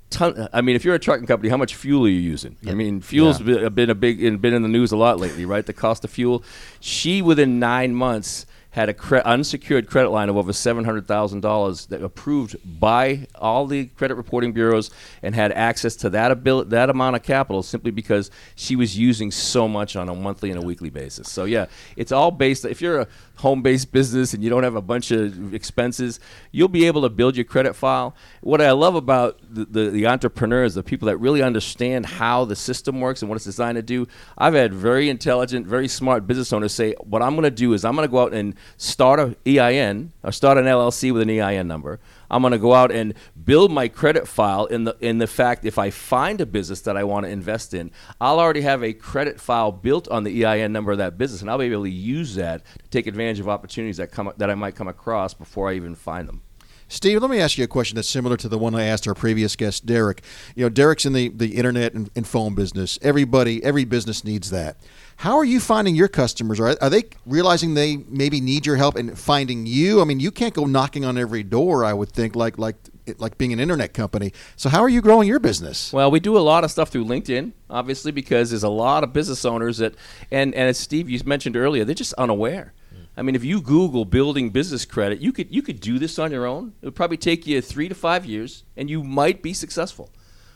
ton. 0.09 0.47
I 0.53 0.61
mean, 0.61 0.75
if 0.75 0.85
you're 0.85 0.95
a 0.95 0.99
trucking 0.99 1.27
company, 1.27 1.49
how 1.49 1.57
much 1.57 1.75
fuel 1.75 2.05
are 2.05 2.09
you 2.09 2.19
using? 2.19 2.57
I 2.67 2.73
mean, 2.73 3.01
fuel's 3.01 3.41
yeah. 3.41 3.69
been 3.69 3.89
a 3.89 3.95
big 3.95 4.19
been 4.41 4.53
in 4.53 4.61
the 4.61 4.69
news 4.69 4.91
a 4.91 4.97
lot 4.97 5.19
lately, 5.19 5.45
right? 5.45 5.65
The 5.65 5.73
cost 5.73 6.03
of 6.03 6.11
fuel. 6.11 6.43
She 6.79 7.21
within 7.21 7.59
nine 7.59 7.95
months 7.95 8.45
had 8.75 8.89
a 8.89 8.93
cre- 8.93 9.19
unsecured 9.19 9.87
credit 9.87 10.09
line 10.09 10.27
of 10.27 10.35
over 10.35 10.51
$700,000 10.51 11.87
that 11.87 12.03
approved 12.03 12.57
by 12.77 13.25
all 13.35 13.67
the 13.67 13.85
credit 13.85 14.15
reporting 14.15 14.51
bureaus 14.51 14.91
and 15.23 15.33
had 15.33 15.53
access 15.53 15.95
to 15.95 16.09
that 16.09 16.29
ability, 16.29 16.69
that 16.71 16.89
amount 16.89 17.15
of 17.15 17.23
capital 17.23 17.63
simply 17.63 17.89
because 17.89 18.29
she 18.53 18.75
was 18.75 18.97
using 18.97 19.31
so 19.31 19.65
much 19.65 19.95
on 19.95 20.09
a 20.09 20.13
monthly 20.13 20.51
and 20.51 20.61
a 20.61 20.65
weekly 20.65 20.89
basis. 20.89 21.31
So 21.31 21.45
yeah, 21.45 21.67
it's 21.95 22.11
all 22.11 22.31
based 22.31 22.65
if 22.65 22.81
you're 22.81 22.99
a 22.99 23.07
home-based 23.37 23.91
business 23.91 24.33
and 24.33 24.43
you 24.43 24.49
don't 24.49 24.63
have 24.63 24.75
a 24.75 24.81
bunch 24.81 25.11
of 25.11 25.53
expenses, 25.53 26.19
you'll 26.51 26.67
be 26.67 26.85
able 26.85 27.01
to 27.01 27.09
build 27.09 27.35
your 27.35 27.43
credit 27.43 27.75
file. 27.75 28.15
What 28.41 28.61
I 28.61 28.71
love 28.71 28.95
about 28.95 29.39
the, 29.49 29.65
the, 29.65 29.89
the 29.89 30.07
entrepreneurs, 30.07 30.73
the 30.73 30.83
people 30.83 31.07
that 31.07 31.17
really 31.17 31.41
understand 31.41 32.05
how 32.05 32.45
the 32.45 32.55
system 32.55 33.01
works 33.01 33.21
and 33.21 33.29
what 33.29 33.35
it's 33.35 33.45
designed 33.45 33.75
to 33.75 33.81
do, 33.81 34.07
I've 34.37 34.53
had 34.53 34.73
very 34.73 35.09
intelligent, 35.09 35.67
very 35.67 35.87
smart 35.87 36.27
business 36.27 36.53
owners 36.53 36.73
say, 36.73 36.93
what 37.03 37.21
I'm 37.21 37.35
going 37.35 37.43
to 37.43 37.51
do 37.51 37.73
is 37.73 37.83
I'm 37.83 37.95
going 37.95 38.07
to 38.07 38.11
go 38.11 38.19
out 38.19 38.33
and 38.33 38.55
start 38.77 39.19
a 39.19 39.35
EIN 39.45 40.11
or 40.23 40.31
start 40.31 40.57
an 40.57 40.65
LLC 40.65 41.13
with 41.13 41.21
an 41.21 41.29
EIN 41.29 41.67
number. 41.67 41.99
I'm 42.29 42.41
going 42.41 42.51
to 42.51 42.59
go 42.59 42.73
out 42.73 42.91
and 42.91 43.13
build 43.43 43.71
my 43.71 43.87
credit 43.87 44.27
file 44.27 44.65
in 44.65 44.83
the 44.85 44.97
in 44.99 45.19
the 45.19 45.27
fact 45.27 45.65
if 45.65 45.77
I 45.77 45.89
find 45.89 46.41
a 46.41 46.45
business 46.45 46.81
that 46.81 46.97
I 46.97 47.03
want 47.03 47.25
to 47.25 47.29
invest 47.29 47.73
in, 47.73 47.91
I'll 48.19 48.39
already 48.39 48.61
have 48.61 48.83
a 48.83 48.93
credit 48.93 49.39
file 49.39 49.71
built 49.71 50.07
on 50.07 50.23
the 50.23 50.45
EIN 50.45 50.71
number 50.73 50.91
of 50.91 50.97
that 50.97 51.17
business, 51.17 51.41
and 51.41 51.49
I'll 51.49 51.57
be 51.57 51.65
able 51.65 51.83
to 51.83 51.89
use 51.89 52.35
that 52.35 52.63
to 52.83 52.89
take 52.89 53.07
advantage 53.07 53.39
of 53.39 53.47
opportunities 53.47 53.97
that 53.97 54.11
come 54.11 54.31
that 54.37 54.49
I 54.49 54.55
might 54.55 54.75
come 54.75 54.87
across 54.87 55.33
before 55.33 55.69
I 55.69 55.73
even 55.73 55.95
find 55.95 56.27
them. 56.27 56.41
Steve, 56.87 57.19
let 57.19 57.31
me 57.31 57.39
ask 57.39 57.57
you 57.57 57.63
a 57.63 57.67
question 57.67 57.95
that's 57.95 58.09
similar 58.09 58.37
to 58.37 58.47
the 58.47 58.59
one 58.59 58.75
I 58.75 58.83
asked 58.83 59.07
our 59.07 59.15
previous 59.15 59.55
guest, 59.55 59.87
Derrick. 59.87 60.23
You 60.55 60.65
know, 60.65 60.69
Derrick's 60.69 61.05
in 61.05 61.13
the, 61.13 61.29
the 61.29 61.55
internet 61.55 61.93
and, 61.93 62.11
and 62.15 62.27
phone 62.27 62.53
business. 62.53 62.99
Everybody, 63.01 63.63
every 63.63 63.85
business 63.85 64.23
needs 64.23 64.51
that. 64.51 64.77
How 65.17 65.37
are 65.37 65.45
you 65.45 65.59
finding 65.59 65.95
your 65.95 66.07
customers? 66.07 66.59
Are, 66.59 66.75
are 66.81 66.89
they 66.89 67.03
realizing 67.25 67.73
they 67.73 67.97
maybe 67.97 68.41
need 68.41 68.65
your 68.65 68.75
help 68.75 68.97
in 68.97 69.15
finding 69.15 69.65
you? 69.65 70.01
I 70.01 70.03
mean, 70.03 70.19
you 70.19 70.29
can't 70.29 70.53
go 70.53 70.65
knocking 70.65 71.05
on 71.05 71.17
every 71.17 71.43
door. 71.43 71.85
I 71.85 71.93
would 71.93 72.11
think 72.11 72.35
like 72.35 72.57
like 72.57 72.75
like 73.17 73.37
being 73.37 73.53
an 73.53 73.59
internet 73.59 73.93
company. 73.93 74.33
So 74.55 74.67
how 74.69 74.81
are 74.81 74.89
you 74.89 75.01
growing 75.01 75.27
your 75.27 75.39
business? 75.39 75.93
Well, 75.93 76.11
we 76.11 76.19
do 76.19 76.37
a 76.37 76.39
lot 76.39 76.63
of 76.63 76.71
stuff 76.71 76.89
through 76.89 77.05
LinkedIn, 77.05 77.53
obviously, 77.69 78.11
because 78.11 78.49
there's 78.49 78.63
a 78.63 78.69
lot 78.69 79.03
of 79.03 79.13
business 79.13 79.45
owners 79.45 79.77
that, 79.77 79.95
and 80.31 80.53
and 80.53 80.69
as 80.69 80.77
Steve 80.77 81.09
you 81.09 81.19
mentioned 81.25 81.55
earlier, 81.55 81.85
they're 81.85 81.95
just 81.95 82.13
unaware. 82.13 82.73
I 83.17 83.21
mean, 83.21 83.35
if 83.35 83.45
you 83.45 83.61
Google 83.61 84.03
building 84.03 84.49
business 84.49 84.83
credit, 84.83 85.19
you 85.21 85.31
could 85.31 85.53
you 85.53 85.61
could 85.61 85.79
do 85.79 85.97
this 85.97 86.19
on 86.19 86.31
your 86.31 86.45
own. 86.45 86.73
It 86.81 86.87
would 86.87 86.95
probably 86.95 87.17
take 87.17 87.47
you 87.47 87.61
three 87.61 87.87
to 87.87 87.95
five 87.95 88.25
years, 88.25 88.63
and 88.75 88.89
you 88.89 89.03
might 89.03 89.41
be 89.41 89.53
successful. 89.53 90.09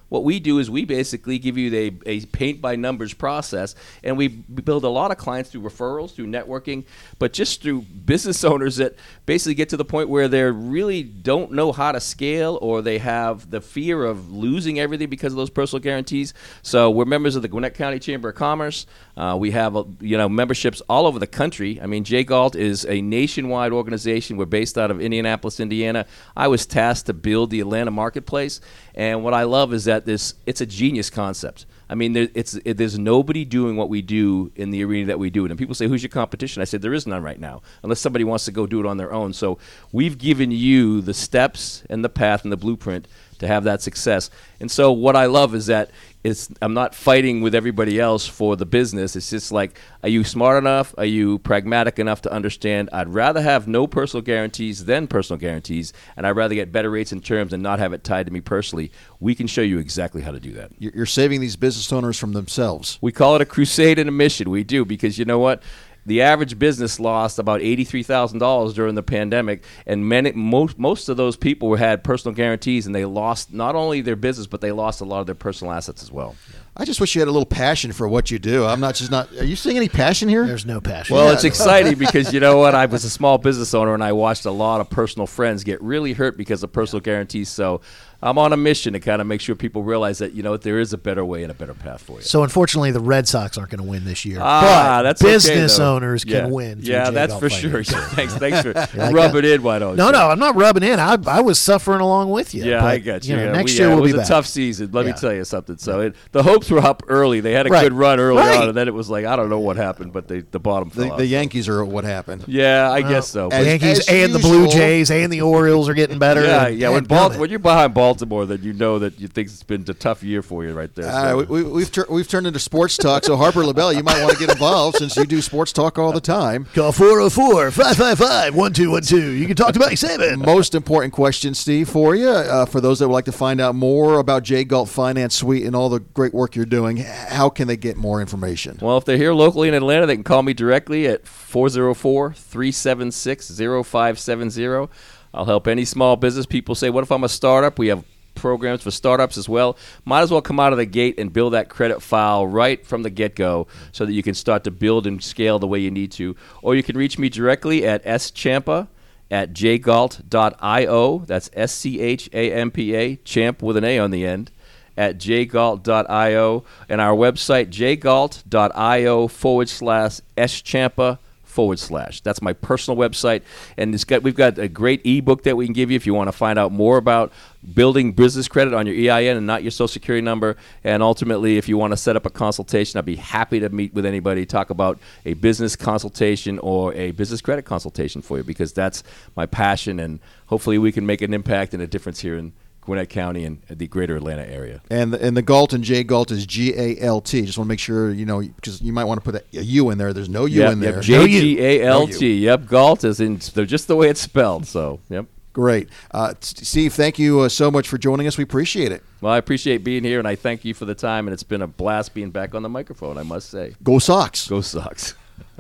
What 0.09 0.23
we 0.23 0.39
do 0.39 0.59
is 0.59 0.69
we 0.69 0.85
basically 0.85 1.39
give 1.39 1.57
you 1.57 1.73
a, 1.75 2.09
a 2.09 2.25
paint 2.27 2.61
by 2.61 2.75
numbers 2.75 3.13
process, 3.13 3.75
and 4.03 4.17
we 4.17 4.27
build 4.27 4.83
a 4.83 4.89
lot 4.89 5.11
of 5.11 5.17
clients 5.17 5.49
through 5.51 5.61
referrals, 5.61 6.13
through 6.13 6.27
networking, 6.27 6.85
but 7.17 7.33
just 7.33 7.61
through 7.61 7.81
business 7.81 8.43
owners 8.49 8.77
that 8.77 8.95
basically 9.25 9.53
get 9.53 9.69
to 9.69 9.77
the 9.77 9.85
point 9.85 10.09
where 10.09 10.27
they 10.27 10.43
really 10.43 11.03
don't 11.03 11.51
know 11.51 11.71
how 11.71 11.91
to 11.91 11.99
scale 11.99 12.57
or 12.61 12.81
they 12.81 12.97
have 12.97 13.49
the 13.51 13.61
fear 13.61 14.03
of 14.03 14.31
losing 14.31 14.79
everything 14.79 15.09
because 15.09 15.33
of 15.33 15.37
those 15.37 15.49
personal 15.49 15.81
guarantees. 15.81 16.33
So 16.61 16.89
we're 16.89 17.05
members 17.05 17.35
of 17.35 17.41
the 17.41 17.47
Gwinnett 17.47 17.75
County 17.75 17.99
Chamber 17.99 18.29
of 18.29 18.35
Commerce. 18.35 18.85
Uh, 19.19 19.35
we 19.35 19.51
have 19.51 19.75
uh, 19.75 19.83
you 19.99 20.17
know 20.17 20.29
memberships 20.29 20.81
all 20.87 21.05
over 21.05 21.19
the 21.19 21.27
country. 21.27 21.77
I 21.81 21.87
mean, 21.87 22.05
J 22.05 22.23
Galt 22.23 22.55
is 22.55 22.85
a 22.85 23.01
nationwide 23.01 23.73
organization. 23.73 24.37
We're 24.37 24.45
based 24.45 24.77
out 24.77 24.91
of 24.91 25.01
Indianapolis, 25.01 25.59
Indiana. 25.59 26.05
I 26.37 26.47
was 26.47 26.65
tasked 26.65 27.07
to 27.07 27.13
build 27.13 27.49
the 27.49 27.59
Atlanta 27.59 27.91
marketplace, 27.91 28.61
and 28.95 29.21
what 29.21 29.33
I 29.33 29.43
love 29.43 29.73
is 29.73 29.83
that 29.85 30.05
this 30.05 30.35
it's 30.45 30.61
a 30.61 30.65
genius 30.65 31.09
concept. 31.09 31.65
I 31.89 31.95
mean, 31.95 32.13
there, 32.13 32.29
it's 32.33 32.53
it, 32.63 32.77
there's 32.77 32.97
nobody 32.97 33.43
doing 33.43 33.75
what 33.75 33.89
we 33.89 34.01
do 34.01 34.53
in 34.55 34.71
the 34.71 34.85
arena 34.85 35.07
that 35.07 35.19
we 35.19 35.29
do 35.29 35.43
it. 35.43 35.51
And 35.51 35.59
people 35.59 35.75
say, 35.75 35.87
"Who's 35.87 36.01
your 36.01 36.09
competition?" 36.09 36.61
I 36.61 36.65
said, 36.65 36.81
"There 36.81 36.93
is 36.93 37.05
none 37.05 37.21
right 37.21 37.41
now, 37.41 37.61
unless 37.83 37.99
somebody 37.99 38.23
wants 38.23 38.45
to 38.45 38.51
go 38.53 38.67
do 38.67 38.79
it 38.79 38.85
on 38.85 38.95
their 38.95 39.11
own." 39.11 39.33
So 39.33 39.57
we've 39.91 40.17
given 40.17 40.51
you 40.51 41.01
the 41.01 41.13
steps 41.13 41.83
and 41.89 42.05
the 42.05 42.09
path 42.09 42.43
and 42.43 42.53
the 42.53 42.57
blueprint 42.57 43.05
to 43.39 43.47
have 43.47 43.63
that 43.63 43.81
success. 43.81 44.29
And 44.59 44.69
so 44.69 44.91
what 44.91 45.15
I 45.15 45.25
love 45.25 45.55
is 45.55 45.65
that 45.65 45.89
it's 46.23 46.49
I'm 46.61 46.73
not 46.73 46.93
fighting 46.93 47.41
with 47.41 47.55
everybody 47.55 47.99
else 47.99 48.27
for 48.27 48.57
the 48.57 48.65
business. 48.65 49.15
It's 49.15 49.29
just 49.29 49.51
like, 49.51 49.79
are 50.03 50.09
you 50.09 50.23
smart 50.23 50.57
enough? 50.57 50.93
Are 50.97 51.05
you 51.05 51.39
pragmatic 51.39 51.97
enough 51.97 52.21
to 52.23 52.31
understand? 52.31 52.89
I'd 52.91 53.07
rather 53.09 53.41
have 53.41 53.67
no 53.67 53.87
personal 53.87 54.21
guarantees 54.21 54.83
than 54.85 55.07
personal 55.07 55.39
guarantees, 55.39 55.93
and 56.17 56.27
I'd 56.27 56.31
rather 56.31 56.55
get 56.55 56.71
better 56.71 56.89
rates 56.89 57.13
and 57.13 57.23
terms 57.23 57.53
and 57.53 57.63
not 57.63 57.79
have 57.79 57.93
it 57.93 58.03
tied 58.03 58.25
to 58.25 58.33
me 58.33 58.41
personally. 58.41 58.91
We 59.21 59.33
can 59.33 59.47
show 59.47 59.61
you 59.61 59.79
exactly 59.79 60.21
how 60.21 60.31
to 60.31 60.39
do 60.39 60.51
that. 60.53 60.71
You're 60.77 60.91
you're 60.93 61.05
saving 61.05 61.39
these 61.39 61.55
business 61.55 61.91
owners 61.93 62.19
from 62.19 62.33
themselves. 62.33 62.97
We 63.01 63.13
call 63.13 63.35
it 63.35 63.41
a 63.41 63.45
crusade 63.45 63.97
and 63.97 64.09
a 64.09 64.13
mission. 64.13 64.49
We 64.49 64.65
do 64.65 64.83
because 64.83 65.17
you 65.17 65.25
know 65.25 65.39
what? 65.39 65.63
The 66.05 66.21
average 66.21 66.57
business 66.57 66.99
lost 66.99 67.39
about 67.39 67.61
eighty-three 67.61 68.03
thousand 68.03 68.39
dollars 68.39 68.73
during 68.73 68.95
the 68.95 69.03
pandemic, 69.03 69.63
and 69.85 70.07
many 70.07 70.31
most 70.31 70.79
most 70.79 71.09
of 71.09 71.17
those 71.17 71.35
people 71.35 71.75
had 71.75 72.03
personal 72.03 72.33
guarantees, 72.33 72.85
and 72.85 72.95
they 72.95 73.05
lost 73.05 73.53
not 73.53 73.75
only 73.75 74.01
their 74.01 74.15
business, 74.15 74.47
but 74.47 74.61
they 74.61 74.71
lost 74.71 75.01
a 75.01 75.05
lot 75.05 75.19
of 75.19 75.25
their 75.25 75.35
personal 75.35 75.73
assets 75.73 76.01
as 76.01 76.11
well. 76.11 76.35
I 76.79 76.85
just 76.85 77.01
wish 77.01 77.13
you 77.13 77.19
had 77.19 77.27
a 77.27 77.31
little 77.31 77.45
passion 77.45 77.91
for 77.91 78.07
what 78.07 78.31
you 78.31 78.39
do. 78.39 78.65
I'm 78.65 78.79
not 78.79 78.95
just 78.95 79.11
not. 79.11 79.29
Are 79.33 79.43
you 79.43 79.57
seeing 79.57 79.75
any 79.75 79.89
passion 79.89 80.29
here? 80.29 80.45
There's 80.47 80.65
no 80.65 80.79
passion. 80.79 81.15
Well, 81.15 81.29
it's 81.33 81.43
exciting 81.43 81.95
because 81.99 82.33
you 82.33 82.39
know 82.39 82.57
what? 82.57 82.73
I 82.73 82.85
was 82.85 83.03
a 83.03 83.09
small 83.09 83.37
business 83.37 83.73
owner, 83.73 83.93
and 83.93 84.03
I 84.03 84.13
watched 84.13 84.45
a 84.45 84.51
lot 84.51 84.79
of 84.79 84.89
personal 84.89 85.27
friends 85.27 85.65
get 85.65 85.81
really 85.81 86.13
hurt 86.13 86.37
because 86.37 86.63
of 86.63 86.71
personal 86.71 87.01
guarantees. 87.01 87.49
So 87.49 87.81
I'm 88.21 88.37
on 88.37 88.53
a 88.53 88.57
mission 88.57 88.93
to 88.93 88.99
kind 89.01 89.19
of 89.21 89.27
make 89.27 89.41
sure 89.41 89.55
people 89.55 89.83
realize 89.83 90.19
that 90.19 90.31
you 90.33 90.41
know 90.41 90.55
there 90.55 90.79
is 90.79 90.93
a 90.93 90.97
better 90.97 91.25
way 91.25 91.43
and 91.43 91.51
a 91.51 91.53
better 91.53 91.73
path 91.73 92.01
for 92.01 92.13
you. 92.17 92.21
So 92.21 92.43
unfortunately, 92.43 92.91
the 92.91 92.99
Red 93.01 93.27
Sox 93.27 93.57
aren't 93.57 93.71
going 93.71 93.83
to 93.83 93.89
win 93.89 94.05
this 94.05 94.23
year. 94.23 94.39
Ah, 94.41 94.99
but 94.99 95.03
that's 95.03 95.21
business 95.21 95.77
though. 95.77 95.95
owners 95.97 96.23
can 96.23 96.33
Yeah. 96.33 96.45
win. 96.47 96.79
Yeah, 96.81 97.05
J 97.05 97.11
that's 97.11 97.31
Golf 97.33 97.41
for 97.41 97.49
sure. 97.49 97.83
Thanks, 97.83 98.35
thanks 98.35 98.61
for 98.61 98.73
like 98.97 99.13
rubbing 99.13 99.43
in. 99.43 99.61
Why 99.63 99.79
don't 99.79 99.97
No, 99.97 100.07
you? 100.07 100.11
no, 100.13 100.29
I'm 100.29 100.39
not 100.39 100.55
rubbing 100.55 100.83
in. 100.83 100.97
I, 100.99 101.17
I 101.27 101.41
was 101.41 101.59
suffering 101.59 101.99
along 102.01 102.29
with 102.29 102.53
you. 102.53 102.63
Yeah, 102.63 102.79
but, 102.81 102.87
I 102.87 102.97
get 102.99 103.25
you. 103.27 103.35
know, 103.35 103.43
Yeah, 103.45 103.51
next 103.51 103.73
we- 103.73 103.79
year 103.79 103.87
yeah, 103.89 103.95
we'll 103.95 103.99
it 103.99 104.01
was 104.03 104.11
be 104.13 104.17
a 104.17 104.21
back. 104.21 104.27
tough 104.29 104.45
season. 104.47 104.89
Let 104.93 105.05
Yeah. 105.05 105.11
me 105.13 105.17
tell 105.17 105.33
you 105.33 105.43
something. 105.43 105.77
So 105.77 105.99
it, 106.01 106.15
the 106.31 106.43
hopes 106.43 106.68
were 106.69 106.79
up 106.79 107.03
early. 107.07 107.39
They 107.39 107.51
had 107.53 107.67
a 107.67 107.69
Right. 107.69 107.83
good 107.83 107.93
run 107.93 108.19
early 108.19 108.39
Right. 108.39 108.57
on, 108.61 108.69
and 108.69 108.77
then 108.77 108.87
it 108.87 108.93
was 108.93 109.09
like 109.09 109.25
I 109.25 109.35
don't 109.35 109.49
know 109.49 109.59
what 109.59 109.77
happened, 109.77 110.13
but 110.13 110.27
they, 110.27 110.41
the 110.41 110.59
bottom 110.59 110.89
fell 110.89 111.05
the, 111.05 111.11
out. 111.13 111.17
the 111.17 111.25
Yankees 111.25 111.67
are 111.69 111.83
what 111.85 112.03
happened. 112.03 112.43
yeah, 112.47 112.91
I 112.91 113.01
guess 113.01 113.27
so. 113.29 113.49
The 113.49 113.55
As- 113.55 113.65
Yankees 113.67 113.99
as 113.99 114.07
and 114.09 114.33
the 114.33 114.39
Blue 114.39 114.63
usual- 114.63 114.71
Jays 114.71 115.11
and 115.11 115.31
the 115.31 115.41
Orioles 115.41 115.89
are 115.89 115.93
getting 115.93 116.19
better. 116.19 116.43
yeah, 116.43 116.67
and- 116.67 116.77
yeah. 116.79 116.89
When, 116.89 117.03
dadgummit. 117.05 117.07
Baltimore, 117.09 117.41
when 117.41 117.49
you're 117.49 117.59
behind 117.59 117.93
Baltimore, 117.93 118.45
then 118.45 118.59
you 118.63 118.73
know 118.73 118.99
that 118.99 119.19
you 119.19 119.27
think 119.27 119.47
it's 119.49 119.63
been 119.63 119.85
a 119.87 119.93
tough 119.93 120.23
year 120.23 120.41
for 120.41 120.63
you 120.63 120.73
right 120.73 120.93
there. 120.95 121.07
Uh, 121.07 121.29
So- 121.31 121.37
we, 121.37 121.43
we, 121.43 121.63
we've 121.63 121.91
tur- 121.91 122.07
we've 122.09 122.27
turned 122.27 122.47
into 122.47 122.59
sports 122.59 122.97
talk. 122.97 123.25
So 123.25 123.35
Harper 123.35 123.65
LaBelle, 123.65 123.93
you 123.93 124.03
might 124.03 124.21
want 124.23 124.33
to 124.33 124.39
get 124.39 124.49
involved 124.51 124.97
since 124.97 125.15
you 125.15 125.25
do 125.25 125.41
sports 125.41 125.71
talk 125.73 125.97
all 125.99 126.11
the 126.11 126.21
time. 126.21 126.65
Call 126.73 126.91
404 126.91 127.71
555 127.71 128.55
1212. 128.55 129.35
You 129.35 129.45
can 129.47 129.55
talk 129.55 129.73
to 129.73 129.79
Mike 129.79 129.97
Sammond. 129.97 130.41
Most 130.45 130.75
important 130.75 131.13
question, 131.13 131.53
Steve, 131.53 131.89
for 131.89 132.15
you. 132.15 132.29
Uh, 132.29 132.65
for 132.65 132.81
those 132.81 132.99
that 132.99 133.07
would 133.07 133.13
like 133.13 133.25
to 133.25 133.31
find 133.31 133.59
out 133.61 133.75
more 133.75 134.19
about 134.19 134.43
J 134.43 134.63
Galt 134.63 134.89
Finance 134.89 135.35
Suite 135.35 135.63
and 135.65 135.75
all 135.75 135.89
the 135.89 135.99
great 135.99 136.33
work 136.33 136.55
you're 136.55 136.58
doing, 136.65 136.97
how 136.97 137.49
can 137.49 137.67
they 137.67 137.77
get 137.77 137.97
more 137.97 138.21
information? 138.21 138.77
Well, 138.81 138.97
if 138.97 139.05
they're 139.05 139.17
here 139.17 139.33
locally 139.33 139.67
in 139.67 139.73
Atlanta, 139.73 140.05
they 140.05 140.15
can 140.15 140.23
call 140.23 140.43
me 140.43 140.53
directly 140.53 141.07
at 141.07 141.27
404 141.27 142.33
376 142.33 143.57
0570. 143.57 144.89
I'll 145.33 145.45
help 145.45 145.67
any 145.67 145.85
small 145.85 146.15
business. 146.15 146.45
People 146.45 146.75
say, 146.75 146.89
What 146.89 147.03
if 147.03 147.11
I'm 147.11 147.23
a 147.23 147.29
startup? 147.29 147.77
We 147.77 147.87
have 147.87 148.03
programs 148.35 148.81
for 148.81 148.91
startups 148.91 149.37
as 149.37 149.49
well. 149.49 149.77
Might 150.05 150.21
as 150.21 150.31
well 150.31 150.41
come 150.41 150.59
out 150.59 150.71
of 150.71 150.77
the 150.77 150.85
gate 150.85 151.19
and 151.19 151.31
build 151.31 151.53
that 151.53 151.69
credit 151.69 152.01
file 152.01 152.47
right 152.47 152.85
from 152.85 153.03
the 153.03 153.09
get 153.09 153.35
go 153.35 153.67
so 153.91 154.05
that 154.05 154.13
you 154.13 154.23
can 154.23 154.33
start 154.33 154.63
to 154.63 154.71
build 154.71 155.05
and 155.05 155.23
scale 155.23 155.59
the 155.59 155.67
way 155.67 155.79
you 155.79 155.91
need 155.91 156.11
to. 156.13 156.35
Or 156.61 156.75
you 156.75 156.83
can 156.83 156.97
reach 156.97 157.19
me 157.19 157.29
directly 157.29 157.85
at 157.85 158.03
schampa 158.05 158.87
at 159.29 159.53
jgalt.io. 159.53 161.19
That's 161.19 161.49
S 161.53 161.73
C 161.73 161.99
H 161.99 162.29
A 162.33 162.51
M 162.51 162.71
P 162.71 162.95
A, 162.95 163.17
champ 163.17 163.61
with 163.61 163.77
an 163.77 163.83
A 163.83 163.99
on 163.99 164.11
the 164.11 164.25
end 164.25 164.51
at 164.99 165.17
jgalt.io 165.17 166.65
and 166.89 166.99
our 166.99 167.15
website 167.15 167.69
jgalt.io 167.69 169.27
forward 169.29 169.69
slash 169.69 170.19
schampa 170.35 171.17
forward 171.45 171.79
slash. 171.79 172.19
That's 172.21 172.41
my 172.41 172.51
personal 172.51 172.97
website, 172.97 173.41
and 173.77 173.95
it's 173.95 174.03
got 174.03 174.23
we've 174.23 174.35
got 174.35 174.59
a 174.59 174.67
great 174.67 175.01
ebook 175.05 175.43
that 175.43 175.55
we 175.55 175.65
can 175.65 175.73
give 175.73 175.89
you 175.89 175.95
if 175.95 176.05
you 176.05 176.13
want 176.13 176.27
to 176.27 176.33
find 176.33 176.59
out 176.59 176.73
more 176.73 176.97
about 176.97 177.31
building 177.73 178.11
business 178.11 178.49
credit 178.49 178.73
on 178.73 178.85
your 178.85 178.95
EIN 178.95 179.37
and 179.37 179.47
not 179.47 179.63
your 179.63 179.71
social 179.71 179.87
security 179.87 180.23
number. 180.23 180.57
And 180.83 181.01
ultimately, 181.01 181.57
if 181.57 181.69
you 181.69 181.77
want 181.77 181.91
to 181.91 181.97
set 181.97 182.17
up 182.17 182.25
a 182.25 182.29
consultation, 182.29 182.97
I'd 182.97 183.05
be 183.05 183.15
happy 183.15 183.61
to 183.61 183.69
meet 183.69 183.93
with 183.93 184.05
anybody, 184.05 184.45
talk 184.45 184.69
about 184.69 184.99
a 185.25 185.33
business 185.33 185.75
consultation 185.75 186.59
or 186.59 186.93
a 186.93 187.11
business 187.11 187.41
credit 187.41 187.63
consultation 187.63 188.21
for 188.21 188.37
you 188.37 188.43
because 188.43 188.73
that's 188.73 189.01
my 189.37 189.45
passion, 189.45 189.99
and 189.99 190.19
hopefully 190.47 190.77
we 190.77 190.91
can 190.91 191.05
make 191.05 191.21
an 191.21 191.33
impact 191.33 191.73
and 191.73 191.81
a 191.81 191.87
difference 191.87 192.19
here 192.19 192.37
in 192.37 192.51
Gwinnett 192.89 193.09
County 193.09 193.45
and 193.45 193.61
the 193.69 193.87
greater 193.87 194.15
Atlanta 194.15 194.47
area. 194.51 194.81
And 194.89 195.13
the, 195.13 195.23
and 195.23 195.37
the 195.37 195.43
Galt 195.43 195.73
and 195.73 195.83
J 195.83 196.03
Galt 196.03 196.31
is 196.31 196.47
G 196.47 196.73
A 196.75 196.99
L 196.99 197.21
T. 197.21 197.45
Just 197.45 197.55
want 197.59 197.67
to 197.67 197.69
make 197.69 197.79
sure 197.79 198.11
you 198.11 198.25
know 198.25 198.41
because 198.41 198.81
you 198.81 198.91
might 198.91 199.03
want 199.03 199.23
to 199.23 199.31
put 199.31 199.35
a, 199.35 199.59
a 199.59 199.61
U 199.61 199.91
in 199.91 199.99
there. 199.99 200.11
There's 200.11 200.27
no 200.27 200.45
U 200.45 200.61
Yep, 200.61 200.73
in 200.73 200.79
there. 200.79 200.99
J 200.99 201.27
G 201.27 201.61
A 201.61 201.83
L 201.83 202.07
T. 202.07 202.33
Yep, 202.45 202.65
Galt 202.65 203.03
is 203.03 203.19
in 203.19 203.39
they're 203.53 203.65
just 203.65 203.87
the 203.87 203.95
way 203.95 204.09
it's 204.09 204.19
spelled. 204.21 204.65
So, 204.65 204.99
yep. 205.07 205.27
Great, 205.53 205.89
uh, 206.11 206.33
Steve. 206.41 206.93
Thank 206.93 207.19
you 207.19 207.41
uh, 207.41 207.49
so 207.49 207.69
much 207.69 207.87
for 207.87 207.99
joining 207.99 208.25
us. 208.25 208.37
We 208.39 208.43
appreciate 208.43 208.91
it. 208.91 209.03
Well, 209.21 209.33
I 209.33 209.37
appreciate 209.37 209.83
being 209.83 210.03
here, 210.03 210.17
and 210.17 210.27
I 210.27 210.35
thank 210.35 210.65
you 210.65 210.73
for 210.73 210.85
the 210.85 210.95
time. 210.95 211.27
And 211.27 211.33
it's 211.33 211.43
been 211.43 211.61
a 211.61 211.67
blast 211.67 212.15
being 212.15 212.31
back 212.31 212.55
on 212.55 212.63
the 212.63 212.69
microphone. 212.69 213.19
I 213.19 213.23
must 213.23 213.49
say, 213.51 213.75
Go 213.83 213.99
Sox. 213.99 214.47
go 214.47 214.61
Sox. 214.61 215.13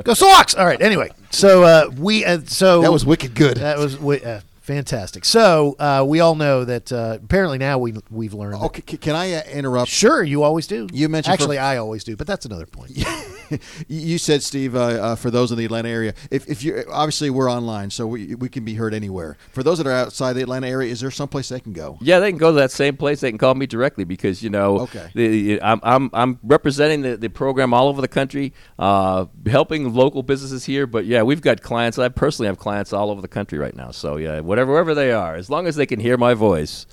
Go 0.03 0.13
Sox! 0.13 0.55
All 0.55 0.65
right. 0.65 0.81
Anyway, 0.81 1.11
so 1.29 1.63
uh, 1.63 1.89
we 1.97 2.25
uh, 2.25 2.39
so 2.45 2.81
That 2.81 2.91
was 2.91 3.05
wicked 3.05 3.35
good. 3.35 3.57
That 3.57 3.77
was 3.77 3.97
uh, 3.97 4.41
fantastic. 4.69 5.25
So 5.25 5.75
uh, 5.79 6.05
we 6.07 6.19
all 6.19 6.35
know 6.35 6.63
that 6.63 6.91
uh, 6.91 7.17
apparently 7.23 7.57
now 7.57 7.79
we 7.79 7.95
we've 8.11 8.35
learned. 8.35 8.53
that- 8.61 8.65
Okay, 8.69 8.83
c- 8.87 8.97
can 8.97 9.15
I 9.15 9.33
uh, 9.33 9.41
interrupt? 9.51 9.89
Sure, 9.89 10.23
you 10.23 10.43
always 10.43 10.67
do. 10.67 10.87
You 10.93 11.09
mentioned 11.09 11.35
for- 11.37 11.41
actually, 11.43 11.57
I 11.57 11.77
always 11.77 12.03
do, 12.03 12.15
but 12.15 12.27
that's 12.27 12.45
another 12.45 12.67
point. 12.67 12.91
you 13.87 14.19
said, 14.19 14.43
Steve, 14.43 14.75
uh, 14.75 14.79
uh, 14.79 15.15
for 15.15 15.31
those 15.31 15.51
in 15.51 15.57
the 15.57 15.65
Atlanta 15.65 15.89
area, 15.89 16.13
if, 16.29 16.47
if 16.47 16.63
you 16.63 16.83
obviously 16.91 17.31
we're 17.31 17.51
online, 17.51 17.89
so 17.89 18.05
we, 18.05 18.35
we 18.35 18.47
can 18.47 18.63
be 18.63 18.75
heard 18.75 18.93
anywhere. 18.93 19.37
For 19.53 19.63
those 19.63 19.79
that 19.79 19.87
are 19.87 19.91
outside 19.91 20.33
the 20.33 20.41
Atlanta 20.43 20.67
area, 20.67 20.91
is 20.91 20.99
there 20.99 21.09
someplace 21.09 21.49
they 21.49 21.59
can 21.59 21.73
go? 21.73 21.97
Yeah, 21.99 22.19
they 22.19 22.29
can 22.29 22.37
go 22.37 22.51
to 22.51 22.57
that 22.57 22.71
same 22.71 22.95
place. 22.95 23.21
They 23.21 23.31
can 23.31 23.39
call 23.39 23.55
me 23.55 23.65
directly 23.65 24.03
because 24.03 24.43
you 24.43 24.51
know, 24.51 24.81
Okay. 24.81 25.09
the, 25.15 25.61
I'm, 25.63 25.79
I'm 25.81 26.09
I'm 26.13 26.39
representing 26.43 27.01
the, 27.01 27.17
the 27.17 27.29
program 27.29 27.73
all 27.73 27.87
over 27.87 28.01
the 28.01 28.07
country, 28.07 28.53
uh, 28.77 29.25
helping 29.47 29.93
local 29.95 30.21
businesses 30.21 30.65
here. 30.65 30.85
But 30.85 31.05
yeah, 31.05 31.23
we've 31.23 31.41
got 31.41 31.63
clients. 31.63 31.97
I 31.97 32.09
personally 32.09 32.47
have 32.47 32.59
clients 32.59 32.93
all 32.93 33.09
over 33.09 33.21
the 33.21 33.27
country 33.27 33.57
right 33.57 33.75
now. 33.75 33.89
So 33.89 34.17
yeah, 34.17 34.41
whatever 34.41 34.58
wherever 34.65 34.95
they 34.95 35.11
are, 35.11 35.35
as 35.35 35.49
long 35.49 35.67
as 35.67 35.75
they 35.75 35.85
can 35.85 35.99
hear 35.99 36.17
my 36.17 36.33
voice, 36.33 36.85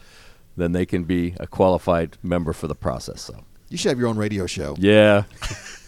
then 0.57 0.73
they 0.73 0.87
can 0.87 1.05
be 1.05 1.35
a 1.39 1.47
qualified 1.47 2.17
member 2.23 2.53
for 2.53 2.67
the 2.67 2.75
process. 2.75 3.23
So 3.23 3.45
You 3.69 3.77
should 3.77 3.89
have 3.91 3.99
your 3.99 4.09
own 4.09 4.17
radio 4.17 4.47
show. 4.47 4.77
yeah, 4.79 5.25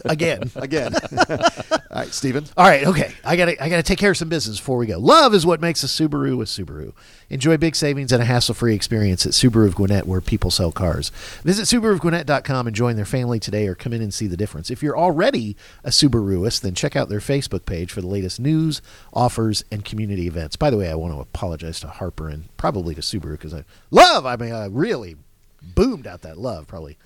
Again. 0.04 0.50
Again. 0.56 0.94
All 1.30 1.78
right, 1.90 2.08
Stephen. 2.08 2.44
All 2.56 2.66
right, 2.66 2.86
okay. 2.86 3.12
I 3.24 3.36
gotta 3.36 3.62
I 3.62 3.68
gotta 3.68 3.82
take 3.82 3.98
care 3.98 4.10
of 4.10 4.16
some 4.16 4.28
business 4.28 4.58
before 4.58 4.76
we 4.78 4.86
go. 4.86 4.98
Love 4.98 5.34
is 5.34 5.44
what 5.44 5.60
makes 5.60 5.82
a 5.82 5.86
Subaru 5.86 6.40
a 6.40 6.44
Subaru. 6.44 6.92
Enjoy 7.30 7.56
big 7.56 7.74
savings 7.76 8.12
and 8.12 8.22
a 8.22 8.24
hassle-free 8.24 8.74
experience 8.74 9.26
at 9.26 9.32
Subaru 9.32 9.66
of 9.66 9.74
Gwinnett, 9.74 10.06
where 10.06 10.20
people 10.20 10.50
sell 10.50 10.72
cars. 10.72 11.10
Visit 11.44 11.64
SubaruofGwinnett.com 11.64 12.66
and 12.66 12.76
join 12.76 12.96
their 12.96 13.04
family 13.04 13.38
today, 13.38 13.66
or 13.66 13.74
come 13.74 13.92
in 13.92 14.00
and 14.00 14.14
see 14.14 14.26
the 14.26 14.36
difference. 14.36 14.70
If 14.70 14.82
you're 14.82 14.96
already 14.98 15.56
a 15.84 15.90
Subaruist, 15.90 16.60
then 16.62 16.74
check 16.74 16.96
out 16.96 17.08
their 17.08 17.18
Facebook 17.20 17.66
page 17.66 17.92
for 17.92 18.00
the 18.00 18.06
latest 18.06 18.40
news, 18.40 18.80
offers, 19.12 19.64
and 19.70 19.84
community 19.84 20.26
events. 20.26 20.56
By 20.56 20.70
the 20.70 20.76
way, 20.78 20.90
I 20.90 20.94
want 20.94 21.14
to 21.14 21.20
apologize 21.20 21.80
to 21.80 21.88
Harper 21.88 22.28
and 22.28 22.44
probably 22.56 22.94
to 22.94 23.00
Subaru 23.00 23.32
because 23.32 23.52
I 23.54 23.64
love. 23.90 24.24
I 24.26 24.36
mean, 24.36 24.52
I 24.54 24.66
really 24.66 25.16
boomed 25.60 26.06
out 26.06 26.22
that 26.22 26.38
love. 26.38 26.66
Probably, 26.66 26.96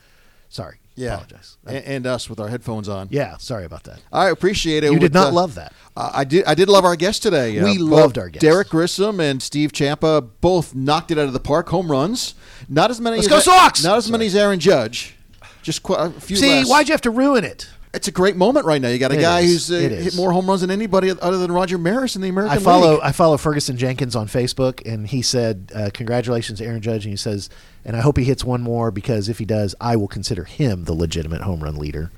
sorry. 0.53 0.79
Yeah, 0.95 1.15
Apologize. 1.15 1.57
and, 1.67 1.85
and 1.87 2.07
us 2.07 2.29
with 2.29 2.39
our 2.39 2.49
headphones 2.49 2.87
on. 2.87 3.09
Yeah, 3.11 3.39
sorry 3.39 3.65
about 3.65 3.85
that. 3.85 4.01
I 4.13 4.29
appreciate 4.29 4.85
it. 4.85 4.93
You 4.93 4.99
did 4.99 5.15
not 5.15 5.29
uh, 5.29 5.33
love 5.33 5.55
that. 5.55 5.73
Uh, 5.97 6.11
I 6.13 6.25
did. 6.25 6.45
I 6.45 6.55
did 6.55 6.69
love 6.69 6.85
our 6.85 6.97
guest 6.97 7.23
today. 7.23 7.59
Uh, 7.59 7.65
We 7.65 7.79
both 7.79 7.89
loved 7.89 8.19
our 8.19 8.29
guest. 8.29 8.43
Derrick 8.43 8.69
Grissom 8.69 9.19
and 9.19 9.43
Steve 9.43 9.73
Champa 9.73 10.21
both 10.21 10.75
knocked 10.75 11.11
it 11.11 11.17
out 11.17 11.27
of 11.27 11.33
the 11.33 11.41
park. 11.41 11.71
Home 11.71 11.91
runs. 11.91 12.35
Not 12.69 12.91
as 12.91 13.01
many. 13.01 13.17
Let's 13.17 13.29
as 13.29 13.33
go 13.33 13.41
Sox! 13.41 13.83
Not 13.83 13.97
as 13.97 14.11
many 14.11 14.27
as 14.27 14.37
Aaron 14.37 14.61
Judge. 14.61 15.17
Just 15.63 15.83
quite 15.83 16.01
a 16.01 16.11
few. 16.21 16.37
See, 16.37 16.49
less. 16.59 16.69
why'd 16.69 16.89
you 16.89 16.93
have 16.93 17.01
to 17.03 17.11
ruin 17.11 17.45
it? 17.45 17.71
It's 17.95 18.09
a 18.09 18.13
great 18.13 18.37
moment 18.37 18.65
right 18.65 18.81
now. 18.81 18.89
You 18.89 18.99
got 18.99 19.13
a 19.13 19.19
It 19.19 19.21
guy 19.21 19.41
is. 19.41 19.69
who's 19.69 19.71
uh, 19.71 19.89
hit 19.95 20.17
more 20.17 20.33
home 20.33 20.47
runs 20.47 20.63
than 20.63 20.71
anybody 20.71 21.11
other 21.11 21.37
than 21.37 21.53
Roger 21.53 21.77
Maris 21.77 22.17
in 22.17 22.23
the 22.23 22.29
American 22.31 22.57
I 22.57 22.61
follow 22.61 22.93
League. 22.93 23.01
I 23.03 23.13
follow 23.13 23.37
Ferguson 23.37 23.77
Jenkins 23.77 24.17
on 24.17 24.29
Facebook, 24.29 24.81
and 24.91 25.07
he 25.07 25.21
said, 25.21 25.71
uh, 25.75 25.91
"Congratulations, 25.93 26.61
Aaron 26.63 26.81
Judge." 26.81 27.05
And 27.05 27.13
he 27.13 27.17
says, 27.19 27.51
"And 27.85 27.95
I 27.95 28.01
hope 28.01 28.17
he 28.17 28.25
hits 28.25 28.45
one 28.45 28.63
more 28.63 28.91
because 28.91 29.29
if 29.29 29.39
he 29.39 29.45
does, 29.45 29.75
I 29.81 29.97
will 29.97 30.09
consider 30.09 30.45
him 30.45 30.85
the 30.85 30.95
legitimate 30.95 31.43
home 31.43 31.63
run 31.63 31.77
leader." 31.77 32.11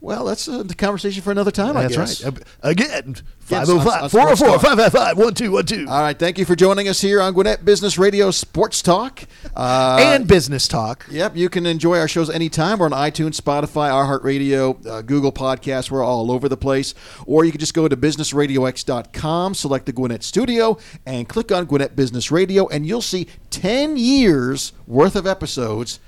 Well, 0.00 0.24
that's 0.26 0.46
a 0.46 0.62
conversation 0.64 1.22
for 1.22 1.30
another 1.32 1.50
time. 1.50 1.76
I 1.76 1.82
That's 1.88 1.96
guess. 1.96 2.24
right. 2.24 2.34
Uh, 2.62 2.68
Again, 2.68 3.16
Yes, 3.48 3.66
505 3.68 4.02
on- 4.04 4.08
404 4.10 4.20
on 4.28 4.36
Sports 4.36 4.40
Talk. 4.40 4.60
555 4.62 5.16
1212. 5.16 5.88
All 5.88 6.00
right. 6.02 6.18
Thank 6.18 6.38
you 6.38 6.44
for 6.44 6.54
joining 6.54 6.86
us 6.88 7.00
here 7.00 7.20
on 7.20 7.32
Gwinnett 7.32 7.64
Business 7.64 7.96
Radio 7.98 8.30
Sports 8.30 8.82
Talk. 8.82 9.22
Uh, 9.56 9.96
And 10.00 10.26
business 10.28 10.68
talk. 10.68 11.06
Yep, 11.10 11.36
you 11.36 11.48
can 11.48 11.64
enjoy 11.64 11.98
our 11.98 12.08
shows 12.08 12.28
anytime. 12.28 12.78
We're 12.78 12.86
on 12.86 12.92
iTunes, 12.92 13.40
Spotify, 13.40 13.90
iHeartRadio, 13.90 14.86
uh, 14.86 15.02
Google 15.02 15.32
Podcasts. 15.32 15.90
We're 15.90 16.04
all 16.04 16.30
over 16.30 16.48
the 16.48 16.56
place. 16.58 16.92
Or 17.24 17.44
you 17.44 17.50
can 17.50 17.58
just 17.60 17.74
go 17.74 17.88
to 17.88 17.96
businessradiox.com, 17.96 19.54
select 19.54 19.86
the 19.86 19.92
Gwinnett 19.92 20.22
Studio, 20.22 20.76
and 21.06 21.28
click 21.28 21.50
on 21.52 21.64
Gwinnett 21.64 21.96
Business 21.96 22.30
Radio, 22.30 22.68
and 22.68 22.86
you'll 22.86 23.02
see 23.02 23.28
10 23.50 23.96
years 23.96 24.72
worth 24.86 25.16
of 25.16 25.26
episodes 25.26 26.00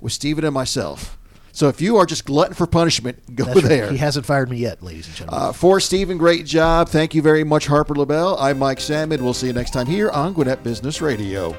with 0.00 0.12
Stephen 0.12 0.44
and 0.44 0.54
myself. 0.54 1.16
So 1.56 1.68
if 1.68 1.80
you 1.80 1.96
are 1.96 2.04
just 2.04 2.26
glutton 2.26 2.52
for 2.52 2.66
punishment, 2.66 3.34
go 3.34 3.44
That's 3.44 3.62
right. 3.62 3.64
there. 3.66 3.90
He 3.90 3.96
hasn't 3.96 4.26
fired 4.26 4.50
me 4.50 4.58
yet, 4.58 4.82
ladies 4.82 5.06
and 5.06 5.16
gentlemen. 5.16 5.48
Uh, 5.48 5.52
for 5.54 5.80
Stephen, 5.80 6.18
great 6.18 6.44
job. 6.44 6.90
Thank 6.90 7.14
you 7.14 7.22
very 7.22 7.44
much, 7.44 7.66
Harper 7.66 7.94
LaBelle. 7.94 8.36
I'm 8.38 8.58
Mike 8.58 8.78
Sammond. 8.78 9.24
We'll 9.24 9.32
see 9.32 9.46
you 9.46 9.54
next 9.54 9.70
time 9.70 9.86
here 9.86 10.10
on 10.10 10.34
Gwinnett 10.34 10.62
Business 10.62 11.00
Radio. 11.00 11.56